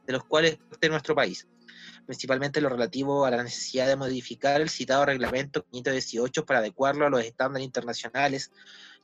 [0.06, 1.48] de los cuales es parte nuestro país,
[2.06, 7.10] principalmente lo relativo a la necesidad de modificar el citado reglamento 518 para adecuarlo a
[7.10, 8.52] los estándares internacionales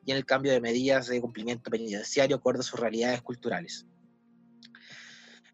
[0.09, 3.87] y en el cambio de medidas de cumplimiento penitenciario acorde a sus realidades culturales.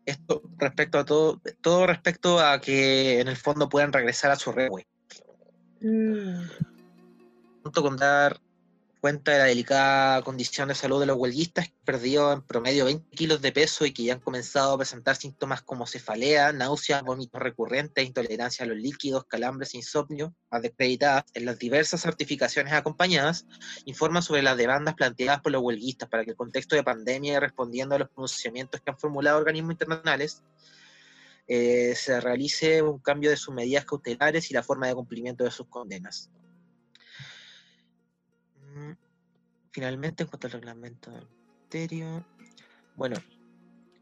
[0.07, 4.53] Esto respecto a todo, todo respecto a que en el fondo puedan regresar a su
[4.53, 4.87] regue
[5.81, 6.47] Mm,
[7.63, 8.41] junto con dar
[9.05, 12.87] cuenta de la delicada condición de salud de los huelguistas, que han perdido en promedio
[12.87, 17.03] 20 kilos de peso y que ya han comenzado a presentar síntomas como cefalea, náuseas,
[17.03, 23.45] vómitos recurrentes, intolerancia a los líquidos, calambres insomnio, acreditadas en las diversas certificaciones acompañadas,
[23.85, 27.97] informan sobre las demandas planteadas por los huelguistas para que el contexto de pandemia respondiendo
[27.97, 30.43] a los pronunciamientos que han formulado organismos internacionales,
[31.47, 35.51] eh, se realice un cambio de sus medidas cautelares y la forma de cumplimiento de
[35.51, 36.31] sus condenas.
[39.71, 42.25] Finalmente, en cuanto al reglamento del ministerio,
[42.97, 43.17] bueno,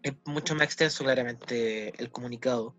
[0.03, 2.74] es mucho más extenso claramente el comunicado,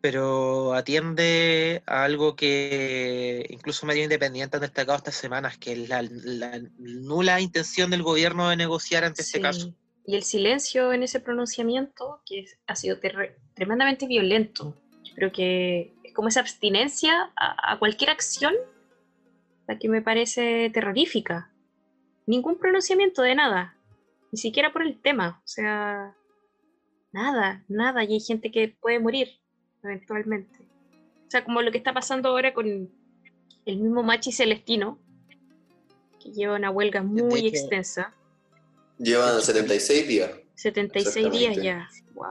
[0.00, 6.02] pero atiende a algo que incluso medios independientes han destacado estas semanas, que es la,
[6.02, 9.42] la nula intención del gobierno de negociar ante este sí.
[9.42, 9.74] caso.
[10.06, 12.98] Y el silencio en ese pronunciamiento, que ha sido
[13.54, 14.76] tremendamente violento.
[15.14, 18.54] Creo que es como esa abstinencia a, a cualquier acción,
[19.70, 21.48] la que me parece terrorífica.
[22.26, 23.76] Ningún pronunciamiento de nada,
[24.32, 25.40] ni siquiera por el tema.
[25.44, 26.16] O sea,
[27.12, 28.02] nada, nada.
[28.02, 29.28] Y hay gente que puede morir
[29.84, 30.58] eventualmente.
[31.28, 34.98] O sea, como lo que está pasando ahora con el mismo Machi Celestino,
[36.20, 38.12] que lleva una huelga muy extensa.
[38.98, 40.30] Llevan 76 días.
[40.56, 41.88] 76 días ya.
[42.14, 42.26] Wow.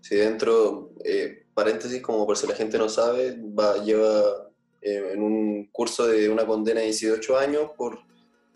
[0.00, 4.47] Si dentro, eh, paréntesis, como por si la gente no sabe, va, lleva
[4.88, 7.98] eh, en un curso de una condena de 18 años por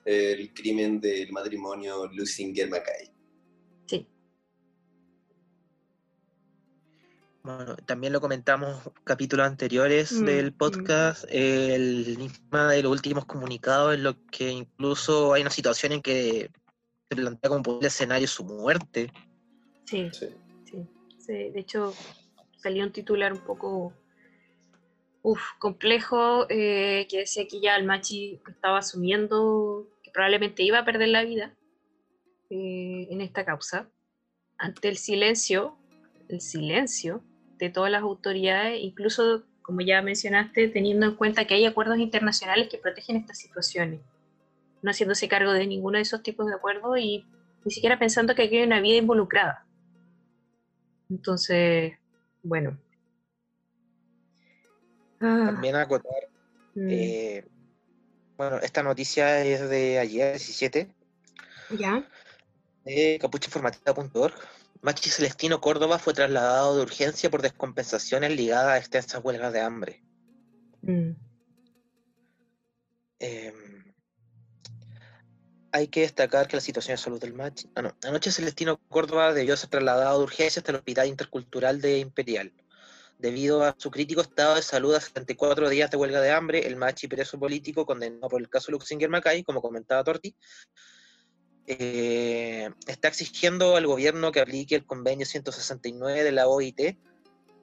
[0.05, 3.11] eh, el crimen del matrimonio Lusinger Mackay.
[3.87, 4.07] Sí.
[7.43, 13.95] Bueno, también lo comentamos capítulos anteriores Mm, del podcast, el enigma de los últimos comunicados,
[13.95, 16.51] en lo que incluso hay una situación en que
[17.09, 19.13] se plantea como posible escenario su muerte.
[19.85, 20.29] Sí, Sí.
[20.65, 20.87] sí,
[21.19, 21.33] sí.
[21.51, 21.93] De hecho,
[22.57, 23.93] salió un titular un poco
[25.23, 30.85] uf, complejo eh, que decía que ya el Machi estaba asumiendo que probablemente iba a
[30.85, 31.55] perder la vida
[32.51, 33.89] eh, en esta causa.
[34.59, 35.77] Ante el silencio,
[36.29, 37.23] el silencio
[37.59, 42.69] de todas las autoridades, incluso, como ya mencionaste, teniendo en cuenta que hay acuerdos internacionales
[42.69, 44.01] que protegen estas situaciones,
[44.83, 47.25] no haciéndose cargo de ninguno de esos tipos de acuerdos y
[47.65, 49.65] ni siquiera pensando que aquí hay una vida involucrada.
[51.09, 51.95] Entonces,
[52.43, 52.79] bueno.
[55.23, 56.29] Ah, También acotar,
[56.75, 57.49] mm, eh,
[58.37, 60.93] bueno, esta noticia es de ayer, 17,
[61.79, 62.05] ya.
[62.85, 64.35] de capuchainformativa.org.
[64.81, 70.03] Machi Celestino Córdoba fue trasladado de urgencia por descompensaciones ligadas a extensas huelgas de hambre.
[70.83, 71.13] Mm,
[73.21, 73.53] Eh,
[75.71, 77.71] hay que destacar que la situación de salud del Machi.
[77.77, 77.97] Ah, no.
[78.03, 82.53] Anoche Celestino Córdoba debió ser trasladado de urgencia hasta el Hospital Intercultural de Imperial.
[83.23, 86.75] Debido a su crítico estado de salud a 74 días de huelga de hambre, el
[86.75, 90.35] Machi, preso político, condenado por el caso Luxinger Macay, como comentaba Torti,
[91.69, 96.99] eh, está exigiendo al gobierno que aplique el convenio 169 de la OIT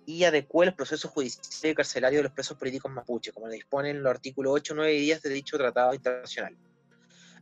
[0.05, 4.11] y adecue los procesos judiciales y carcelarios de los presos políticos mapuche, como disponen los
[4.11, 6.55] artículos 8, 9 y 10 de dicho tratado internacional.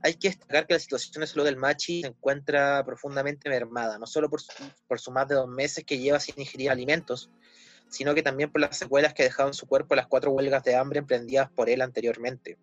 [0.01, 4.07] Hay que destacar que la situación de salud del Machi se encuentra profundamente mermada, no
[4.07, 4.51] solo por su,
[4.87, 7.29] por su más de dos meses que lleva sin ingerir alimentos,
[7.89, 10.99] sino que también por las secuelas que en su cuerpo las cuatro huelgas de hambre
[10.99, 12.57] emprendidas por él anteriormente.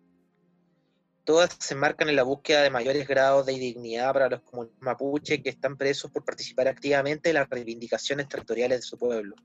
[1.23, 5.41] Todas se marcan en la búsqueda de mayores grados de dignidad para los comunistas mapuche
[5.41, 9.35] que están presos por participar activamente en las reivindicaciones territoriales de su pueblo.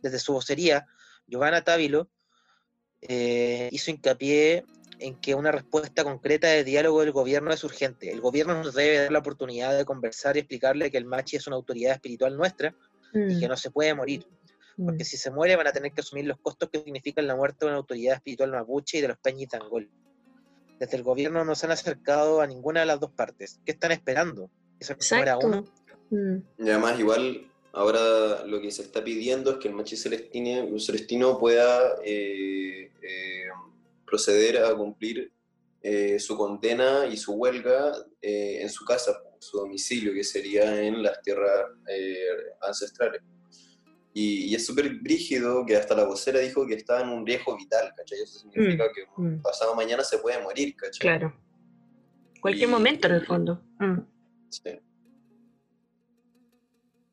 [0.00, 0.86] Desde su vocería,
[1.26, 2.08] Giovanna Távilo
[3.02, 4.64] eh, hizo hincapié
[4.98, 8.10] en que una respuesta concreta de diálogo del gobierno es urgente.
[8.10, 11.46] El gobierno nos debe dar la oportunidad de conversar y explicarle que el Machi es
[11.46, 12.74] una autoridad espiritual nuestra
[13.12, 14.26] y que mm, no se puede morir,
[14.84, 17.58] porque si se muere van a tener que asumir los costos que significan la muerte
[17.64, 19.88] de una autoridad espiritual mapuche y de los Peñi Tangol.
[20.78, 23.58] Desde el gobierno no se han acercado a ninguna de las dos partes.
[23.64, 24.50] ¿Qué están esperando?
[24.78, 25.46] ¿Que se muera Exacto.
[25.46, 25.72] uno?
[26.10, 26.36] Mm,
[26.66, 31.38] Y además, igual, ahora lo que se está pidiendo es que el Machi Celestine- Celestino
[31.38, 33.44] pueda eh, eh,
[34.04, 35.32] proceder a cumplir
[35.82, 41.02] eh, su condena y su huelga eh, en su casa, su domicilio, que sería en
[41.02, 42.18] las tierras eh,
[42.60, 43.22] ancestrales.
[44.18, 47.54] Y, y es súper brígido que hasta la vocera dijo que estaba en un riesgo
[47.54, 48.20] vital, ¿cachai?
[48.22, 49.42] Eso significa que mm.
[49.42, 51.00] pasado mañana se puede morir, ¿cachai?
[51.00, 51.34] claro.
[52.40, 53.60] Cualquier Y- momento, en el fondo.
[53.78, 53.98] Mm,
[54.48, 54.70] Sí.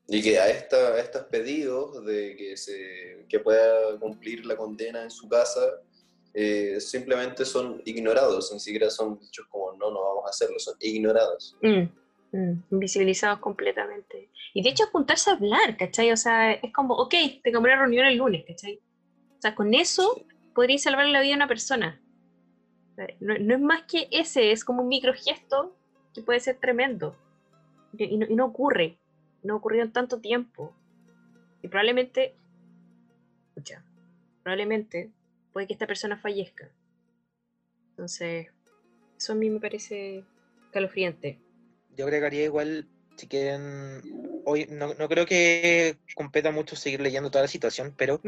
[0.08, 5.02] Y que a, esta, a estos pedidos de que, se, que pueda cumplir la condena
[5.02, 5.60] en su casa,
[6.32, 10.74] eh, simplemente son ignorados, ni siquiera son dichos como no, no vamos a hacerlo, son
[10.80, 11.56] ignorados.
[11.62, 11.92] mm, mm,
[12.70, 14.30] Invisibilizados completamente.
[14.54, 16.10] Y de hecho, juntarse a hablar, ¿cachai?
[16.10, 18.80] O sea, es como, ok, tengo una reunión el lunes, ¿cachai?
[19.38, 22.00] O sea, con eso podríais salvar la vida de una persona.
[22.92, 25.76] O sea, No, no es más que ese, es como un microgesto
[26.12, 27.16] que puede ser tremendo.
[27.96, 28.98] Y, y no, y no ocurre,
[29.44, 30.74] no ha ocurrido en tanto tiempo.
[31.62, 32.34] Y probablemente,
[33.50, 33.84] escucha,
[34.42, 35.12] probablemente
[35.52, 36.68] puede que esta persona fallezca.
[37.90, 38.48] Entonces,
[39.16, 40.24] eso a mí me parece
[40.72, 41.38] calofriante.
[41.96, 44.02] Yo agregaría igual, si quieren,
[44.44, 48.20] hoy no, no creo que competa mucho seguir leyendo toda la situación, pero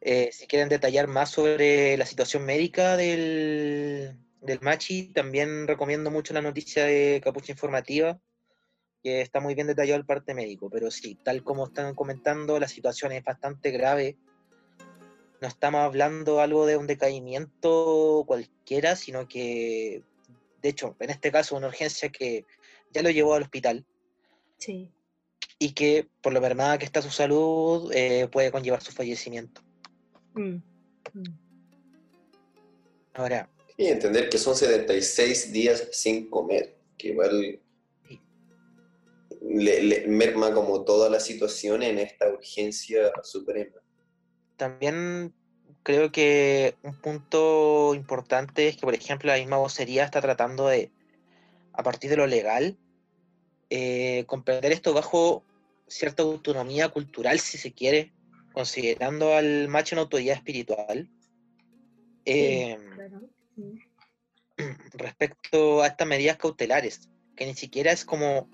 [0.00, 6.34] eh, si quieren detallar más sobre la situación médica del, del Machi, también recomiendo mucho
[6.34, 8.20] la noticia de Capucha Informativa,
[9.02, 12.68] que está muy bien detallado el parte médico, pero sí, tal como están comentando, la
[12.68, 14.16] situación es bastante grave.
[15.40, 20.02] No estamos hablando algo de un decaimiento cualquiera, sino que,
[20.60, 22.44] de hecho, en este caso, una urgencia que
[22.92, 23.84] ya lo llevó al hospital
[24.58, 24.90] Sí.
[25.58, 29.62] y que, por lo mermada que está su salud, eh, puede conllevar su fallecimiento.
[30.34, 30.56] Mm,
[31.14, 31.38] mm.
[33.14, 37.60] Ahora, Y entender que son 76 días sin comer, que igual
[38.08, 38.20] Sí.
[39.42, 43.76] le, le merma como toda la situación en esta urgencia suprema.
[44.56, 45.32] también
[45.82, 50.90] creo que un punto importante es que, por ejemplo, la misma vocería está tratando de,
[51.80, 52.76] a partir de lo legal,
[53.70, 55.42] eh, comprender esto bajo
[55.86, 58.12] cierta autonomía cultural, si se quiere,
[58.52, 61.08] considerando al macho una autoridad espiritual.
[62.26, 63.22] Eh, Claro.
[64.92, 68.50] Respecto a estas medidas cautelares, que ni siquiera es como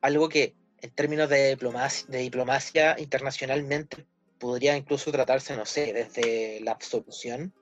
[0.00, 4.08] algo que en términos de diplomacia, de diplomacia internacionalmente,
[4.40, 7.54] podría incluso tratarse, no sé, desde la absolución.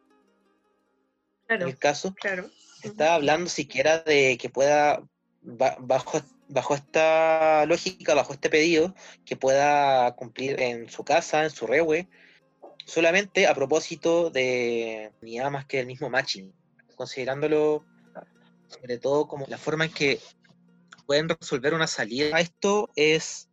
[1.47, 2.51] Claro, En el caso, claro.
[2.89, 5.03] Estaba hablando siquiera de que pueda,
[5.43, 8.95] ba- bajo, bajo esta lógica, bajo este pedido,
[9.25, 12.09] que pueda cumplir en su casa, en su rewe,
[12.87, 16.53] solamente a propósito de ni nada más que el mismo matching,
[16.97, 17.85] considerándolo
[18.69, 20.21] sobre todo como la forma en que
[21.07, 23.49] pueden resolver una salida a esto es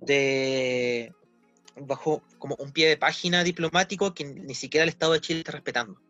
[0.00, 1.12] de
[1.76, 5.52] bajo como un pie de página diplomático que ni siquiera el Estado de Chile está
[5.52, 6.00] respetando.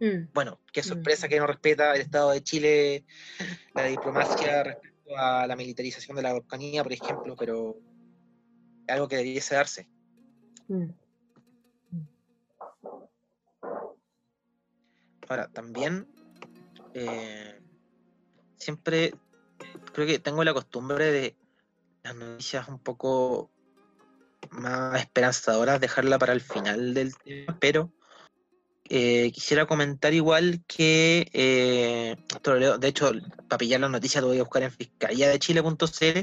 [0.00, 1.30] Mm, Bueno, qué sorpresa Mm.
[1.30, 3.04] que no respeta el Estado de Chile
[3.74, 7.76] la diplomacia respecto a la militarización de la Araucanía, por ejemplo, pero
[8.86, 9.88] algo que debiese darse.
[10.68, 10.90] mm.
[15.28, 16.06] Ahora, también
[16.94, 17.60] eh,
[18.56, 19.12] siempre
[19.92, 21.36] creo que tengo la costumbre de
[22.02, 23.50] las noticias un poco
[24.50, 27.92] más esperanzadoras dejarla para el final del tema, pero
[28.88, 33.12] eh, quisiera comentar igual que, eh, esto lo leo, de hecho,
[33.48, 36.20] para pillar las noticias lo voy a buscar en fiscalía de Chile.cl,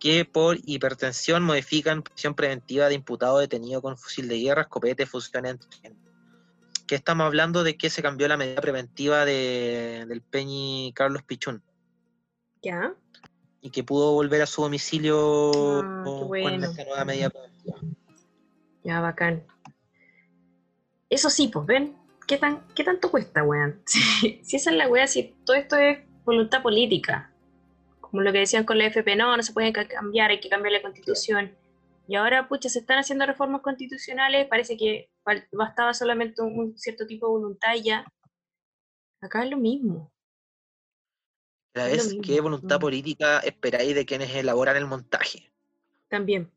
[0.00, 5.46] que por hipertensión modifican prisión preventiva de imputado detenido con fusil de guerra, escopete, fusión
[5.46, 5.68] entre
[6.86, 11.62] que estamos hablando de que se cambió la medida preventiva de, del Peñi Carlos Pichún
[12.60, 12.94] ¿Ya?
[13.62, 16.66] y que pudo volver a su domicilio Ah, con bueno.
[16.66, 17.78] esta nueva medida preventiva.
[18.84, 19.44] Ya, bacán.
[21.12, 21.94] Eso sí, pues ven,
[22.26, 23.82] ¿qué, tan, qué tanto cuesta, weón?
[23.86, 27.30] Si, si esa es la weá, si todo esto es voluntad política,
[28.00, 30.48] como lo que decían con la FP, no, no se puede ca- cambiar, hay que
[30.48, 31.54] cambiar la constitución.
[32.08, 35.10] Y ahora, pucha, se están haciendo reformas constitucionales, parece que
[35.52, 38.06] bastaba solamente un, un cierto tipo de voluntad y ya.
[39.20, 40.10] Acá es lo mismo.
[41.74, 42.80] La vez, mismo, ¿qué voluntad mm.
[42.80, 45.52] política esperáis de quienes elaboran el montaje?
[46.08, 46.50] También.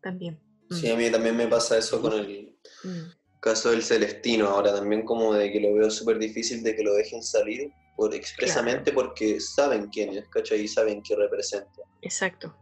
[0.00, 0.40] También.
[0.70, 3.19] Mm, Sí, a mí también me pasa eso con el mm.
[3.40, 6.94] Caso del Celestino, ahora también como de que lo veo súper difícil de que lo
[6.94, 10.60] dejen salir por expresamente porque saben quién es, ¿cachai?
[10.62, 12.56] Y saben qué representa, Exacto.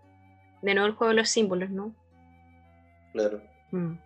[0.62, 1.94] De nuevo el juego de los símbolos, ¿no?
[3.12, 3.40] claro.
[3.70, 3.98] Mm,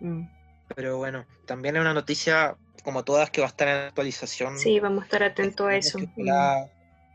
[0.00, 0.30] mm.
[0.76, 4.58] Pero bueno, también es una noticia, como todas, que va a estar en actualización.
[4.58, 5.98] Sí, vamos a estar atentos a eso.
[5.98, 6.70] Esperemos que ojalá,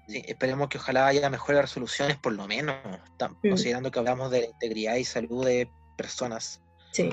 [0.08, 2.76] sí, esperemos que ojalá haya mejores resoluciones, por lo menos,
[3.20, 3.50] Mm.
[3.50, 6.62] considerando que hablamos de la integridad y salud de personas.
[6.92, 7.10] Sí,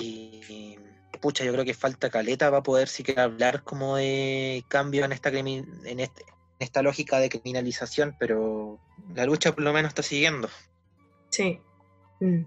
[0.00, 0.78] Y
[1.20, 5.30] pucha, yo creo que falta caleta para poder siquiera hablar como de cambio en esta
[5.30, 6.10] en
[6.58, 8.78] esta lógica de criminalización, pero
[9.14, 10.48] la lucha por lo menos está siguiendo.
[11.30, 11.60] sí.
[12.20, 12.44] Mm.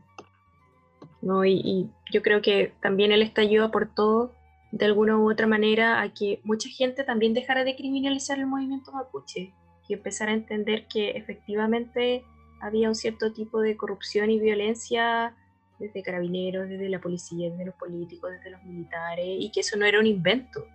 [1.21, 4.33] No, y, y yo creo que también el estallido aportó
[4.71, 8.91] de alguna u otra manera a que mucha gente también dejara de criminalizar el movimiento
[8.91, 9.53] mapuche
[9.87, 12.23] y empezara a entender que efectivamente
[12.61, 15.35] había un cierto tipo de corrupción y violencia
[15.81, 19.85] desde carabineros, desde la policía, desde los políticos, desde los militares, y que eso no
[19.85, 20.65] era un invento,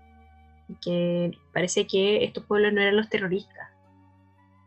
[0.68, 3.70] y que parece que estos pueblos no eran los terroristas.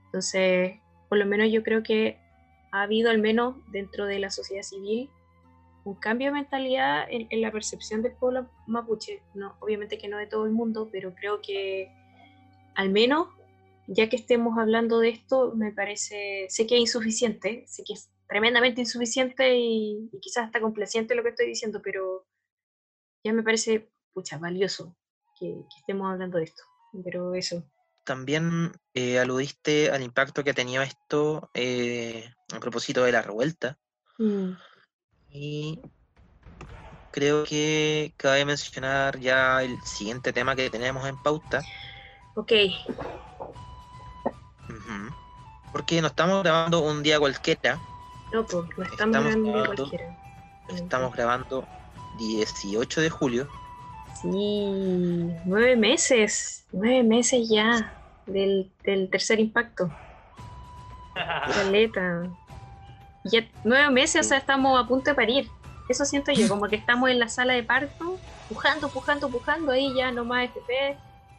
[0.05, 0.79] Entonces,
[1.09, 2.17] por lo menos yo creo que
[2.71, 5.09] ha habido al menos dentro de la sociedad civil
[5.83, 9.21] un cambio de mentalidad en, la percepción del pueblo mapuche.
[9.33, 11.91] No, obviamente que no de todo el mundo, pero creo que
[12.75, 13.27] al menos,
[13.87, 17.93] ya que estemos hablando de esto, me parece, sé que es insuficiente, sé que
[18.29, 22.27] tremendamente insuficiente y, y quizás hasta complaciente lo que estoy diciendo, pero
[23.23, 24.95] ya me parece, pucha, valioso
[25.39, 26.63] que, que estemos hablando de esto.
[27.03, 27.63] Pero eso,
[28.03, 33.77] También eh, aludiste al impacto que ha tenido esto eh, a propósito de la revuelta.
[34.19, 34.57] Mm,
[35.31, 35.81] Y
[37.11, 41.61] creo que cabe mencionar ya el siguiente tema que tenemos en pauta.
[42.35, 42.51] ok.
[45.71, 47.79] Porque no estamos grabando un día cualquiera,
[48.33, 50.17] no, pues, no estamos grabando- cualquiera.
[50.69, 51.65] estamos grabando
[52.17, 53.47] 18 de julio.
[54.21, 57.93] Sí, nueve meses, nueve meses ya
[58.25, 59.89] del, del tercer impacto.
[61.15, 62.29] Caleta.
[63.25, 65.49] Ya nueve meses, o sea, estamos a punto de parir.
[65.89, 69.93] Eso siento yo, como que estamos en la sala de parto, pujando, pujando, pujando, ahí
[69.95, 70.97] ya no más FP,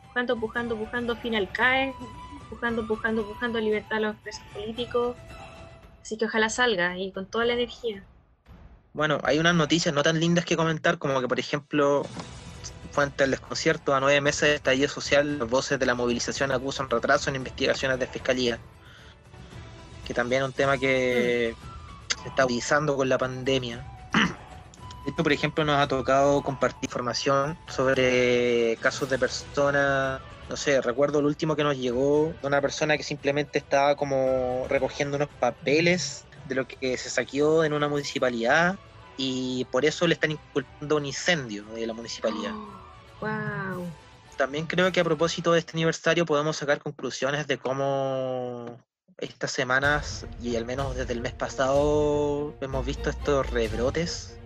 [0.08, 1.94] pujando, pujando, pujando, final CAE,
[2.48, 5.16] pujando, pujando, pujando, libertad a los presos políticos.
[6.02, 8.04] Así que ojalá salga y con toda la energía.
[8.92, 12.04] Bueno, hay unas noticias no tan lindas que comentar, como que, por ejemplo,
[12.90, 16.90] fuente del desconcierto, a nueve meses de estallido social, las voces de la movilización acusan
[16.90, 18.58] retraso en investigaciones de fiscalía.
[20.06, 21.54] Que también es un tema que
[22.22, 23.86] se está utilizando con la pandemia.
[25.06, 30.20] Esto, por ejemplo, nos ha tocado compartir información sobre casos de personas
[30.50, 34.66] no sé, recuerdo el último que nos llegó de una persona que simplemente estaba como
[34.68, 38.76] recogiendo unos papeles de lo que se saqueó en una municipalidad
[39.16, 42.50] y por eso le están inculpando un incendio de la municipalidad.
[43.20, 43.86] wow.
[44.36, 48.76] También creo que a propósito de este aniversario podemos sacar conclusiones de cómo
[49.18, 54.39] estas semanas y al menos desde el mes pasado hemos visto estos rebrotes.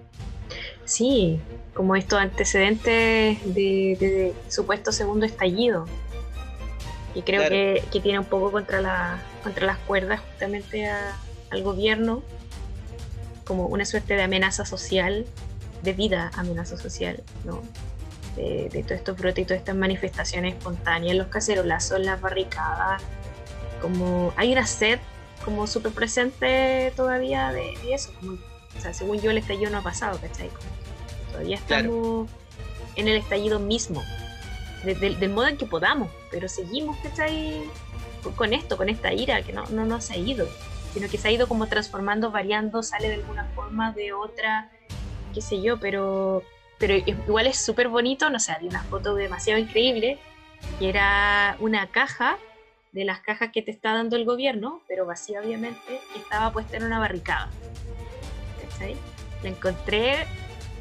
[0.85, 1.41] Sí,
[1.75, 5.87] como estos antecedentes de, de supuesto segundo estallido.
[7.15, 7.55] Y creo Claro.
[7.55, 11.17] que, que tiene un poco contra, la, contra las cuerdas justamente a-
[11.51, 12.23] al gobierno,
[13.47, 15.27] como una suerte de amenaza social,
[15.83, 17.63] de vida amenaza social, ¿no?
[18.37, 23.01] De, de todos estos brotes y todas estas manifestaciones espontáneas, los cacerolazos, las barricadas,
[23.81, 24.99] como hay una sed
[25.45, 28.39] como súper presente todavía de, de eso, como,
[28.77, 30.49] o sea, según yo el estallido no ha pasado, ¿cachai?
[30.49, 31.83] Que todavía Claro.
[31.85, 32.31] estamos
[32.97, 34.03] en el estallido mismo,
[34.85, 37.63] de- del- del modo en que podamos, pero seguimos, ¿cachai?
[38.23, 40.49] Con- Con esto, con esta ira, que no, no, no se ha ido,
[40.95, 44.71] sino que se ha ido como transformando, variando, sale de alguna forma, de otra,
[45.35, 46.43] qué sé yo, pero,
[46.79, 50.19] pero igual es súper bonito, no sé, había una foto demasiado increíble,
[50.79, 52.39] que era una caja
[52.93, 56.77] de las cajas que te está dando el gobierno, pero vacía obviamente, y estaba puesta
[56.77, 57.51] en una barricada.
[58.75, 58.97] ¿Cachai?
[59.43, 60.27] La encontré,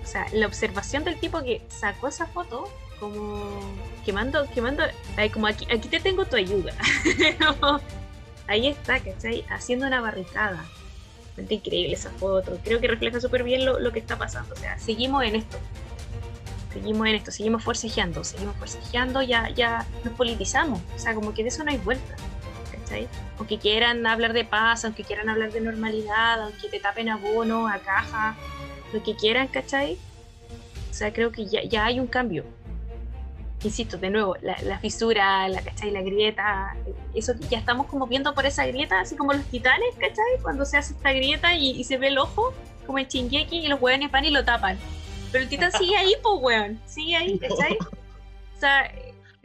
[0.03, 3.61] o sea, la observación del tipo que sacó esa foto, como
[4.05, 4.83] quemando, quemando,
[5.17, 6.73] ay, como aquí, aquí te tengo tu ayuda.
[8.47, 9.45] Ahí está, ¿cachai?
[9.49, 10.65] Haciendo una barricada.
[11.37, 12.59] Increíble esa foto.
[12.63, 14.53] Creo que refleja súper bien lo, lo que está pasando.
[14.53, 15.57] O sea, seguimos en esto.
[16.73, 20.81] Seguimos en esto, seguimos forcejeando, seguimos forcejeando, ya, ya nos politizamos.
[20.95, 22.15] O sea, como que de eso no hay vuelta.
[22.93, 23.07] ¿Cachai?
[23.37, 27.67] Aunque quieran hablar de paz, aunque quieran hablar de normalidad, aunque te tapen a bono,
[27.67, 28.35] a caja,
[28.93, 29.97] lo que quieran, ¿cachai?
[30.89, 32.45] O sea, creo que ya, ya hay un cambio.
[33.63, 35.89] Insisto, de nuevo, la, la fisura, la, ¿cachai?
[35.89, 36.75] la grieta,
[37.15, 40.41] eso que ya estamos como viendo por esa grieta, así como los titanes, ¿cachai?
[40.41, 42.53] Cuando se hace esta grieta y, y se ve el ojo,
[42.85, 44.77] como en Chingeki, y los hueones van y lo tapan.
[45.31, 47.77] Pero el titán sigue ahí, pues, weón, sigue ahí, ¿cachai?
[47.79, 48.91] O sea,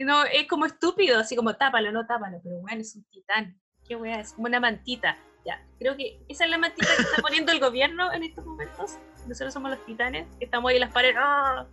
[0.05, 3.59] no, es como estúpido, así como tápalo, no tápalo, pero weón, es un titán.
[3.87, 5.17] Qué weón, es como una mantita.
[5.45, 8.97] Ya, creo que esa es la mantita que está poniendo el gobierno en estos momentos.
[9.27, 11.65] Nosotros somos los titanes, que estamos ahí en las paredes, ¡ah!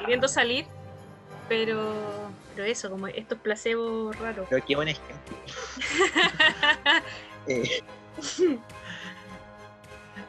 [0.00, 0.66] queriendo salir.
[1.48, 1.92] Pero,
[2.54, 4.46] pero eso, como estos placebos raros.
[4.48, 5.36] Pero qué buen ejemplo.
[7.46, 7.82] Eh,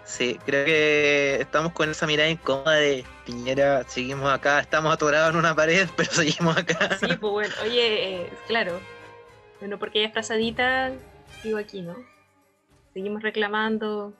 [0.03, 5.37] sí, creo que estamos con esa mirada incómoda de Piñera, seguimos acá, estamos atorados en
[5.37, 6.97] una pared, pero seguimos acá.
[6.99, 8.79] Sí, pues bueno, oye, eh, claro.
[9.59, 10.91] Bueno, porque ella es frasadita,
[11.43, 11.95] digo aquí, ¿no?
[12.93, 14.13] Seguimos reclamando.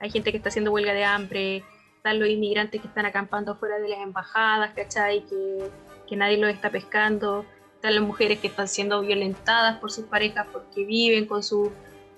[0.00, 1.64] Hay gente que está haciendo huelga de hambre.
[1.96, 5.24] Están los inmigrantes que están acampando fuera de las embajadas, ¿cachai?
[5.26, 5.70] Que,
[6.08, 7.46] que nadie los está pescando.
[7.76, 11.68] Están las mujeres que están siendo violentadas por sus parejas porque viven con sus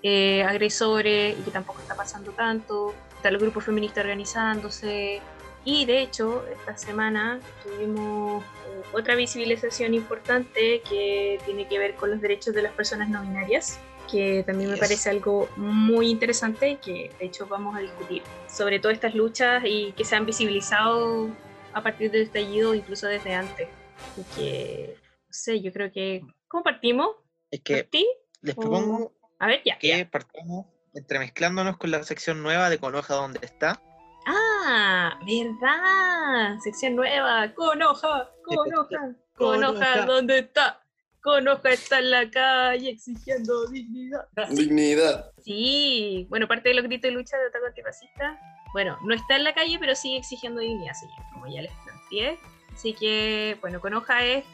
[0.03, 2.95] eh, agresores y que tampoco está pasando tanto.
[3.17, 5.21] Están los grupos feministas organizándose.
[5.65, 12.11] Y de hecho, esta semana tuvimos eh, otra visibilización importante que tiene que ver con
[12.11, 13.79] los derechos de las personas no binarias,
[14.11, 18.79] que también me parece algo muy interesante y que de hecho vamos a discutir sobre
[18.79, 21.31] todas estas luchas y que se han visibilizado
[21.73, 23.69] a partir del estallido, incluso desde antes.
[24.17, 24.97] Y que,
[25.27, 26.23] no sé, yo creo que...
[26.47, 27.09] ¿Cómo partimos?
[27.51, 28.07] Es que ¿Partí?
[28.43, 29.79] les o- propongo A ver, ya.
[29.79, 30.11] que ya.
[30.11, 33.81] partamos entremezclándonos con la sección nueva de Conoja donde está.
[34.27, 36.59] Ah, ¿verdad?
[36.63, 37.53] Sección nueva.
[37.55, 40.07] Con hoja, con hoja, con Con hoja, hoja.
[40.07, 40.81] ¿dónde está?
[41.23, 44.27] Con hoja está en la calle exigiendo dignidad.
[44.51, 45.33] Dignidad.
[45.43, 48.39] Sí, bueno, parte de los gritos de lucha de ataque antirracista,
[48.73, 52.39] bueno, no está en la calle, pero sigue exigiendo dignidad, sí, como ya les planteé.
[52.75, 54.45] Así que, bueno, con hoja es,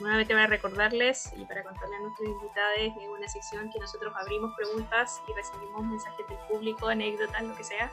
[0.00, 4.54] nuevamente para recordarles y para contarles a nuestros invitados, es una sección que nosotros abrimos
[4.56, 7.90] preguntas y recibimos mensajes del público, anécdotas, lo que sea,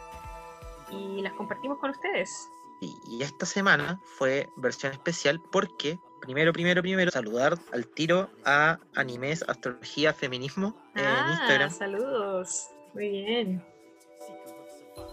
[0.92, 2.50] y las compartimos con ustedes.
[2.82, 8.80] Y, y esta semana fue versión especial porque, primero, primero, primero, saludar al tiro a
[8.96, 12.68] Animes, Astrología, Feminismo en ah, Instagram, saludos.
[12.94, 13.66] Muy bien.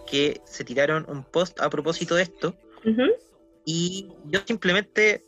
[0.06, 2.54] que se tiraron un post a propósito de esto.
[3.64, 5.24] Y yo simplemente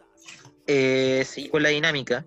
[0.66, 2.26] eh, seguí con la dinámica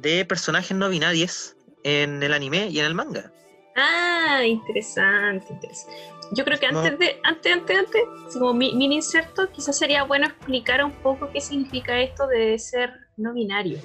[0.00, 3.32] de personajes no binarios en el anime y en el manga.
[3.76, 6.21] Ah, interesante, interesante.
[6.34, 10.02] Yo creo que antes de, antes, antes, antes, así como mi- mini inserto, quizás sería
[10.04, 13.78] bueno explicar un poco qué significa esto de ser no binario.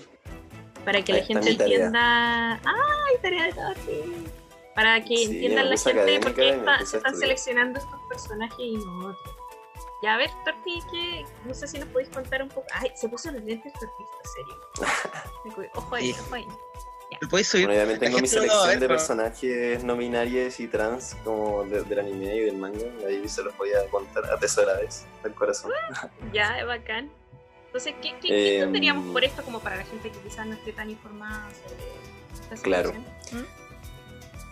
[0.85, 2.53] Para que Ahí la gente entienda.
[2.53, 4.25] ¡Ay, tarea de todo, sí!
[4.73, 8.77] Para que Sí, entiendan la gente por qué está- se están seleccionando estos personajes y
[8.77, 9.35] no otros.
[10.03, 12.67] Ya, a ver, Torti, que no sé si nos podéis contar un poco.
[12.73, 15.71] Ay, se puso los lentes Torti, en serio.
[15.75, 16.47] Ojo ahí, ojo ahí.
[17.21, 17.65] ¿Me podéis subir?
[17.65, 20.67] Bueno, obviamente La tengo mi no lo a selección ver, de personajes no binarios y
[20.67, 22.85] trans como de- del anime y del manga.
[23.07, 25.71] Ahí se los voy a contar atesorades del corazón.
[26.33, 27.09] Ya, es bacán.
[27.67, 30.73] Entonces, ¿qué, qué, qué Em, por esto como para la gente que quizás no esté
[30.73, 32.93] tan informada sobre esta Claro.
[32.93, 33.41] situación?
[33.43, 33.45] ¿Mm?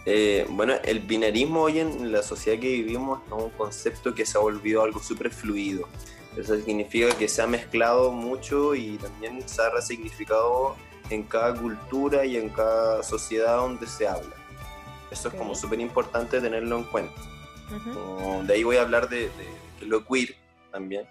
[0.07, 4.37] Eh, bueno, el binarismo hoy en la sociedad que vivimos es un concepto que se
[4.37, 5.87] ha volvido algo súper fluido.
[6.37, 10.75] Eso significa que se ha mezclado mucho y también se ha resignificado
[11.09, 14.35] en cada cultura y en cada sociedad donde se habla.
[15.11, 17.21] Eso es como súper importante tenerlo en cuenta.
[17.75, 17.93] Ujú.
[17.93, 20.35] Como de ahí voy a hablar de, de- lo queer
[20.71, 21.05] también,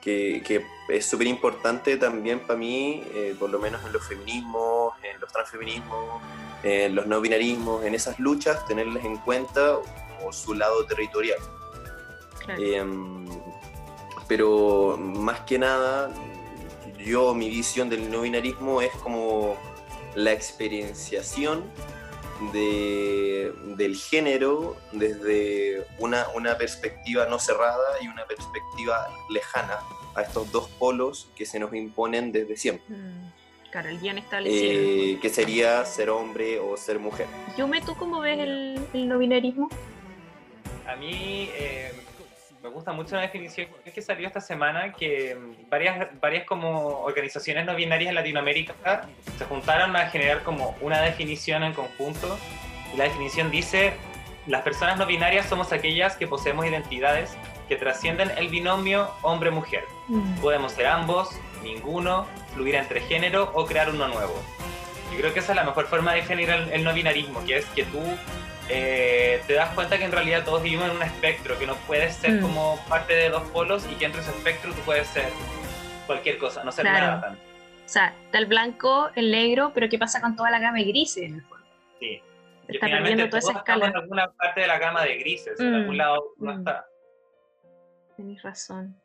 [0.00, 4.94] que, que es súper importante también para mí, eh, por lo menos en los feminismos,
[5.02, 6.22] en los transfeminismos,
[6.62, 9.76] en los no binarismos, en esas luchas, tenerles en cuenta
[10.30, 11.38] su lado territorial.
[12.38, 12.62] Claro.
[12.62, 13.26] Em,
[14.26, 16.10] pero más que nada,
[17.04, 19.56] yo, mi visión del no binarismo es como
[20.14, 21.64] la experienciación
[22.52, 29.78] de, del género desde una, una perspectiva no cerrada y una perspectiva lejana
[30.14, 33.30] a estos dos polos que se nos imponen desde siempre, Mm,
[33.70, 34.72] Claro, el guion establecido.
[34.72, 37.26] eh, que sería ser hombre o ser mujer.
[37.58, 39.68] Yume, ¿tú cómo ves el, el no binarismo?
[40.86, 41.92] A mí eh,
[42.64, 47.66] me gusta mucho una definición que salió esta semana, que mm, varias, varias como organizaciones
[47.66, 52.38] no binarias en Latinoamérica se juntaron a generar como una definición en conjunto.
[52.94, 53.92] Y la definición dice,
[54.46, 57.36] las personas no binarias somos aquellas que poseemos identidades
[57.68, 59.84] que trascienden el binomio hombre-mujer.
[60.08, 60.36] Mm.
[60.40, 64.42] Podemos ser ambos, ninguno, fluir entre género o crear uno nuevo.
[65.12, 67.58] Yo creo que esa es la mejor forma de definir el, el no binarismo, que
[67.58, 68.00] es que tú
[68.68, 72.14] eh, te das cuenta que en realidad todos vivimos en un espectro, que no puedes
[72.16, 72.40] ser Mm.
[72.42, 75.28] como parte de dos polos y que entre ese espectro tú puedes ser
[76.06, 77.06] cualquier cosa, no ser Claro.
[77.06, 77.40] nada tanto.
[77.84, 80.84] O sea, está el blanco, el negro, pero ¿qué pasa con toda la gama de
[80.84, 81.66] grises en el fondo?
[82.00, 82.22] Sí.
[82.68, 83.86] Está perdiendo toda esa escala.
[83.88, 86.58] en alguna parte de la gama de grises, en Mm, algún lado no mm.
[86.58, 86.86] está.
[88.42, 88.96] Razón.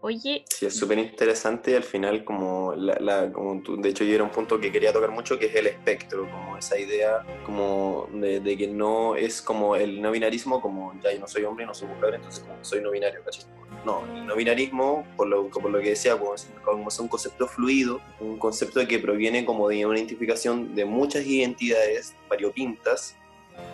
[0.00, 4.04] Oye, Sí, es súper interesante y al final como, la, la- como tú- de hecho
[4.04, 7.26] yo era un punto que quería tocar mucho que es el espectro, como esa idea
[7.44, 11.42] como de, de que no es como el no binarismo como ya yo no soy
[11.44, 13.44] hombre, no soy mujer, entonces como soy no binario, ¿cachai?
[13.84, 16.48] No, el no binarismo, por lo, por lo que decía, como es,
[16.88, 22.14] es un concepto fluido, un concepto que proviene como de una identificación de muchas identidades
[22.28, 23.16] variopintas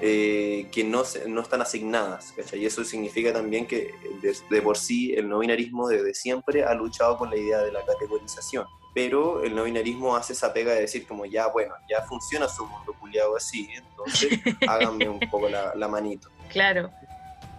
[0.00, 2.60] eh, que no, no están asignadas, ¿cachai?
[2.62, 6.74] Y eso significa también que de, de por sí el no binarismo desde siempre ha
[6.74, 8.66] luchado con la idea de la categorización.
[8.94, 12.64] Pero el no binarismo hace esa pega de decir como ya, bueno, ya funciona su
[12.66, 16.28] mundo culiado así, entonces háganme un poco la, la manito.
[16.48, 16.90] claro.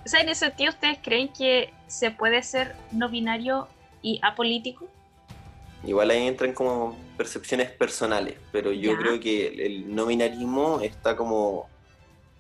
[0.06, 3.68] O sea, en ese sentido, ¿ustedes creen que se puede ser no binario
[4.04, 4.88] y apolítico?
[5.84, 8.98] Igual ahí entran como percepciones personales, pero yo Ya.
[8.98, 11.68] creo que el, el no binarismo está como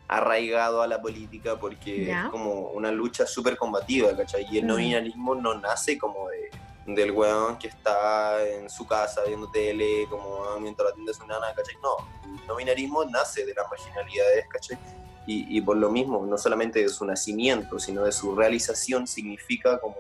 [0.07, 2.25] arraigado a la política porque Ya.
[2.25, 4.45] es como una lucha súper combativa, ¿cachai?
[4.49, 4.77] Y el no Mm.
[4.77, 6.53] binarismo no nace como de,
[6.93, 11.25] del weón que está en su casa viendo tele, como ah, mientras atiende a su
[11.25, 11.75] nana, ¿cachai?
[11.81, 11.89] No,
[12.23, 14.77] el no binarismo nace de las marginalidades, ¿cachai?
[15.25, 19.79] Y, y por lo mismo, no solamente de su nacimiento, sino de su realización, significa
[19.79, 19.95] como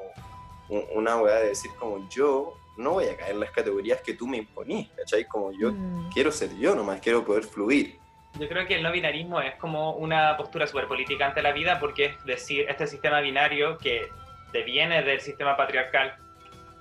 [0.67, 4.13] un- una weá de decir como yo no voy a caer en las categorías que
[4.15, 5.25] tú me imponís, ¿cachai?
[5.27, 8.04] Como yo Mm, quiero ser yo nomás, quiero poder fluir.
[8.39, 11.79] Yo creo que el no binarismo es como una postura súper política ante la vida
[11.79, 14.09] porque es decir, este sistema binario que
[14.51, 16.15] deviene del sistema patriarcal,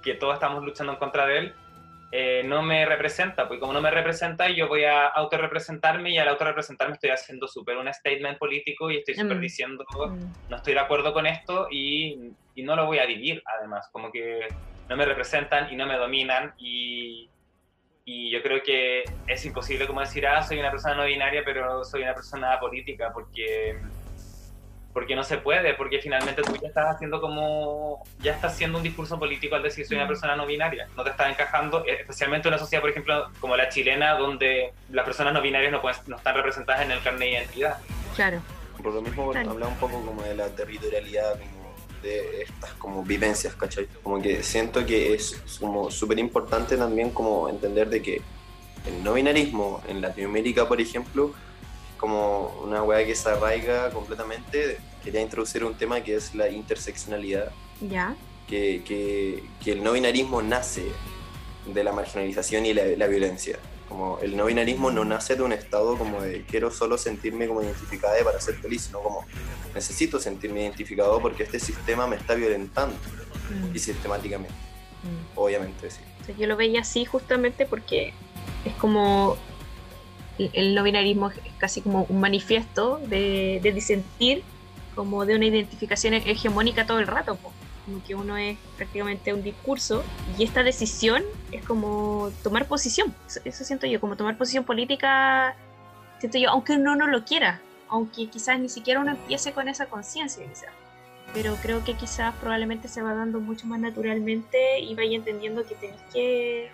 [0.03, 1.55] que todos estamos luchando en contra de él,
[2.13, 6.29] eh, no me representa, porque como no me representa, yo voy a autorrepresentarme y al
[6.29, 9.41] autorrepresentarme estoy haciendo súper un statement político y estoy súper Mm.
[9.41, 13.43] diciendo, mm, no estoy de acuerdo con esto y, y no lo voy a vivir
[13.59, 14.41] además, como que
[14.89, 17.31] no me representan y no me dominan y,
[18.07, 21.85] y yo creo que es imposible como decir, ah, soy una persona no binaria, pero
[21.85, 23.79] soy una persona política, porque,
[24.93, 28.85] porque no se puede, porque finalmente tú ya estás haciendo como, ya estás haciendo un
[28.85, 30.09] discurso político al decir soy una Mm.
[30.09, 33.57] persona no binaria, no te estás encajando, eh, especialmente en una sociedad, por ejemplo, como
[33.57, 37.21] la chilena, donde las personas no binarias no, pueden- no están representadas en el carnet
[37.21, 37.79] de identidad.
[38.15, 38.43] claro.
[38.83, 39.53] Por lo mismo Claro.
[39.53, 41.37] hablaba un poco como de la territorialidad,
[42.05, 43.89] de estas como vivencias, ¿cachai?
[44.03, 48.21] Como que siento que es como súper importante también como entender de que
[48.87, 51.33] el no binarismo en Latinoamérica, por ejemplo,
[51.91, 54.79] es como una weá que se arraiga completamente.
[55.03, 57.51] Quería introducir un tema que es la interseccionalidad,
[57.81, 58.15] Ya.
[58.49, 60.85] que, que, que el no binarismo nace
[61.67, 63.59] de la marginalización y la, la violencia.
[63.89, 67.63] Como el no binarismo no nace de un estado como de quiero solo sentirme como
[67.63, 69.25] identificada para ser feliz, sino como
[69.75, 72.97] necesito sentirme identificado porque este sistema me está violentando
[73.51, 75.39] Mm, y sistemáticamente, mm.
[75.39, 76.01] obviamente sí.
[76.39, 78.15] Yo lo veía así justamente porque
[78.65, 79.37] es como
[80.39, 84.43] el, el no binarismo es casi como un manifiesto de, de disentir,
[84.95, 87.53] como de una identificación hegemónica todo el rato, po.
[87.85, 90.03] Como que uno es prácticamente un discurso
[90.39, 95.55] y esta decisión es como tomar posición, eso, eso siento yo, como tomar posición política,
[96.19, 99.87] siento yo, aunque uno no lo quiera, aunque quizás ni siquiera uno empiece con esa
[99.87, 100.71] conciencia, quizás
[101.35, 105.75] pero creo que quizás probablemente se va dando mucho más naturalmente y vaya entendiendo que
[105.75, 106.71] tenés que...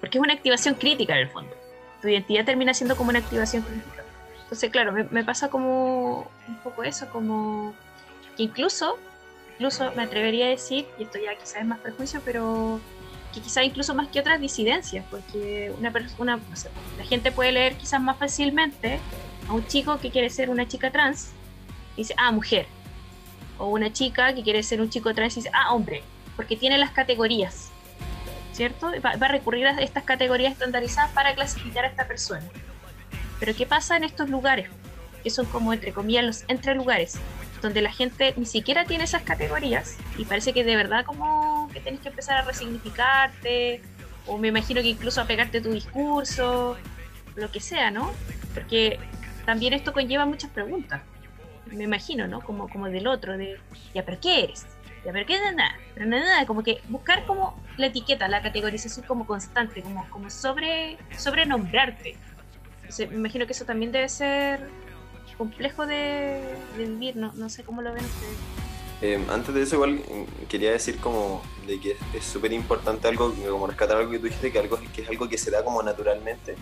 [0.00, 1.54] Porque es una activación crítica en el fondo.
[2.02, 4.02] Tu identidad termina siendo como una activación crítica.
[4.42, 7.72] Entonces, claro, me, me pasa como un poco eso, como
[8.36, 8.98] que incluso,
[9.60, 12.80] incluso me atrevería a decir, y esto ya quizás es más prejuicio, pero
[13.34, 16.40] que quizás incluso más que otras disidencias, porque una persona,
[16.96, 18.98] la gente puede leer quizás más fácilmente
[19.46, 21.32] a un chico que quiere ser una chica trans
[21.94, 22.66] y dice, ah, mujer,
[23.58, 26.02] o una chica que quiere ser un chico trans y dice, ah, hombre,
[26.36, 27.68] porque tiene las categorías,
[28.54, 28.90] ¿cierto?
[29.04, 32.48] Va, va, a recurrir a estas categorías estandarizadas para clasificar a esta persona.
[33.38, 34.70] Pero ¿qué pasa en estos lugares?
[35.22, 37.20] Que son como, entre comillas, los entre lugares,
[37.60, 41.80] donde la gente ni siquiera tiene esas categorías y parece que de verdad como que
[41.80, 43.82] tienes que empezar a resignificarte,
[44.26, 46.76] o me imagino que incluso a pegarte tu discurso,
[47.36, 48.12] lo que sea, ¿no?
[48.54, 48.98] Porque
[49.46, 51.02] también esto conlleva muchas preguntas
[51.76, 52.40] me imagino, ¿no?
[52.40, 53.58] Como, como del otro, de,
[53.94, 54.66] ya, pero ¿qué eres?
[55.04, 55.76] Ya, pero ¿qué es nada?
[55.94, 60.98] Pero nada, como que buscar como la etiqueta, la categorización como constante, como, como sobre,
[61.16, 62.16] sobre nombrarte.
[62.82, 64.68] Entonces, me imagino que eso también debe ser
[65.40, 68.36] complejo de, de vivir, no, no sé cómo lo ven ustedes.
[69.00, 70.02] Eh, antes de eso igual
[70.50, 74.52] quería decir como de que es súper importante algo, como rescatar algo que tú dijiste,
[74.52, 76.56] que, algo, que es algo que se da como naturalmente.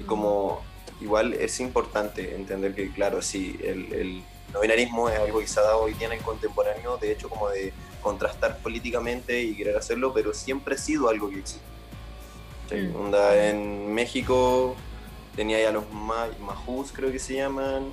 [0.00, 0.62] Y como
[1.00, 4.22] igual es importante entender que, claro, sí, el, el
[4.52, 7.28] no binarismo es algo que se ha dado hoy día en el contemporáneo, de hecho
[7.28, 7.72] como de
[8.02, 11.62] contrastar políticamente y querer hacerlo, pero siempre ha sido algo que existe.
[12.72, 12.96] Mm.
[12.96, 14.74] Onda, en México
[15.36, 17.92] tenía ya los ma Majus, creo que se llaman.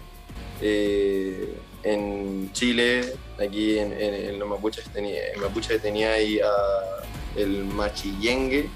[0.62, 6.49] Eh, en Chile, aquí en, en, en los mapuches tenía, en Mapuche tenía ahí a
[7.36, 8.70] el Machillengue,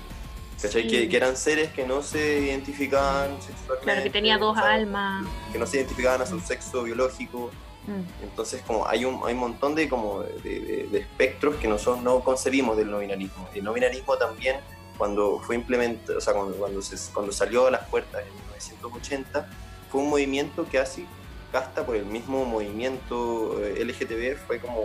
[0.61, 0.84] ¿cachai?
[0.84, 0.88] Sí.
[0.88, 3.84] Que, que, eran seres que no se identificaban sexualmente.
[3.84, 4.84] Claro, que tenía dos ¿sabes?
[4.84, 5.26] almas.
[5.52, 7.52] Que no se identificaban a su sexo biológico.
[7.88, 8.23] Mm.
[8.23, 12.03] Entonces, como hay un, hay un montón de, como de, de, de, espectros que nosotros
[12.03, 13.49] no concebimos del no binarismo.
[13.53, 14.57] El no binarismo también,
[14.98, 19.49] cuando fue implementado, o sea, cuando, cuando, se, cuando salió a las puertas en 1980,
[19.90, 21.07] fue un movimiento que así,
[21.54, 24.84] hasta por el mismo movimiento eh, LGTB, fue como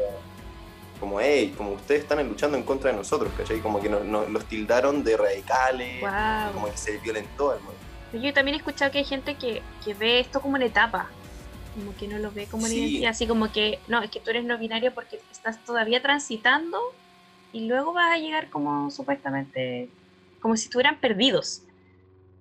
[1.00, 3.60] como, hey, como ustedes están luchando en contra de nosotros, ¿cachai?
[3.60, 6.52] Como que nos, nos los tildaron de radicales, wow.
[6.54, 7.74] como que se violentó al mundo.
[8.12, 11.10] Yo también he escuchado que hay gente que, que ve esto como una etapa,
[11.74, 12.80] como que no lo ve como una sí.
[12.80, 16.78] identidad, así como que, no, es que tú eres no binario porque estás todavía transitando
[17.52, 19.88] y luego vas a llegar como supuestamente,
[20.40, 21.62] como si estuvieran perdidos.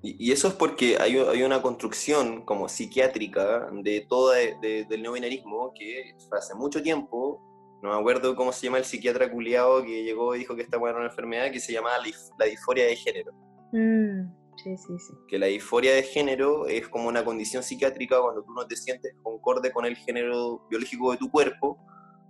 [0.04, 4.86] Y, y eso es porque hay, hay, una construcción como psiquiátrica de todo de, de,
[4.86, 7.42] del no binarismo que hace mucho tiempo
[7.84, 10.78] no me acuerdo cómo se llama el psiquiatra culiado que llegó y dijo que esta
[10.78, 11.98] era una enfermedad que se llamaba
[12.40, 13.34] la disforia de género.
[13.74, 15.14] Mm, sí, sí, sí.
[15.28, 19.14] Que la disforia de género es como una condición psiquiátrica cuando tú no te sientes
[19.22, 21.78] concorde con el género biológico de tu cuerpo,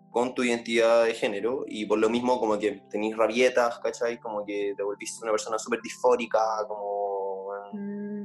[0.10, 4.20] con tu identidad de género, y por lo mismo como que tenés rabietas, ¿cachai?
[4.20, 7.03] Como que te volviste una persona súper disfórica, como.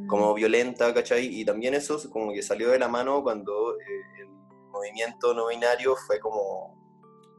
[0.08, 1.26] Como violenta, ¿cachai?
[1.26, 4.28] Y también eso como que salió de la mano cuando eh, el
[4.70, 6.76] movimiento no binario fue como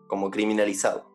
[0.08, 1.10] como criminalizado.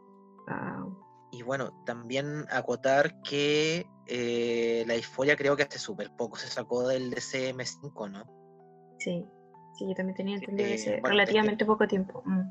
[0.47, 0.97] Wow.
[1.33, 6.87] Y bueno, también acotar que eh, la disforia creo que hace súper poco se sacó
[6.87, 8.25] del DCM5, ¿no?
[8.99, 9.27] Sí,
[9.77, 12.23] sí, yo también tenía entendido eh, bueno, relativamente poco tiempo.
[12.25, 12.43] Mm.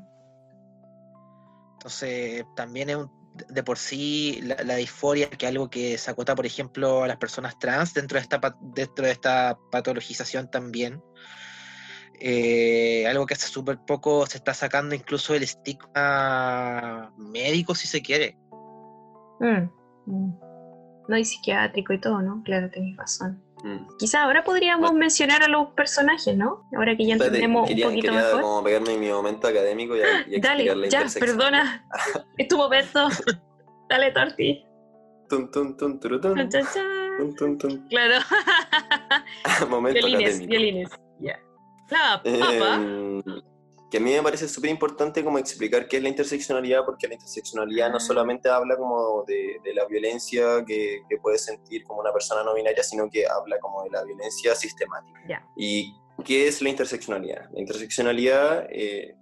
[1.72, 6.10] Entonces, también es un, de por sí la, la, disforia, que es algo que se
[6.10, 11.02] acota, por ejemplo, a las personas trans dentro de esta, dentro de esta patologización también.
[12.20, 18.02] Eh, algo que hace súper poco se está sacando incluso el estigma médico, si se
[18.02, 18.38] quiere.
[19.40, 19.68] Mm,
[20.06, 20.38] mm.
[21.08, 22.42] No hay psiquiátrico y todo, ¿no?
[22.44, 23.43] Claro, tenéis razón.
[23.64, 23.96] Mm.
[23.98, 24.98] Quizá ahora podríamos bueno.
[24.98, 26.68] mencionar a los personajes, ¿no?
[26.76, 28.42] Ahora que ya entendemos quería, un poquito quería mejor.
[28.42, 30.00] como pegarme en mi momento académico y,
[30.36, 31.86] y Dale, ya, perdona.
[32.36, 33.08] es tu momento.
[33.88, 34.62] Dale, Torti.
[35.30, 36.48] Tum, tum, tum, turutun.
[36.50, 37.88] Tum, tum, tum.
[37.88, 38.22] Claro.
[39.70, 40.50] momento violines, académico.
[40.50, 40.90] violines.
[41.20, 41.40] Ya.
[41.90, 42.20] Yeah.
[42.22, 42.80] La papa.
[42.82, 43.22] Eh,
[43.94, 47.14] que a mí me parece súper importante como explicar qué es la interseccionalidad, porque la
[47.14, 52.12] interseccionalidad no solamente habla como de, de la violencia que, que, puede sentir como una
[52.12, 55.20] persona no binaria, sino que habla como de la violencia sistemática.
[55.28, 55.46] Ya.
[55.56, 55.94] ¿Y
[56.24, 57.48] qué es la interseccionalidad?
[57.52, 59.14] La interseccionalidad eh,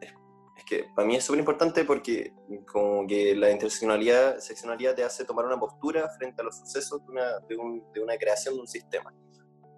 [0.00, 0.12] es,
[0.56, 2.32] es que para mí es súper importante porque
[2.70, 7.10] como que la interseccionalidad, seccionalidad te hace tomar una postura frente a los sucesos de
[7.10, 9.12] una, de, un, de una creación de un sistema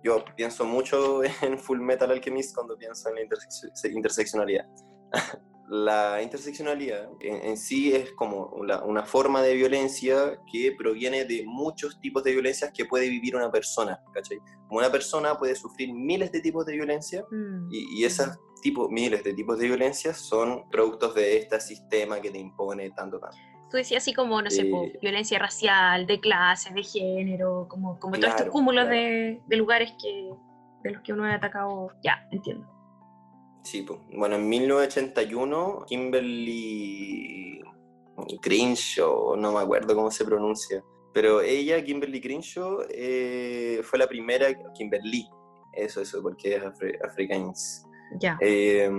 [0.03, 3.49] yo pienso mucho en Full Metal Alchemist cuando pienso en la interse
[3.91, 4.67] interseccionalidad.
[5.69, 11.45] la interseccionalidad en, en, sí es como una, una, forma de violencia que proviene de
[11.47, 14.39] muchos tipos de violencias que puede vivir una persona, ¿cachai?
[14.69, 17.69] Como una persona puede sufrir miles de tipos de violencia mm.
[17.71, 22.31] y, y esos tipos, miles de tipos de violencia son productos de este sistema que
[22.31, 26.75] te impone tanto, tanto tú decías así como, no sé, eh, violencia racial, de clases,
[26.75, 29.01] de género, como, como claro, todos estos cúmulos claro.
[29.01, 30.31] de, de, lugares que,
[30.85, 31.91] de los que uno ha atacado.
[32.05, 32.69] Ya, entiendo.
[33.65, 33.99] Sí, pues.
[34.15, 37.63] Bueno, en 1981, Kimberly
[38.43, 40.85] Crenshaw, no me acuerdo cómo se pronuncia,
[41.15, 45.27] pero ella, Kimberly Crenshaw, eh, fue la primera, Kimberly,
[45.73, 46.93] eso, eso, porque es afri.
[48.21, 48.37] Ya.
[48.43, 48.91] Eh,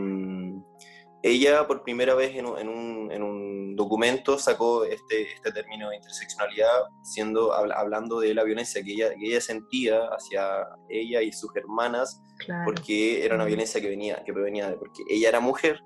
[1.22, 3.43] ella por primera vez en un, en un, en un
[3.76, 9.28] documento sacó este, este, término de interseccionalidad, siendo, hablando de la violencia que ella, que
[9.28, 12.64] ella sentía hacia ella y sus hermanas, claro.
[12.66, 15.80] porque era una violencia que, venía, que provenía de porque ella era mujer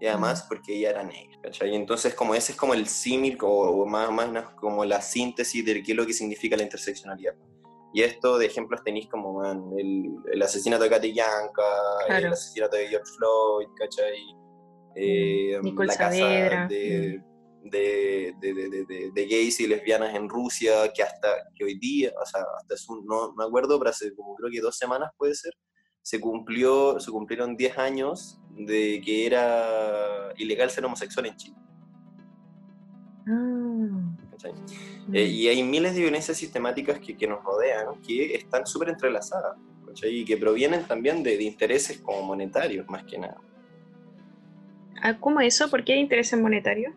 [0.00, 1.38] y además porque ella era negra.
[1.42, 1.70] ¿cachai?
[1.70, 5.64] Y entonces como ese es como el símil o, o más, más como la síntesis
[5.64, 7.34] de qué es lo que significa la interseccionalidad.
[7.92, 11.62] Y esto de ejemplos tenéis como man, el, el, asesinato de Katy Yanka,
[12.06, 12.26] claro.
[12.26, 14.36] el asesinato de George Floyd, ¿cachai?
[14.96, 16.50] Eh, Nicole la Saavedra.
[16.50, 17.22] casa de,
[17.70, 22.42] de, de, de, gays y lesbianas en Rusia, que hasta que hoy día, o sea,
[22.58, 25.52] hasta es un, no me acuerdo, pero hace como creo que dos semanas puede ser,
[26.02, 31.56] se cumplió, se cumplieron 10 años de que era ilegal ser homosexual en Chile.
[33.26, 34.16] Mm.
[35.12, 39.56] Eh, y hay miles de violencias sistemáticas que, que nos rodean, que están súper entrelazadas,
[39.86, 40.20] ¿cachai?
[40.20, 43.40] y que provienen también de, de intereses como monetarios, más que nada.
[45.20, 45.70] ¿Cómo eso?
[45.70, 46.94] ¿Por qué intereses monetarios?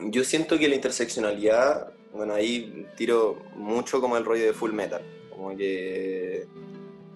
[0.00, 5.02] Yo siento que la interseccionalidad, bueno, ahí tiro mucho como el rollo de Full Metal,
[5.30, 6.46] como que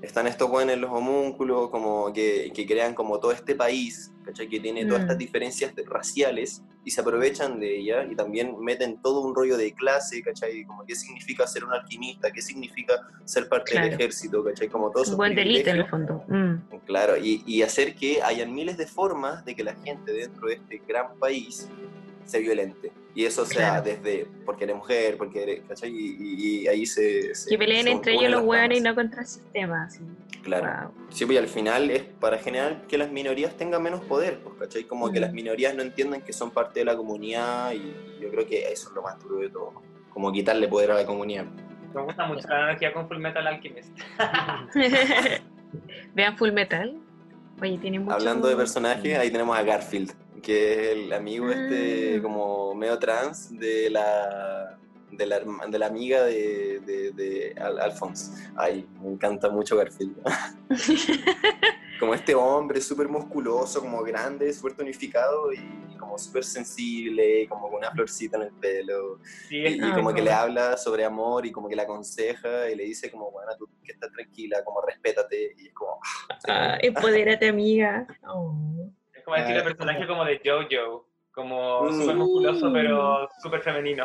[0.06, 4.48] están estos buenos los homúnculos, como que, que, crean como todo este país, ¿cachai?
[4.48, 5.02] Que tiene todas mm.
[5.02, 9.72] estas diferencias raciales y se aprovechan de ellas y también meten todo un rollo de
[9.74, 10.64] clase, ¿cachai?
[10.64, 13.86] Como qué significa ser un alquimista, qué significa ser parte claro.
[13.86, 14.68] del ejército, ¿cachai?
[14.68, 16.24] Como todo Un buen delito en el fondo.
[16.28, 16.76] Mm.
[16.86, 20.54] Claro, y, y hacer que hayan miles de formas de que la gente dentro de
[20.54, 21.68] este gran país
[22.26, 22.92] se violente.
[23.14, 23.84] Y eso sea Claro.
[23.84, 25.90] desde porque eres mujer, porque eres, ¿cachai?
[25.90, 27.34] Y, y- y ahí se...
[27.34, 29.84] se- Que peleen se entre ellos los hueones y no contra el sistema.
[29.84, 30.00] así.
[30.42, 30.90] Claro.
[30.94, 31.06] Wow.
[31.08, 34.54] Sí, pues y al final es para generar que las minorías tengan menos poder, pues,
[34.58, 34.84] ¿cachai?
[34.84, 35.22] Como que Mm.
[35.22, 38.90] las minorías no entiendan que son parte de la comunidad y yo creo que eso
[38.90, 39.72] es lo más duro de todo,
[40.10, 41.46] como quitarle poder a la comunidad.
[41.94, 43.88] Me gusta mucho la analogía con Full Metal Alchemist.
[46.14, 46.96] Vean Full Metal.
[47.60, 48.14] Oye, tiene mucho...
[48.14, 50.12] Hablando de personajes, ahí tenemos a Garfield,
[50.46, 52.22] que es el amigo este Ah.
[52.22, 54.78] como medio trans de la
[55.10, 58.50] de la, de la amiga de, de, de Al- Alphonse.
[58.56, 60.14] Ay, me encanta mucho Garfield.
[62.00, 67.78] como este hombre súper musculoso, como grande, súper tonificado y como súper sensible, como con
[67.78, 69.18] una florcita en el pelo.
[69.48, 72.76] Sí, Y, y como que le habla sobre amor y como que le aconseja y
[72.76, 75.54] le dice como, bueno, tú que estás tranquila, como respétate.
[75.58, 75.98] Y es como,
[76.48, 78.06] Ah, empodérate, amiga.
[78.28, 78.90] Oh.
[79.26, 82.00] Como decir el Ah, personaje como- de Jojo, como Mm.
[82.00, 84.04] súper musculoso pero súper femenino.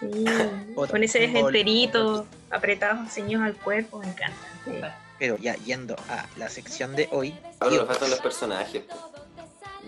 [0.00, 0.24] Sí.
[0.74, 1.32] Con ese Gol.
[1.52, 4.38] desenterito, apretados ceños al cuerpo, me encanta.
[4.64, 4.72] Sí.
[5.18, 8.84] Pero ya yendo a la sección de hoy, ahora nos faltan los personajes.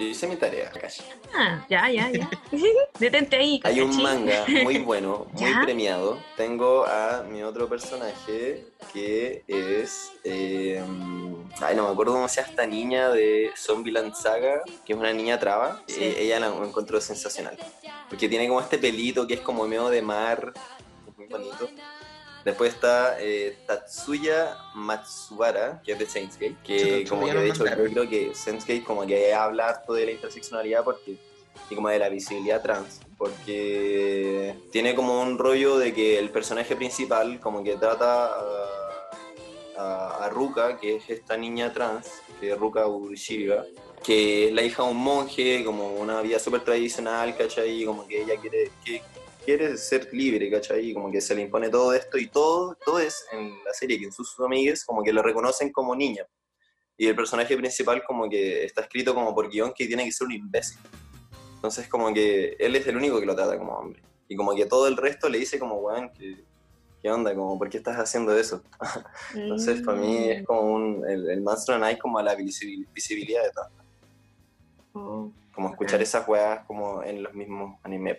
[0.00, 1.00] Yo hice mi tarea, Cash.
[1.36, 2.30] Ah, ya, ya, ya.
[2.98, 5.60] Detente ahí, Hay un manga muy bueno, muy ¿Ya?
[5.62, 6.18] premiado.
[6.38, 8.64] Tengo a mi otro personaje
[8.94, 10.10] que es.
[10.24, 10.82] eh,
[11.60, 15.12] ay, no me acuerdo cómo se llama esta niña de Zombieland Saga, que es una
[15.12, 15.82] niña traba.
[15.86, 16.02] Sí.
[16.02, 17.58] Eh, ella la encontró sensacional.
[18.08, 20.54] Porque tiene como este pelito que es como medio de mar,
[21.06, 21.68] es muy bonito.
[22.44, 27.66] Después está eh, Tatsuya Matsubara, que es de Saints Gate, que como que de hecho
[27.66, 31.18] yo creo que Saints Gate como que habla harto de la interseccionalidad porque
[31.68, 36.74] y como de la visibilidad trans, porque tiene como un rollo de que el personaje
[36.74, 39.10] principal como que trata a,
[39.76, 42.08] a, a Ruka, que es esta niña trans,
[42.40, 43.64] que es Ruka Urshiga,
[44.02, 47.84] que es la hija de un monje, como una vida súper tradicional, ¿cachai?
[47.84, 49.02] Como que ella quiere, que,
[49.44, 50.90] quiere ser libre, ¿cachai?
[50.90, 53.98] Y como que se le impone todo esto y todo, todo es en la serie
[53.98, 56.24] que en sus amigues como que lo reconocen como niña.
[56.96, 60.26] y el personaje principal como que está escrito como por guion que tiene que ser
[60.26, 60.78] un imbécil.
[61.54, 64.02] Entonces como que él es el único que lo trata como hombre.
[64.28, 66.44] Y como que todo el resto le dice como, weón, que,
[67.02, 67.34] ¿qué onda?
[67.34, 68.62] Como, ¿por qué estás haciendo eso?
[69.34, 73.42] Entonces para mí es como un, el, el Monster Night como a la visibil- visibilidad
[73.44, 73.70] de todo.
[74.92, 78.18] Oh, Como escuchar esas weas como en los mismos animes.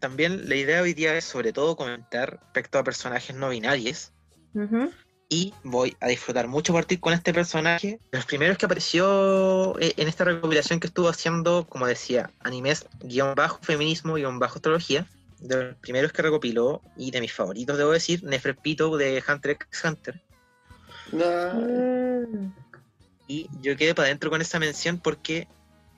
[0.00, 4.12] También la idea hoy día es sobre todo comentar respecto a personajes no binarios.
[5.28, 8.00] Y voy a disfrutar mucho partir con este personaje.
[8.10, 13.34] Los primeros que apareció eh, en esta recopilación que estuvo haciendo, como decía, animes guion
[13.36, 15.06] bajo feminismo, guion bajo astrología.
[15.38, 19.84] De los primeros que recopiló y de mis favoritos, debo decir, Neferpito de Hunter x
[19.84, 20.20] Hunter.
[21.12, 22.52] Mm,
[23.28, 25.46] Y yo quedé para adentro con esa mención porque,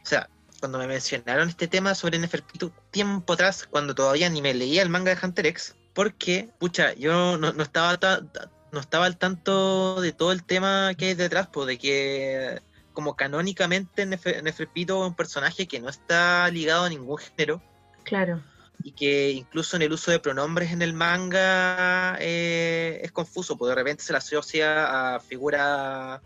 [0.02, 0.28] o sea,
[0.62, 4.90] cuando me mencionaron este tema sobre Neferpitu tiempo atrás, cuando todavía ni me leía el
[4.90, 9.18] manga de Hunter X, porque, pucha, yo no, no estaba ta- ta- no estaba al
[9.18, 12.62] tanto de todo el tema que hay detrás, pues, de que
[12.92, 17.60] como canónicamente Nefer- Neferpitu es un personaje que no está ligado a ningún género
[18.04, 18.40] claro.
[18.84, 23.70] y que incluso en el uso de pronombres en el manga eh, es confuso, porque
[23.70, 26.22] de repente se le asocia a figura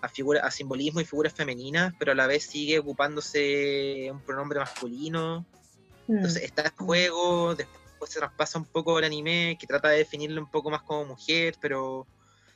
[0.00, 4.58] a figura a simbolismo y figuras femeninas, pero a la vez sigue ocupándose un pronombre
[4.60, 5.44] masculino.
[6.06, 9.98] Mm, Entonces está el juego, después se traspasa un poco el anime, que trata de
[9.98, 12.06] definirlo un poco más como mujer, pero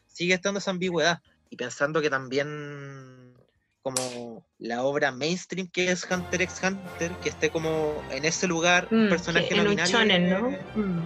[0.07, 1.21] sigue estando esa ambigüedad.
[1.51, 3.35] Y pensando que también
[3.83, 8.87] como la obra mainstream que es Hunter x Hunter, que esté como en ese lugar,
[8.91, 10.51] mm, un personaje que no en un shonen, ¿no?
[10.77, 11.01] Mm,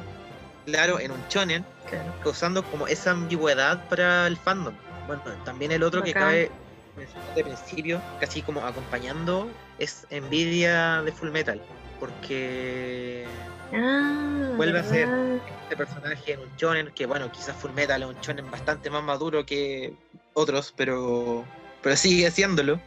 [0.67, 2.13] Claro, en un shonen, claro.
[2.25, 4.75] causando como esa ambigüedad para el fandom.
[5.07, 6.51] Bueno, también el otro que cabe
[7.35, 11.61] de principio, casi como acompañando, es Envidia de Full Metal,
[12.01, 13.27] porque
[13.73, 15.09] Ah, Vuelve a ser.
[15.63, 19.03] este personaje en un shonen, que bueno, quizás Full Metal es un shonen bastante más
[19.03, 19.93] maduro que
[20.35, 21.45] otros, pero,
[21.83, 22.81] pero sigue haciéndolo.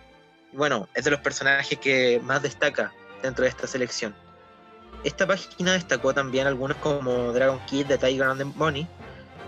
[0.54, 2.91] Y bueno, es de los personajes que más destaca
[3.22, 4.16] dentro de esta selección.
[5.04, 8.88] Esta página destacó también algunos como Dragon Kid de Tiger and the Money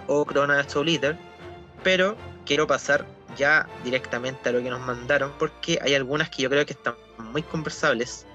[0.07, 1.17] o Corona de Soul Eater,
[1.83, 2.15] pero
[2.45, 3.05] quiero pasar
[3.37, 6.95] ya directamente a lo que nos mandaron porque hay algunas que yo creo que están
[7.17, 8.25] muy conversables,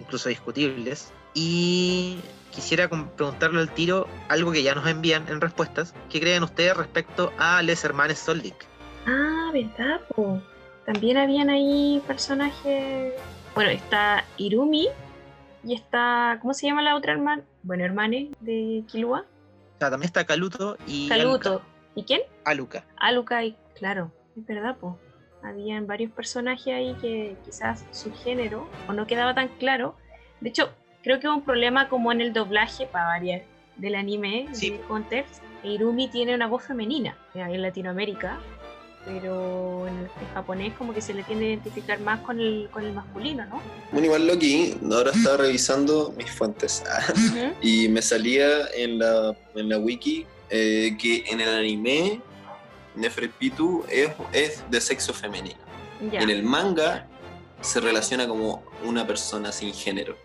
[0.00, 2.18] incluso discutibles, y
[2.50, 5.94] quisiera preguntarle al tiro algo que ya nos envían en respuestas.
[6.08, 8.54] ¿Qué creen ustedes respecto a Les Hermanes Soldic?
[9.06, 10.00] Ah, ¿verdad?
[10.14, 10.40] po?
[10.86, 13.12] También habían ahí personajes.
[13.54, 14.88] Bueno, está Irumi
[15.64, 16.38] y está.
[16.40, 17.42] ¿Cómo se llama la otra hermana?
[17.62, 19.20] Bueno, hermane de Kilua.
[19.20, 21.60] O sea, también está Caluto y Kaluto.
[21.96, 22.20] ¿Y quién?
[22.44, 22.84] Aluka.
[22.98, 24.94] Aluka y claro, es verdad, pues.
[25.42, 29.96] Habían varios personajes ahí que quizás su género o no quedaba tan claro.
[30.40, 30.70] De hecho,
[31.02, 33.42] creo que hubo un problema como en el doblaje, para variar,
[33.76, 34.70] del anime Sí.
[34.70, 35.40] de Hunters.
[35.62, 38.38] Irumi tiene una voz femenina eh, en Latinoamérica,
[39.04, 42.84] pero en, en japonés como que se le tiende a identificar más con el, con
[42.84, 43.62] el masculino, ¿no?
[43.92, 46.82] Bueno, igual Loki, ahora estaba revisando mis fuentes
[47.62, 52.20] y me salía en la, en la wiki eh, que en el anime
[52.94, 55.58] Neferpitu es, es de sexo femenino.
[56.00, 57.06] En el manga
[57.60, 60.16] se relaciona como una persona sin género.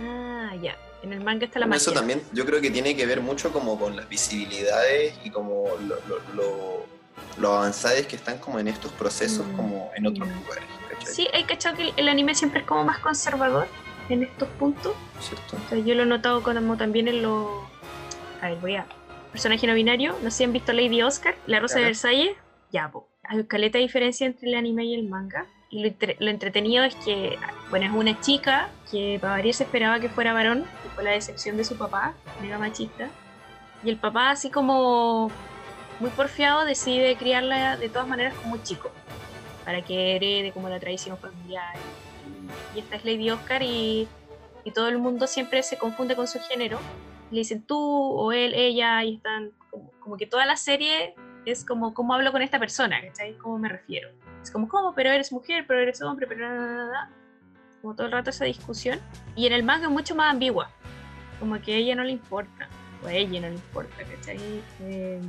[0.00, 0.76] Ah, ya.
[1.02, 2.00] En el manga está la Bueno, eso magia.
[2.00, 5.96] también yo creo que tiene que ver mucho como con las visibilidades y como lo,
[6.06, 7.00] lo, lo-
[7.38, 9.56] lo avanzadas que están como en estos procesos Mm.
[9.56, 10.34] como en otros Mm.
[10.42, 10.64] lugares.
[10.90, 11.14] ¿cachai?
[11.14, 13.66] Sí, hay cachado que el, anime siempre es como más conservador
[14.08, 14.92] en estos puntos.
[15.20, 15.56] ¿Cierto?
[15.68, 17.48] Sea, yo lo he notado como también en los.
[18.42, 18.86] A ver, voy a.
[19.32, 20.16] Personaje no binario.
[20.22, 21.88] No sé si han visto Lady Oscar, La Rosa de Claro.
[21.90, 22.36] Versalles.
[22.72, 23.08] Ya, po.
[23.24, 25.46] Hay caleta de diferencia entre el anime y el manga.
[25.70, 27.38] Y lo, entre- lo entretenido es que,
[27.70, 31.12] bueno, es una chica que para variar se esperaba que fuera varón, que fue la
[31.12, 33.08] decepción de su papá, mega machista.
[33.84, 35.30] Y el papá, así como
[36.00, 38.90] muy porfiado, decide criarla de todas maneras como un chico,
[39.64, 41.76] para que herede como la tradición familiar.
[42.74, 44.08] Y esta es Lady Oscar y
[44.62, 46.78] y todo el mundo siempre se confunde con su género.
[47.30, 51.14] Le dicen tú o él, ella, y están como, como que toda la serie
[51.46, 53.34] es como cómo hablo con esta persona, ¿cachai?
[53.34, 54.10] ¿Cómo me refiero?
[54.42, 54.94] Es como, ¿cómo?
[54.94, 57.10] Pero eres mujer, pero eres hombre, pero nada, nada.
[57.80, 59.00] Como todo el rato esa discusión.
[59.36, 60.70] Y en el manga es mucho más ambigua.
[61.38, 62.68] Como que a ella no le importa,
[63.02, 64.38] o a ella no le importa, ¿cachai?
[64.80, 65.20] Eh,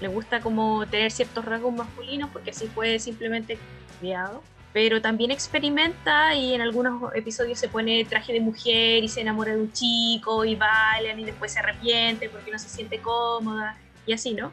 [0.00, 3.58] le gusta como tener ciertos rasgos masculinos porque así fue simplemente
[3.98, 4.42] criado
[4.76, 9.54] pero también experimenta y en algunos episodios se pone traje de mujer y se enamora
[9.54, 14.12] de un chico y bailan y después se arrepiente porque no se siente cómoda y
[14.12, 14.52] así, ¿no?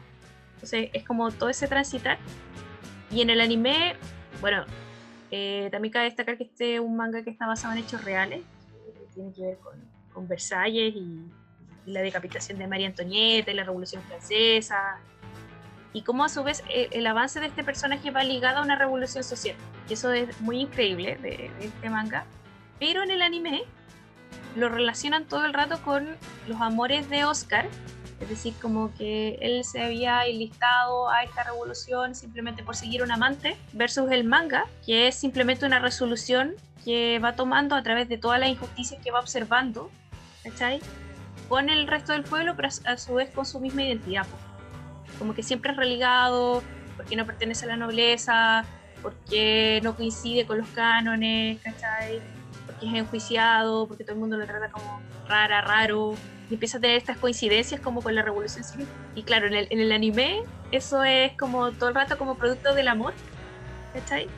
[0.54, 2.16] Entonces es como todo ese transitar.
[3.10, 3.96] Y en el anime,
[4.40, 4.64] bueno,
[5.30, 8.40] eh, también cabe destacar que este es un manga que está basado en hechos reales,
[8.86, 11.20] que tiene que ver con, Versalles y,
[11.84, 15.00] y la decapitación de María Antonieta y la Revolución Francesa.
[15.94, 18.76] Y cómo a su vez el, el avance de este personaje va ligado a una
[18.76, 19.56] revolución social.
[19.88, 22.26] Y eso es muy increíble de, de este manga.
[22.78, 23.62] Pero en el anime
[24.56, 26.16] lo relacionan todo el rato con
[26.48, 27.66] los amores de Oscar,
[28.20, 33.10] es decir, como que él se había enlistado a esta revolución simplemente por seguir un
[33.10, 36.54] amante, versus el manga, que es simplemente una resolución
[36.84, 39.90] que va tomando a través de todas las injusticias que va observando,
[40.42, 40.80] ¿cachai?
[41.48, 44.26] Con el resto del pueblo, pero a su vez con su misma identidad.
[44.26, 44.43] po.
[45.18, 46.62] Como que siempre es relegado,
[46.96, 48.64] porque no pertenece a la nobleza,
[49.02, 52.20] porque no coincide con los cánones, ¿cachai?
[52.66, 56.14] Porque es enjuiciado, porque todo el mundo lo trata como rara, raro,
[56.50, 58.86] y empieza a tener estas coincidencias como con la revolución civil.
[59.14, 60.42] Y claro, en el, en el anime
[60.72, 63.14] eso es como todo el rato como producto del amor,
[63.92, 64.28] ¿cachai?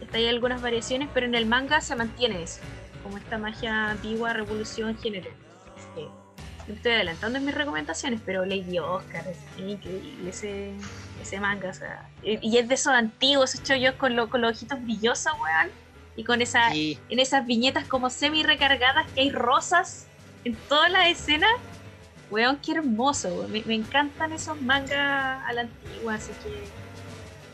[0.00, 2.60] Está ahí algunas variaciones, pero en el manga se mantiene eso,
[3.02, 5.30] como esta magia antigua, revolución, género.
[6.68, 10.72] Estoy adelantando en mis recomendaciones, pero Lady Oscar es increíble ese,
[11.20, 14.52] ese manga, o sea, y, es de esos antiguos hechos yo con, lo- con los
[14.56, 15.70] ojitos brillosos, weón,
[16.16, 16.72] y con esa,
[17.10, 20.06] en esas viñetas como semi recargadas que hay rosas
[20.44, 21.46] en toda la escena.
[22.30, 23.52] Weón, qué hermoso, weón.
[23.52, 26.48] Me, me encantan esos mangas a la antigua, así que.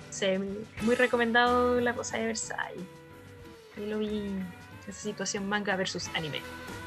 [0.07, 0.39] no sé,
[0.83, 2.85] muy recomendado La Cosa de Versailles.
[3.77, 4.31] Ahí lo vi,
[4.87, 6.41] esa situación manga versus anime.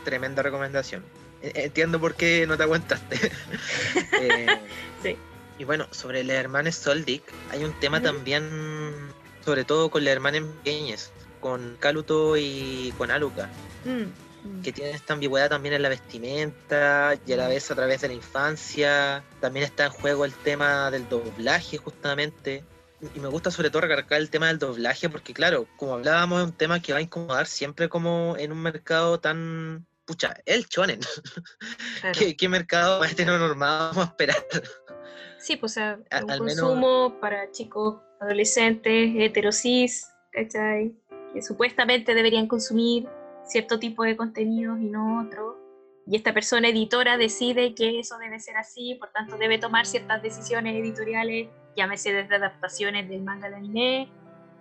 [0.05, 1.03] tremenda recomendación.
[1.43, 3.31] Entiendo por qué no te aguantaste.
[4.21, 4.47] Eh,
[5.03, 5.17] Sí.
[5.59, 8.49] Y bueno, sobre las hermanas Soldic, hay un tema también,
[9.45, 11.11] sobre todo con las hermanas pequeñas,
[11.41, 13.49] con Kaluto y con Aluka,
[13.85, 14.03] Mm,
[14.59, 14.61] mm.
[14.63, 18.07] que tienen esta ambigüedad también en la vestimenta y a la vez a través de
[18.07, 19.23] la infancia.
[19.41, 22.63] También está en juego el tema del doblaje, justamente.
[23.13, 26.45] Y me gusta sobre todo recargar el tema del doblaje, porque claro, como hablábamos, es
[26.47, 29.85] un tema que va a incomodar siempre como en un mercado tan...
[30.05, 30.99] Pucha, el chonen.
[32.01, 32.19] Claro.
[32.19, 34.35] ¿Qué, qué mercado más heteronormado vamos a esperar?
[35.39, 40.93] Sí, pues o sea, un al menos- consumo para chicos adolescentes, heterosis, ¿cachai?
[41.33, 43.07] Que supuestamente deberían consumir
[43.45, 45.57] cierto tipo de contenidos y no otro.
[46.05, 50.21] Y esta persona editora decide que eso debe ser así, por tanto debe tomar ciertas
[50.21, 51.47] decisiones editoriales,
[51.77, 54.11] llámese desde adaptaciones del manga al anime,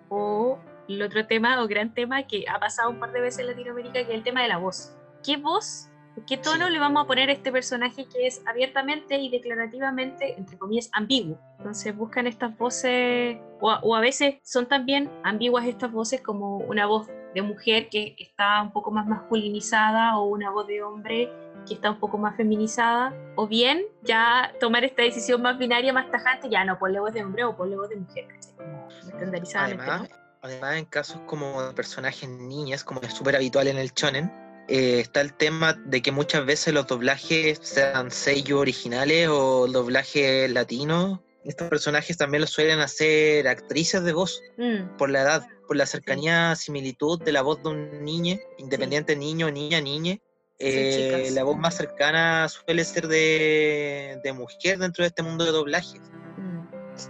[0.09, 0.59] o
[0.89, 3.95] el otro tema o gran tema que ha pasado un par de veces en Latinoamérica,
[3.95, 4.95] que es el tema de la voz.
[5.25, 5.89] ¿Qué voz
[6.27, 6.73] ¿Qué tono Sí.
[6.73, 11.39] le vamos a poner a este personaje que es abiertamente y declarativamente, entre comillas, ambiguo?
[11.59, 16.59] Entonces buscan estas voces, o a, o a veces son también ambiguas estas voces como
[16.59, 21.33] una voz de mujer que está un poco más masculinizada o una voz de hombre
[21.67, 26.11] que está un poco más feminizada, o bien ya tomar esta decisión más binaria, más
[26.11, 28.27] tajante, ya no, ponle voz de hombre o ponle voz de mujer.
[28.57, 30.17] Como estandarizadamente, Además, ¿no?
[30.43, 35.01] además, en casos como de personajes niñas, como es súper habitual en el shonen, eh,
[35.01, 41.21] está el tema de que muchas veces los doblajes sean sellos originales o doblajes latinos.
[41.45, 45.87] Estos personajes también los suelen hacer actrices de voz Mm, por la edad, por la
[45.87, 50.21] cercanía, similitud de la voz de un niño, independiente niño, niña, niñe.
[50.59, 55.45] Sí, Eh, la voz más cercana suele ser de, de mujer dentro de este mundo
[55.45, 56.01] de doblajes.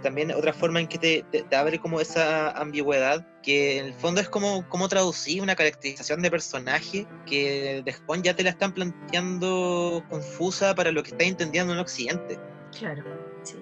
[0.01, 3.93] También otra forma en que te, te- te abre como esa ambigüedad, que en el
[3.93, 8.51] fondo es como, como traducir una caracterización de personaje que de Japón ya te la
[8.51, 12.39] están planteando confusa para lo que estás entendiendo en Occidente.
[12.77, 13.03] Claro,
[13.43, 13.55] sí.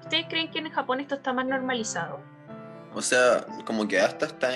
[0.00, 2.20] ¿Ustedes creen que en Japón esto está más normalizado?
[2.94, 4.50] O sea, como que hasta está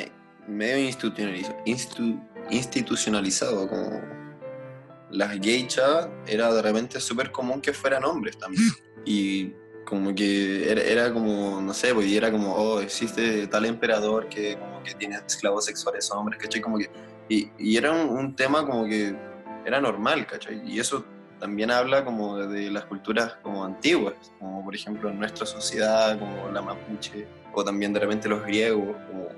[0.47, 2.21] medio institucionaliz- instu-
[2.51, 4.01] institucionalizado, como
[5.11, 8.63] las geishas era de repente súper común que fueran hombres también.
[9.05, 9.55] Y
[9.87, 14.29] como que era, era como, no sé, pues y era como, oh, existe tal emperador
[14.29, 16.61] que como que tiene esclavos sexuales hombres, ¿cachai?
[16.61, 16.91] Como que,
[17.29, 19.17] y, y era un, tema como que
[19.65, 20.61] era normal, ¿cachai?
[20.69, 21.05] Y eso
[21.39, 26.51] también habla como de, las culturas como antiguas, como por ejemplo en nuestra sociedad, como
[26.51, 29.29] la mapuche, o también de repente los griegos, como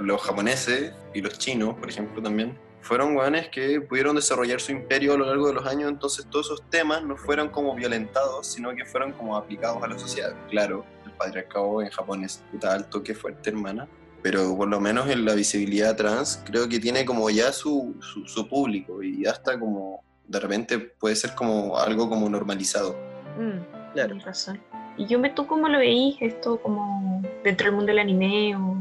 [0.00, 2.56] los japoneses y los chinos, por ejemplo, también,
[2.86, 6.46] fueron hueones que pudieron desarrollar su imperio a lo largo de los años, entonces todos
[6.46, 10.32] esos temas no fueron como violentados, sino que fueron como aplicados a la sociedad.
[10.48, 13.88] Claro, el patriarcado en Japón es puta alto, que fuerte, hermana,
[14.22, 18.24] pero por lo menos en la visibilidad trans creo que tiene como ya su, su,
[18.26, 22.96] su público y hasta como de repente puede ser como algo como normalizado.
[23.36, 24.08] Mm, Claro.
[24.10, 24.60] tienes razón.
[24.96, 28.76] ¿Y yo me tú cómo lo veís esto como dentro del mundo del anime o...?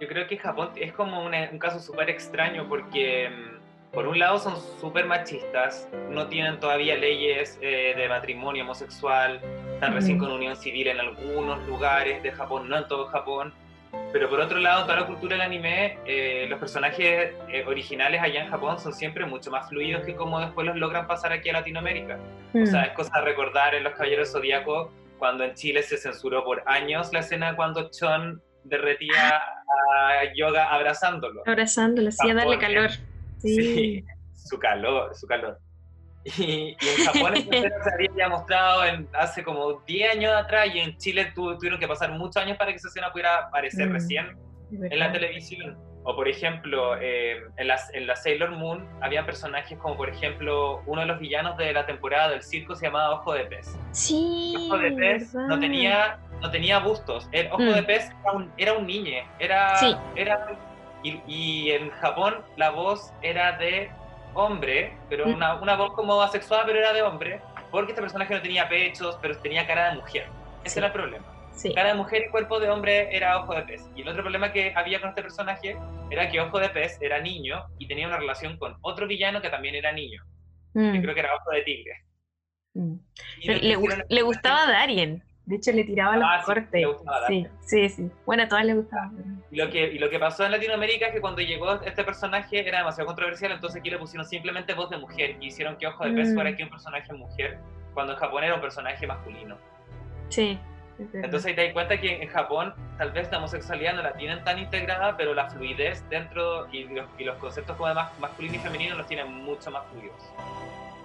[0.00, 4.18] Yo creo que Japón es como una- un caso súper extraño porque, mm, por un
[4.18, 9.40] lado, son súper machistas, no tienen todavía leyes eh, de matrimonio homosexual,
[9.72, 10.26] están recién Ujú.
[10.26, 13.54] con unión civil en algunos lugares de Japón, no en todo Japón.
[14.12, 18.42] Pero por otro lado, toda la cultura del anime, eh, los personajes eh, originales allá
[18.44, 21.54] en Japón son siempre mucho más fluidos que como después los logran pasar aquí a
[21.54, 22.18] Latinoamérica.
[22.54, 26.44] O sea, es cosa de recordar en Los Caballeros Zodíacos cuando en Chile se censuró
[26.44, 31.42] por años la escena cuando Chon derretía a Yoga abrazándolo.
[31.46, 32.90] Abrazándolo, sí, a darle calor.
[33.38, 34.04] Sí.
[34.34, 35.58] su calor, su calor.
[36.38, 41.32] Y, en Japón se había mostrado en, hace como 10 años atrás y en Chile
[41.34, 44.36] tuvieron que pasar muchos años para que esa escena pudiera aparecer mm, recién
[44.72, 45.78] en la televisión.
[46.08, 50.80] O por ejemplo, eh, en, la, en, la, Sailor Moon había personajes como por ejemplo
[50.86, 53.76] uno de los villanos de la temporada del circo se llamaba Ojo de Pez.
[53.90, 54.54] Sí.
[54.56, 57.28] Ojo de Pez no tenía, no tenía bustos.
[57.32, 57.86] El Ojo de mm.
[57.86, 59.22] Pez era un, era un niño.
[59.38, 59.78] Era,
[60.14, 60.58] era,
[61.02, 63.90] y, y, en Japón la voz era de
[64.34, 65.34] hombre, pero mm.
[65.34, 67.40] una, una voz como asexuada, pero era de hombre,
[67.70, 70.26] porque este personaje no tenía pechos, pero tenía cara de mujer.
[70.64, 71.36] Ese era el problema.
[71.74, 73.82] Cara de mujer y cuerpo de hombre era ojo de pez.
[73.94, 75.76] Y el otro problema que había con este personaje
[76.10, 79.48] era que ojo de pez era niño y tenía una relación con otro villano que
[79.48, 80.22] también era niño.
[80.74, 80.94] Mm.
[80.94, 81.92] Yo creo que era ojo de tigre.
[84.08, 85.22] Le, gustaba a Darien.
[85.46, 86.84] De hecho, le tiraba la corte.
[87.06, 89.12] Ah, sí, sí, sí, Bueno, a todas le gustaba.
[89.52, 92.66] Y lo, que, y lo que pasó en Latinoamérica es que cuando llegó este personaje
[92.66, 96.04] era demasiado controversial, entonces aquí le pusieron simplemente voz de mujer y hicieron que Ojo
[96.04, 96.52] de Pez fuera mm.
[96.52, 97.58] aquí un personaje mujer,
[97.94, 99.56] cuando en Japón era un personaje masculino.
[100.30, 100.58] Sí.
[100.98, 104.42] Entonces ahí te das cuenta que en Japón tal vez la homosexualidad no la tienen
[104.42, 108.58] tan integrada, pero la fluidez dentro y los, y los conceptos como más masculino y
[108.58, 110.16] femenino los tienen mucho más fluidos.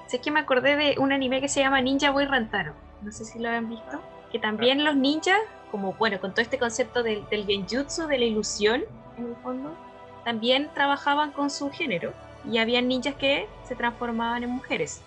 [0.07, 2.73] Sé que me acordé de un anime que se llama Ninja Boy Rantaro.
[3.01, 4.01] No sé si lo han visto.
[4.31, 5.39] Que también los ninjas,
[5.71, 8.83] como bueno, con todo este concepto del, del genjutsu, de la ilusión,
[9.17, 9.75] en el fondo,
[10.23, 12.13] también trabajaban con su género.
[12.49, 15.01] Y había ninjas que se transformaban en mujeres.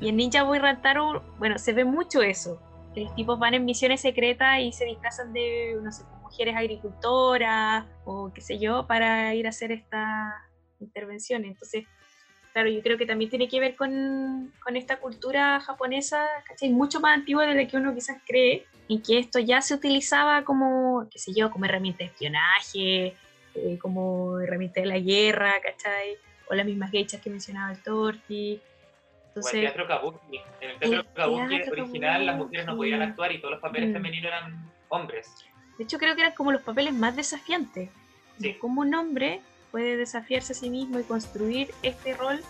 [0.00, 2.58] Y en Ninja Boy Rantaro, bueno, se ve mucho eso
[3.02, 8.32] los tipos van en misiones secretas y se disfrazan de, no sé, mujeres agricultoras o
[8.32, 10.34] qué sé yo, para ir a hacer esta
[10.80, 11.44] intervención.
[11.44, 11.84] Entonces,
[12.56, 16.70] claro, yo creo que también tiene que ver con, con esta cultura japonesa, ¿cachai?
[16.70, 20.42] Mucho más antigua de la que uno quizás cree, y que esto ya se utilizaba
[20.42, 23.14] como, qué sé yo, como herramienta de espionaje,
[23.56, 26.16] eh, como herramienta de la guerra, ¿cachai?
[26.48, 28.58] O las mismas gechas que mencionaba el Torti,
[29.34, 30.40] o el teatro kabuki.
[30.62, 33.92] En el teatro, kabuki original las mujeres no podían actuar y todos los papeles mm.
[33.92, 35.30] femeninos eran hombres.
[35.76, 37.90] De hecho, creo que eran como los papeles más desafiantes.
[38.40, 38.54] Sí.
[38.54, 39.42] Como un hombre
[39.76, 42.42] puede desafiarse a sí mismo y construir este rol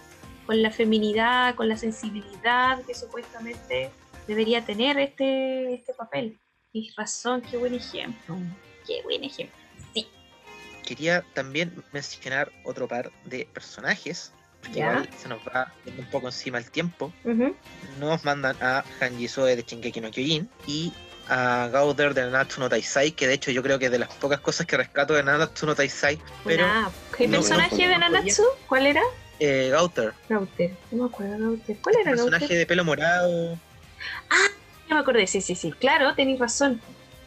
[0.47, 3.91] con la feminidad, con la sensibilidad que supuestamente
[4.29, 6.39] debería tener este, este papel.
[6.71, 8.37] Tienes razón, qué buen ejemplo.
[8.87, 9.59] Qué buen ejemplo.
[9.93, 10.07] Sí.
[10.87, 14.33] Quería también mencionar otro par de personajes
[14.73, 17.13] igual se nos va un poco encima el tiempo,
[18.01, 20.93] nos mandan a Hanji Soe de Shingeki no Kyojin y
[21.29, 24.41] a Gauder de Nanatsu no Taisai, que de hecho yo creo que de las pocas
[24.41, 26.19] cosas que rescato de Nanatsu no Taisai.
[26.45, 26.67] Pero
[27.17, 28.43] ¿Qué personaje de Nanatsu?
[28.69, 29.03] ¿Cuál era?
[29.39, 30.15] Eh, Gauter.
[30.29, 31.77] Gauter, no me acuerdo Gauter.
[31.83, 33.59] ¿Cuál era El personaje de pelo morado.
[34.31, 34.49] Ah,
[34.89, 35.73] ya me acordé, sí, sí, sí.
[35.73, 36.81] Claro, tenéis razón.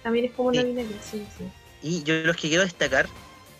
[0.04, 0.76] También es como una sí.
[1.12, 1.44] sí, sí.
[1.82, 3.08] Y yo los que quiero destacar,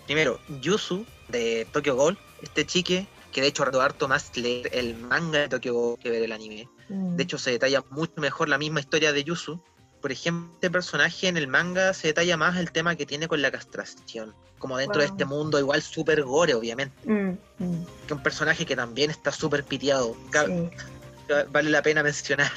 [0.06, 5.40] primero, Yusu de Tokyo Ghoul, este chique que de hecho harto más leer el manga
[5.40, 6.68] de Tokyo que ver el anime.
[6.88, 7.16] Mm.
[7.16, 9.60] De hecho se detalla mucho mejor la misma historia de Yusu.
[10.00, 13.42] Por ejemplo, este personaje en el manga se detalla más el tema que tiene con
[13.42, 14.34] la castración.
[14.58, 17.08] Como dentro de este mundo igual súper gore, obviamente.
[17.08, 17.86] Mm, mm.
[18.06, 20.16] Que un personaje que también está súper piteado.
[21.50, 22.52] Vale la pena mencionar.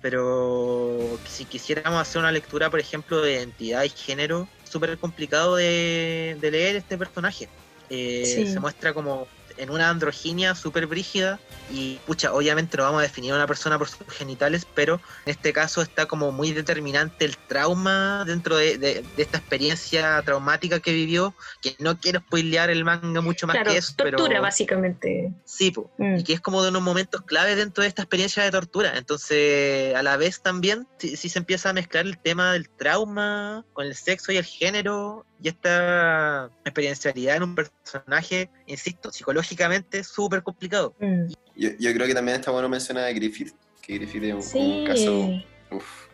[0.00, 6.36] Pero si quisiéramos hacer una lectura, por ejemplo, de identidad y género, súper complicado de,
[6.40, 7.48] leer este personaje.
[7.90, 9.28] Eh, se muestra como
[9.62, 11.38] en una androginia súper brígida
[11.70, 15.30] y pucha, obviamente no vamos a definir a una persona por sus genitales, pero en
[15.30, 21.34] este caso está como muy determinante el trauma dentro de, esta experiencia traumática que vivió,
[21.62, 23.94] que no quiero spoilear el manga mucho más que eso.
[23.96, 25.32] Tortura, básicamente.
[25.44, 26.16] Sí, mm.
[26.16, 28.96] y que es como de unos momentos clave dentro de esta experiencia de tortura.
[28.96, 33.64] Entonces, a la vez también, si, si se empieza a mezclar el tema del trauma
[33.72, 40.42] con el sexo y el género, y esta experiencialidad en un personaje, insisto, psicológicamente súper
[40.42, 40.94] complicado.
[41.00, 41.32] Mm.
[41.56, 45.30] Yo, yo, creo que también está bueno mencionar a Griffith, que Griffith es un, caso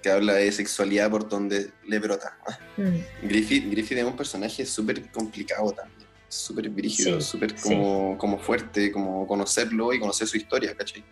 [0.03, 2.37] que habla de sexualidad por donde le brota.
[2.77, 3.27] Mm.
[3.29, 9.27] Griffith, Griffith es un personaje súper complicado también, súper brígido, súper como, como fuerte, como
[9.27, 11.05] conocerlo y conocer su historia, ¿cachai?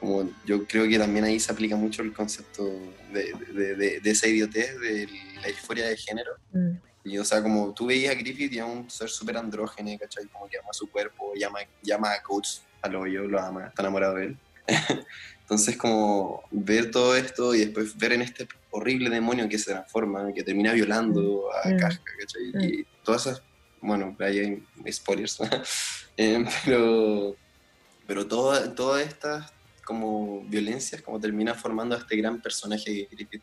[0.00, 2.64] Como yo creo que también ahí se aplica mucho el concepto
[3.12, 5.08] de, de, de, esa idiotez de
[5.42, 6.32] la disforia de género.
[6.52, 6.88] Mm.
[7.08, 10.26] Y, o sea, como tú veías a Griffith y es un ser súper andrógeno, ¿cachai?
[10.26, 14.16] Como que ama su cuerpo, llama, llama a Coach al hoyo, lo ama, está enamorado
[14.16, 14.38] de él.
[15.40, 20.32] Entonces, como ver todo esto y después ver en este horrible demonio que se transforma,
[20.34, 21.78] que termina violando a mm.
[21.78, 22.52] Kafka, ¿cachai?
[22.52, 22.60] Mm.
[22.60, 23.42] Y todas esas,
[23.80, 25.38] bueno, ahí hay spoilers,
[26.16, 27.34] eh, pero,
[28.06, 29.50] pero todas toda estas
[29.84, 33.42] como violencias como termina formando a este gran personaje de Griffith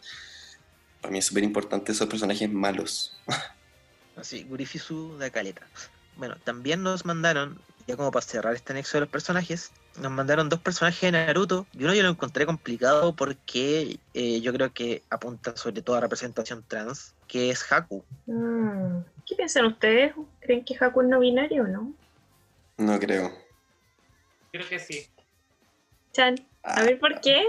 [1.06, 3.16] Para mí es súper importante esos personajes malos.
[4.18, 5.62] Así, Gurifisu de Caleta.
[6.18, 9.72] Bueno, también nos mandaron, ya como para cerrar este anexo de los personajes,
[10.02, 11.68] nos mandaron dos personajes de Naruto.
[11.74, 16.02] Y uno yo lo encontré complicado porque eh, yo creo que apunta sobre todo a
[16.02, 18.04] representación trans, que es Haku.
[18.26, 20.12] Mm, ¿Qué piensan ustedes?
[20.40, 21.94] ¿Creen que Haku es no binario o no?
[22.78, 23.32] No creo.
[24.52, 25.06] Creo que sí.
[26.14, 26.34] Chan,
[26.64, 27.48] a ver por qué.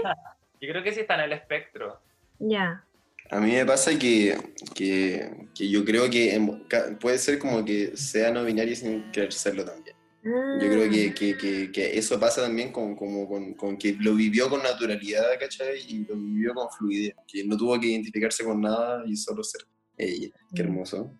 [0.61, 1.99] Yo creo que sí está en el espectro.
[2.37, 2.83] Ya.
[3.29, 4.37] A mí me pasa que,
[4.73, 6.67] que, que yo creo que en-
[6.99, 9.95] puede ser como que sea no binario sin querer serlo también.
[10.23, 14.13] Yo creo que, que, que, que eso pasa también con, como con, con que lo
[14.15, 15.79] vivió con naturalidad, ¿cachai?
[15.87, 19.61] Y lo vivió con fluidez, que no tuvo que identificarse con nada y solo ser
[19.97, 20.29] ella.
[20.53, 20.65] Qué Mm.
[20.67, 21.17] hermoso.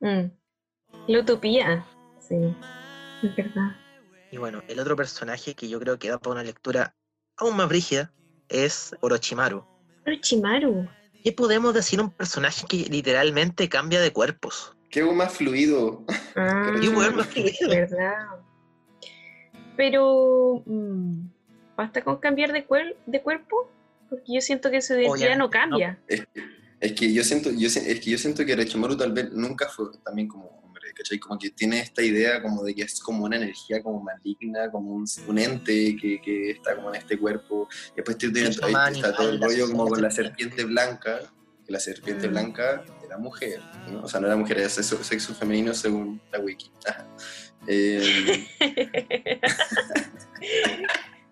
[0.00, 0.30] Mm.
[1.08, 1.86] La utopía.
[2.20, 2.34] Sí,
[3.22, 3.76] es verdad.
[4.30, 6.94] Y bueno, el otro personaje que yo creo que da para una lectura
[7.36, 8.12] aún más brígida
[8.48, 9.64] es Orochimaru.
[10.06, 10.86] Orochimaru.
[11.22, 14.76] ¿Qué podemos decir un personaje que literalmente cambia de cuerpos?
[14.90, 16.04] Qué algo más fluido.
[16.34, 16.72] Ah,
[17.12, 17.68] más fluido.
[17.68, 18.26] verdad.
[19.76, 21.20] Pero, mm,
[21.76, 23.70] ¿basta con cambiar de, cuer- de cuerpo?
[24.08, 25.98] Porque yo siento que su identidad no cambia.
[26.08, 26.26] Es,
[26.80, 29.86] es que yo siento, yo, es que yo siento que Orochimaru tal vez nunca fue
[30.04, 30.59] también como
[30.94, 31.18] ¿cachai?
[31.18, 34.92] Como que tiene esta idea como de que es como una energía como maligna, como
[34.94, 37.68] un, un ente que, que está como en este cuerpo.
[37.92, 40.64] Y después te- está todo el rollo como con la serpiente.
[40.64, 41.20] blanca,
[41.66, 42.30] que la serpiente Mm.
[42.30, 43.60] blanca era mujer,
[43.90, 44.02] ¿no?
[44.02, 46.70] O sea, no era mujer, era sexo, sexo femenino según la wiki.
[46.86, 47.06] Ajá.
[47.66, 48.48] Eh,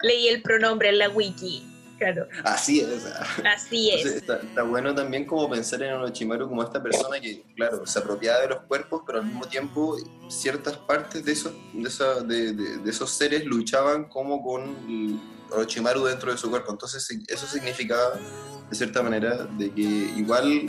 [0.02, 1.66] Leí el pronombre en la wiki.
[1.98, 3.04] Claro, así es.
[3.44, 4.16] así Entonces, es.
[4.22, 8.40] está, está bueno también como pensar en Orochimaru como esta persona que, claro, se apropiaba
[8.42, 9.96] de los cuerpos, pero al mismo tiempo
[10.28, 15.20] ciertas partes de esos, de, esa- de- de- de esos seres luchaban como con
[15.50, 16.70] Orochimaru dentro de su cuerpo.
[16.72, 18.12] Entonces eso significaba,
[18.70, 20.68] de cierta manera, de que igual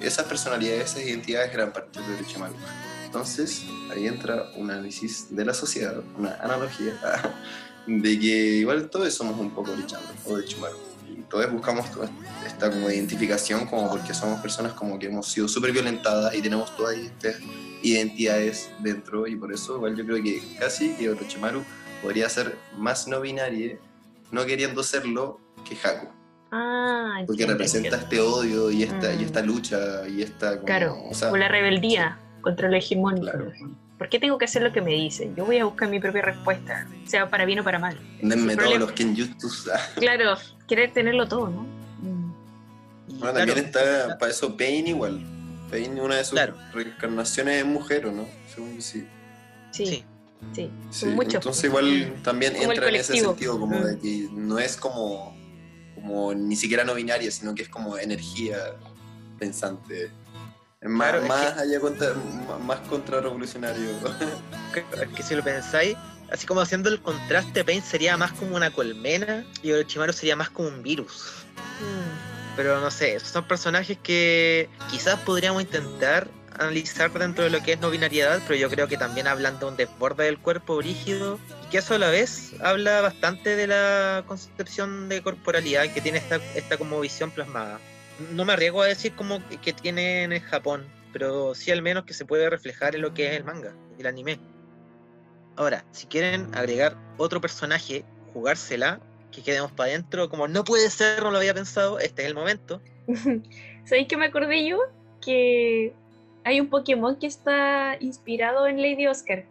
[0.00, 2.54] esas personalidades, esas identidades eran parte de Orochimaru.
[3.06, 6.92] Entonces ahí entra un análisis de la sociedad, una analogía,
[7.88, 8.26] de que
[8.58, 10.76] igual todos somos un poco Orochimaru o Orochimaru
[11.10, 11.86] y todos buscamos
[12.46, 16.76] esta como identificación como porque somos personas como que hemos sido súper violentadas y tenemos
[16.76, 17.36] todas estas
[17.82, 21.64] identidades dentro y por eso igual yo creo que casi que Orochimaru
[22.02, 23.78] podría ser más no binaria
[24.30, 26.08] no queriendo serlo que Haku
[26.50, 28.04] Ah, porque entiendo, representa entiendo.
[28.06, 29.20] este odio y esta, y Mm.
[29.26, 33.26] esta lucha y esta como, Claro, o sea, la rebeldía contra lo hegemónico.
[33.30, 33.52] Claro.
[33.98, 35.34] ¿Por qué tengo que hacer lo que me dicen?
[35.34, 37.98] Yo voy a buscar mi propia respuesta, sea para bien o para mal.
[38.22, 38.78] denme todos problema.
[38.86, 40.36] los kenjutsus Claro,
[40.68, 41.62] querer tenerlo todo, ¿no?
[42.02, 42.32] Mm.
[43.08, 45.20] Bueno, claro, también está para eso Pain igual.
[45.70, 46.54] Pain, una de sus Claro.
[46.72, 48.26] reencarnaciones es mujer, ¿o no?
[48.54, 49.06] Según yo, sí.
[49.72, 50.04] Sí,
[50.52, 50.70] Sí.
[50.90, 51.06] sí.
[51.06, 51.34] Muchos.
[51.34, 53.84] Entonces igual también Como entra en ese sentido, como Mm.
[53.84, 55.36] de que no es como,
[55.96, 58.56] como ni siquiera no binaria, sino que es como energía
[59.40, 60.10] pensante.
[60.80, 63.88] Es más, Claro, más allá contra, más- más contrarrevolucionario.
[64.74, 65.96] que, es que si lo pensáis,
[66.30, 70.50] así como haciendo el contraste, Pain sería más como una colmena y Orochimaru sería más
[70.50, 71.32] como un virus.
[71.80, 72.56] Mm.
[72.56, 77.74] Pero no sé, esos son personajes que quizás podríamos intentar analizar dentro de lo que
[77.74, 81.38] es no binariedad, pero yo creo que también hablan de un desborde del cuerpo brígido
[81.64, 86.18] y que eso a la vez habla bastante de la concepción de corporalidad que tiene
[86.18, 87.78] esta, esta como visión plasmada.
[88.32, 92.04] No me arriesgo a decir como que, que tiene en Japón, pero sí al menos
[92.04, 94.38] que se puede reflejar en lo que es el manga, el anime.
[95.56, 99.00] Ahora, si quieren agregar otro personaje, jugársela,
[99.32, 102.34] que quedemos para adentro, como no puede ser, no lo había pensado, este es el
[102.34, 102.80] momento.
[103.84, 104.78] ¿Sabéis que me acordé yo?
[105.20, 105.92] Que
[106.44, 109.44] hay un Pokémon que está inspirado en Lady Oscar,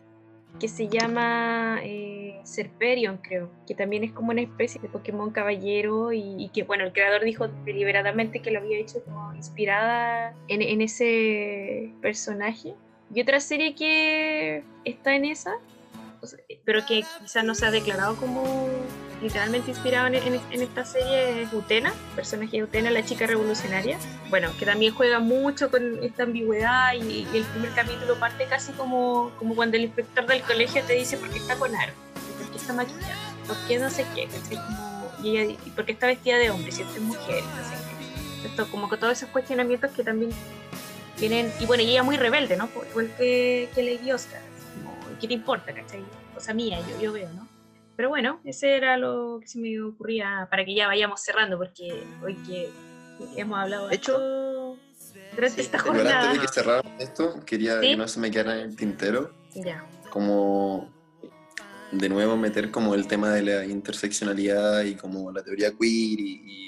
[0.60, 6.12] que se llama eh, Serperion, creo, que también es como una especie de Pokémon caballero
[6.14, 10.82] y, que, bueno, el creador dijo deliberadamente que lo había hecho como inspirada en, en
[10.82, 12.74] ese personaje.
[13.14, 15.56] Y otra serie que está en esa,
[16.66, 18.68] pero que quizás no se ha declarado como
[19.22, 23.98] literalmente inspirado en, esta serie es Utena, personaje de Utena, la chica revolucionaria.
[24.30, 28.72] Bueno, que también juega mucho con esta ambigüedad y, y el primer capítulo parte casi
[28.74, 31.94] como, como cuando el inspector del colegio te dice por qué está con aro,
[32.40, 33.16] por qué está maquillada,
[33.48, 34.28] por qué no sé qué.
[34.56, 34.88] Como-
[35.24, 37.76] y ella, y por qué está vestida de hombre, si esta es mujer, no sé
[38.42, 38.48] qué.
[38.50, 40.32] Esto, como que todos esos cuestionamientos que también
[41.20, 42.70] vienen, y bueno, y ella muy rebelde, ¿no?
[42.92, 44.40] Igual que, que Lady Oscar,
[45.20, 46.04] ¿qué te importa, cachai?
[46.36, 47.48] Cosa mía, yo veo, ¿no?
[47.98, 52.04] Pero bueno, ese era lo que se me ocurría para que ya vayamos cerrando, porque
[52.24, 52.70] hoy que
[53.36, 54.78] hemos hablado De hecho,
[55.36, 56.22] durante sí, esta jornada.
[56.30, 57.88] antes de que cerráramos esto, quería ¿Sí?
[57.90, 59.84] que no se me quedara en el tintero, Ya.
[60.12, 60.94] como
[61.92, 66.42] de nuevo meter como el tema de la interseccionalidad y como la teoría queer y,
[66.46, 66.68] y-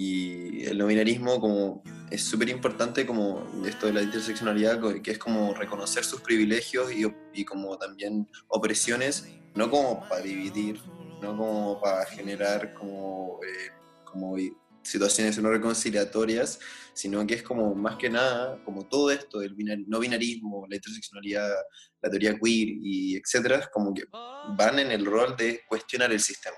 [0.00, 5.18] Y el no binarismo como es súper importante como esto de la interseccionalidad, que es
[5.18, 9.26] como reconocer sus privilegios y, y como también opresiones,
[9.58, 10.80] no como para dividir,
[11.20, 13.70] no como para generar como, eh,
[14.04, 14.36] como
[14.82, 16.60] situaciones no reconciliatorias,
[16.94, 19.56] sino que es como más que nada, como todo esto del
[19.88, 21.50] no binarismo, la interseccionalidad,
[22.00, 24.04] la teoría queer y etcétera, como que
[24.56, 26.56] van en el rol de cuestionar el sistema.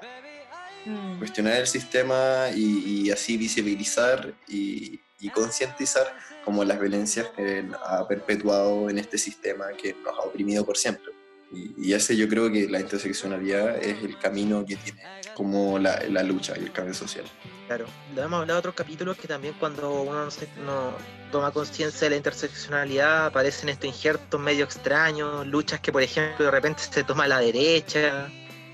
[0.84, 1.18] Mm.
[1.18, 5.00] Cuestionar el sistema y, así visibilizar y,
[5.34, 6.06] concientizar
[6.44, 11.19] como las violencias que ha perpetuado en este sistema que nos ha oprimido por siempre.
[11.52, 15.02] Y, ese yo creo que la interseccionalidad es el camino que tiene
[15.34, 17.24] como la, la lucha y el cambio social.
[17.66, 20.28] Claro, lo hemos hablado en otros capítulos que también cuando uno
[20.64, 20.92] no,
[21.30, 26.50] toma conciencia de la interseccionalidad aparecen estos injertos medio extraños, luchas que por ejemplo de
[26.50, 28.28] repente se toma a la derecha,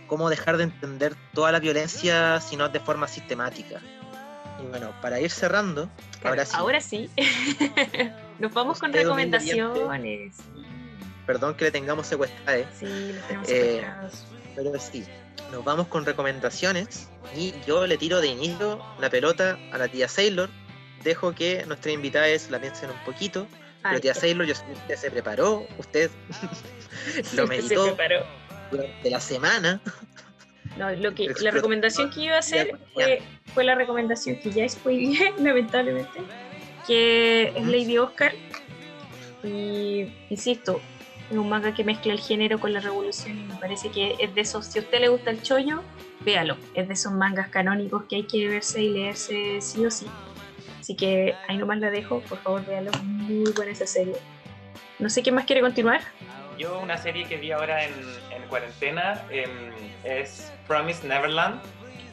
[0.07, 3.81] cómo dejar de entender toda la violencia si no de forma sistemática.
[4.63, 5.91] Y bueno, para ir cerrando,
[6.25, 6.53] ahora sí.
[6.57, 7.11] Ahora sí.
[8.39, 10.37] Nos vamos con recomendaciones.
[11.27, 12.65] Perdón que le tengamos secuestrada.
[12.79, 13.85] Sí, le tenemos eh,
[14.55, 15.05] Pero sí,
[15.51, 20.09] nos vamos con recomendaciones y yo le tiro de inicio la pelota a la tía
[20.09, 20.49] Sailor.
[21.03, 23.47] Dejo que nuestras invitadas la piensen un poquito.
[23.83, 26.11] pero tía Sailor, yo usted se preparó, usted
[27.35, 27.97] lo meditó
[28.71, 29.81] durante la semana.
[30.77, 33.23] No, lo que, la recomendación que iba a hacer fue,
[33.55, 36.21] fue la recomendación que ya spoileé, lamentablemente,
[36.87, 38.33] que es Lady Oscar.
[39.43, 40.81] Y insisto,
[41.31, 44.35] es un manga que mezcla el género con la revolución y me parece que es
[44.35, 45.83] de esos, si a usted le gusta el chollo,
[46.21, 50.07] véalo, es de esos mangas canónicos que hay que verse y leerse sí o sí.
[50.81, 54.15] Así que ahí nomás la dejo, por favor véalo, muy buena esa serie.
[54.99, 56.01] No sé quién más quiere continuar.
[56.59, 57.93] Yo una serie que vi ahora en,
[58.49, 59.51] cuarentena em,
[60.05, 61.61] es Promise Neverland.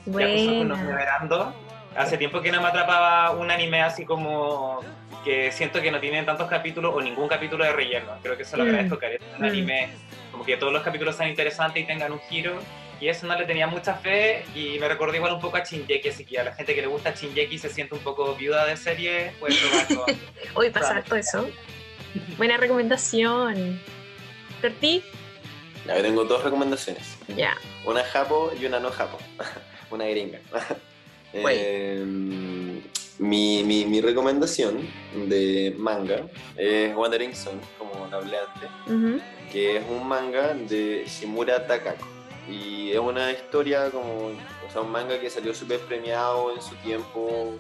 [0.06, 1.54] Buena.
[1.96, 4.80] Hace tiempo que no me atrapaba un anime así como
[5.24, 8.18] que siento que no tienen tantos capítulos o ningún capítulo de relleno.
[8.22, 8.68] Creo que eso lo mm.
[8.68, 9.46] agradezco, que un mm.
[9.46, 9.90] anime,
[10.32, 12.60] como que todos los capítulos sean interesantes y tengan un giro.
[13.00, 16.10] Y eso no le tenía mucha fe y me recordó igual un poco a Shinjeki,
[16.10, 18.78] así que a la gente que le gusta Shinjeki se siente un poco viuda de
[18.78, 20.16] serie, puede probar
[20.54, 21.50] Hoy pasa todo eso.
[22.38, 23.82] Buena recomendación.
[24.62, 25.04] ¿Por ti?
[25.86, 27.18] Ya, yo tengo dos recomendaciones.
[27.36, 27.58] Ya.
[27.86, 29.18] Una japo y una no japo.
[29.92, 30.40] una gringa.
[31.34, 32.06] eh,
[33.20, 34.88] mi, mi, mi, recomendación
[35.28, 36.28] de manga
[36.58, 42.06] es Wandering Sun, como lo hablé antes, que es un manga de Shimura Takako.
[42.50, 46.76] Y es una historia como, o sea, un manga que salió súper premiado en su
[46.78, 47.56] tiempo,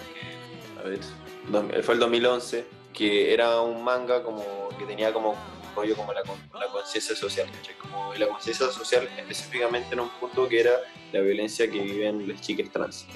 [0.79, 4.43] a ver, fue el 2011, que era un manga como
[4.77, 5.35] que tenía como
[5.75, 7.47] rollo como la, la conciencia social,
[7.79, 10.73] como la conciencia social específicamente en un punto que era
[11.11, 13.07] la violencia que viven las chicas trans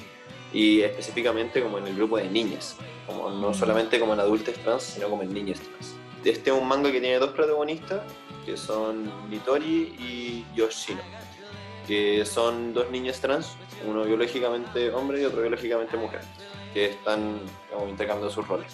[0.54, 4.84] y específicamente como en el grupo de niñas, como no solamente como en adultos trans,
[4.84, 5.96] sino como en niñas trans.
[6.24, 8.02] Este es un manga que tiene dos protagonistas,
[8.46, 11.02] que son Litori y Yoshino,
[11.86, 16.22] que son dos niñas trans, uno biológicamente hombre y otro biológicamente mujer,
[16.74, 17.40] que están
[17.72, 18.68] como, intercambiando sus roles.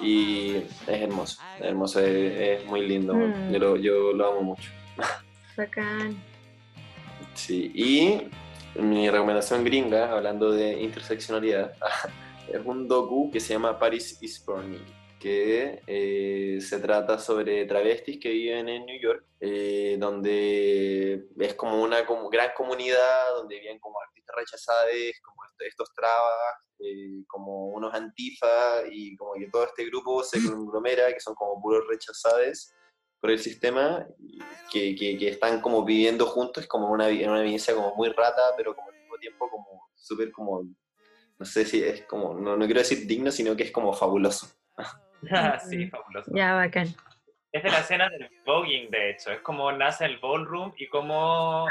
[0.00, 3.52] Y es hermoso, es hermoso, es, muy lindo, mm.
[3.52, 4.70] yo, lo, yo lo amo mucho.
[5.56, 6.16] Bacán.
[7.34, 8.28] Sí, y
[8.78, 11.74] mi recomendación gringa, hablando de interseccionalidad,
[12.48, 14.84] es un docu que se llama Paris is Burning,
[15.18, 21.82] que eh, se trata sobre travestis que viven en New York, eh, donde es como
[21.82, 24.92] una como gran comunidad, donde viven como artistas rechazados,
[25.24, 31.12] como estos trabas, eh, como unos antifa, y como que todo este grupo se conglomera,
[31.12, 32.72] que son como puros rechazados
[33.20, 34.06] por el sistema
[34.70, 38.74] que, que, están como viviendo juntos, es como una, una vivencia como muy rata, pero
[38.74, 40.62] como al mismo tiempo como súper como,
[41.38, 44.48] no sé si es como, no, no quiero decir digno, sino que es como fabuloso.
[45.68, 46.30] sí, fabuloso.
[46.34, 46.88] Ya, bacán.
[47.50, 51.66] Es de la escena del voguing, de hecho, es como nace el ballroom y cómo,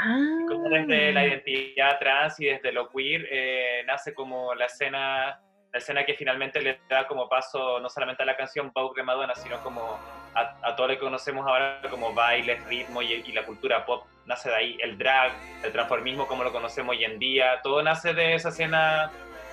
[0.70, 1.26] desde la ah.
[1.26, 5.40] identidad trans y desde lo queer eh, nace como la escena
[5.72, 9.02] la escena que finalmente le da como paso no solamente a la canción Vogue de
[9.02, 9.98] Madonna, sino como
[10.34, 14.04] a, todo lo que conocemos ahora como bailes, ritmo y, la cultura pop.
[14.26, 15.32] Nace de ahí el drag,
[15.62, 17.60] el transformismo como lo conocemos hoy en día.
[17.62, 19.10] Todo nace de esa escena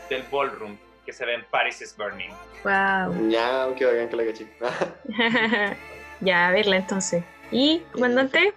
[0.09, 2.31] del ballroom que se ve en Paris is Burning.
[2.63, 3.29] ¡Wow!
[3.29, 5.77] Ya, qué bacán que la caché.
[6.21, 7.23] ya, a verla entonces.
[7.51, 8.53] ¿Y, comandante?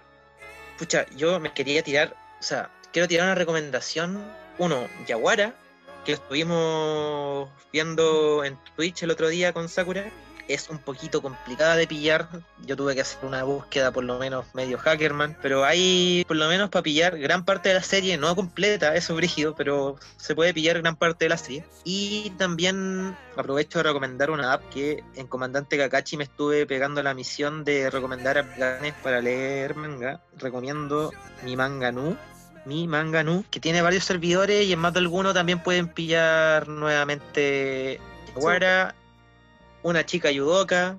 [0.77, 4.23] Pucha, yo me quería tirar, o sea, quiero tirar una recomendación.
[4.57, 5.53] Uno, Yaguara,
[6.05, 10.11] que estuvimos viendo en Twitch el otro día con Sakura,
[10.49, 12.27] es un poquito complicada de pillar.
[12.65, 16.47] Yo tuve que hacer una búsqueda por lo menos medio hackerman, pero hay por lo
[16.49, 20.35] menos para pillar gran parte de la serie, no completa, eso es brígido, pero se
[20.35, 21.63] puede pillar gran parte de la serie.
[21.83, 27.13] Y también aprovecho de recomendar una app que en Comandante Kakashi me estuve pegando la
[27.13, 30.21] misión de recomendar aplicaciones para leer manga.
[30.37, 31.13] Recomiendo
[31.43, 32.17] mi manga nu
[32.69, 36.67] mi manga nu, que tiene varios servidores y en más de alguno también pueden pillar
[36.67, 37.99] nuevamente
[38.35, 38.93] Yaguara,
[39.81, 40.97] una chica yudoka,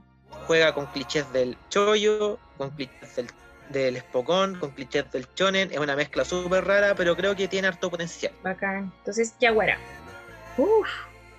[0.49, 3.29] juega con clichés del choyo, con clichés del,
[3.69, 4.03] del
[4.59, 8.33] con clichés del chonen, es una mezcla súper rara, pero creo que tiene harto potencial.
[8.43, 8.93] Bacán.
[8.99, 9.79] Entonces, Yaguara.
[10.59, 10.89] Uf,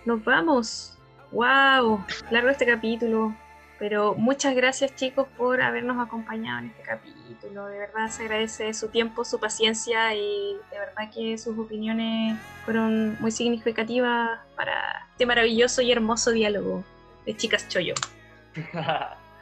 [0.06, 0.98] nos vamos.
[1.32, 3.35] Wow, largo este capítulo.
[3.82, 7.66] Pero muchas gracias chicos por habernos acompañado en este capítulo.
[7.66, 13.18] De verdad se agradece su tiempo, su paciencia y de verdad que sus opiniones fueron
[13.19, 16.84] muy significativas para este maravilloso y hermoso diálogo
[17.26, 17.95] de Chicas Choyo.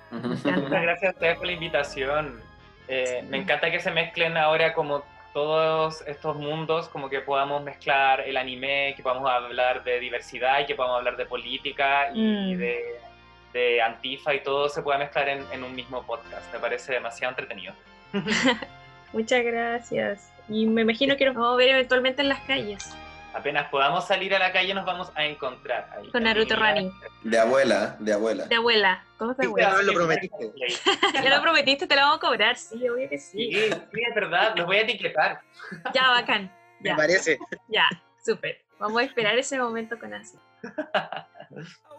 [0.09, 2.39] Muchas gracias a ustedes por la invitación.
[2.87, 5.03] Eh, me encanta que se mezclen ahora como
[5.33, 10.65] todos estos mundos, como que podamos mezclar el anime, que podamos hablar de diversidad y
[10.65, 12.57] que podamos hablar de política y Mm.
[12.57, 13.08] de,
[13.53, 16.51] de antifa y todo se pueda mezclar en, en un mismo podcast.
[16.53, 17.73] Me parece demasiado entretenido.
[19.13, 20.31] Muchas gracias.
[20.47, 22.91] Y me imagino que nos vamos a ver eventualmente en las calles
[23.31, 25.87] Apenas podamos salir a la calle nos vamos a encontrar.
[25.95, 26.09] Ahí.
[26.09, 26.91] con Naruto Running.
[27.23, 28.45] De abuela, de abuela.
[28.47, 29.03] De abuela.
[29.19, 29.81] ¿Cómo Sí, abuela?
[29.83, 30.51] lo prometiste.
[31.13, 32.57] Ya lo prometiste, te lo vamos a cobrar.
[32.57, 33.69] Sí, obvio que Sí, sí.
[33.71, 35.41] sí, es verdad, los voy a etiquetar.
[35.93, 36.51] Ya, bacán.
[36.79, 37.37] Me Ya, parece.
[37.67, 37.87] ya,
[38.25, 38.61] súper.
[38.79, 40.39] Vamos a esperar ese momento con ansia.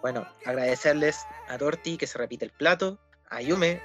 [0.01, 2.99] Bueno, agradecerles a Torti que se repite el plato,
[3.29, 3.81] a Yume,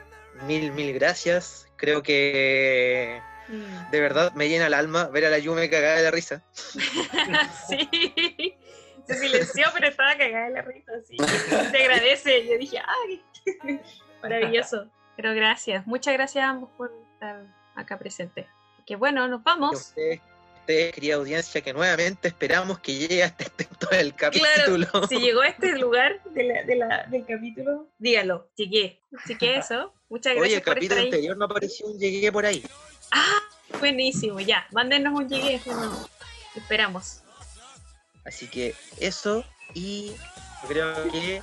[0.47, 1.67] mil, mil gracias.
[1.77, 3.91] Creo que Mm.
[3.91, 6.43] de verdad me llena el alma ver a la Yume cagada de la risa.
[7.67, 8.57] sí.
[9.05, 11.15] Se silenció, pero estaba cagada de la risa, sí.
[11.17, 12.47] Se agradece.
[12.47, 13.23] Yo dije, ¡ay!
[14.23, 14.87] Maravilloso.
[15.15, 15.85] Pero gracias.
[15.85, 17.43] Muchas gracias a ambos por estar
[17.75, 18.47] acá presentes.
[18.85, 19.93] Que bueno, nos vamos.
[20.65, 24.87] Ustedes, querida audiencia, que nuevamente esperamos que llegue hasta este punto del capítulo.
[25.07, 28.49] Si llegó a este lugar de la- de la- del capítulo, dígalo.
[28.55, 28.99] Llegué.
[29.23, 29.93] Así que eso.
[30.09, 31.05] Muchas Oye, gracias el por capítulo estar ahí.
[31.05, 32.63] anterior no apareció un llegué por ahí.
[33.11, 33.39] Ah,
[33.79, 34.39] buenísimo.
[34.39, 35.61] Ya, mándenos un llegué.
[35.65, 36.09] bueno,
[36.55, 37.21] Esperamos.
[38.25, 39.45] Así que eso
[39.75, 40.07] y
[40.63, 41.41] yo creo que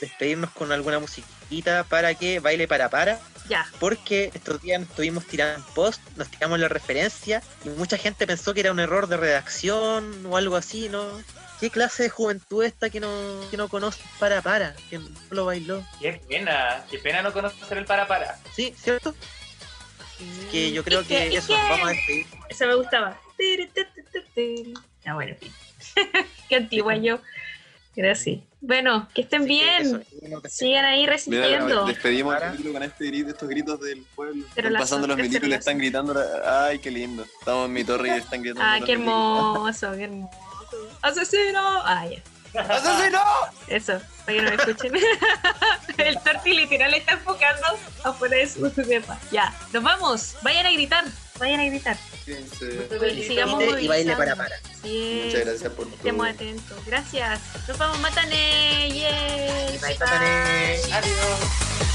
[0.00, 3.18] despedirnos con alguna musiquita para que baile para para.
[3.50, 3.66] Ya.
[3.80, 8.54] Porque estos días nos estuvimos tirando post, nos tiramos la referencia y mucha gente pensó
[8.54, 11.04] que era un error de redacción o algo así, ¿no?
[11.58, 13.10] ¿Qué clase de juventud esta que no,
[13.50, 14.76] que no conoce para para?
[14.88, 15.84] Que no lo bailó.
[16.00, 18.38] Qué pena, qué pena no conocer el para para.
[18.54, 18.72] ¿Sí?
[18.78, 19.16] ¿Cierto?
[20.52, 22.26] Que yo creo que ¿Y eso, nos vamos a despedir.
[22.48, 23.20] Eso me gustaba.
[25.04, 25.34] Ah, bueno.
[26.48, 27.18] Qué antigua yo.
[27.96, 28.38] Gracias.
[28.62, 29.86] Bueno, que estén bien.
[29.86, 31.84] eso, no te- Sigan ahí Mira, resistiendo.
[31.86, 34.44] despedimos el capítulo con este grito, estos gritos del pueblo.
[34.54, 36.14] Pero están pasando los milicos y le están gritando.
[36.44, 37.24] Ay, qué lindo.
[37.38, 38.62] Estamos en mi torre y están gritando.
[38.62, 40.38] Ah, los qué hermoso, qué hermoso.
[41.02, 41.60] ¡Asesino!
[41.84, 42.60] Ah, ya.
[42.60, 43.20] ¡Asesino!
[43.68, 44.92] Eso, para que no me escuchen.
[45.98, 47.66] El torti literal está enfocando
[48.04, 49.18] afuera de su depa.
[49.32, 50.36] Ya, nos vamos.
[50.42, 51.04] Vayan a gritar,
[51.38, 51.96] vayan a gritar.
[52.30, 52.88] Fíjense.
[53.14, 54.56] Y sigamos Y baile para para.
[54.82, 56.34] Sí, Muchas gracias por estemos todo.
[56.34, 56.86] atentos.
[56.86, 57.40] Gracias.
[57.68, 58.88] Nos vamos, Matane.
[58.88, 59.78] Yay.
[59.78, 59.98] Bye, bye.
[59.98, 60.80] Matane.
[60.92, 61.89] Adiós.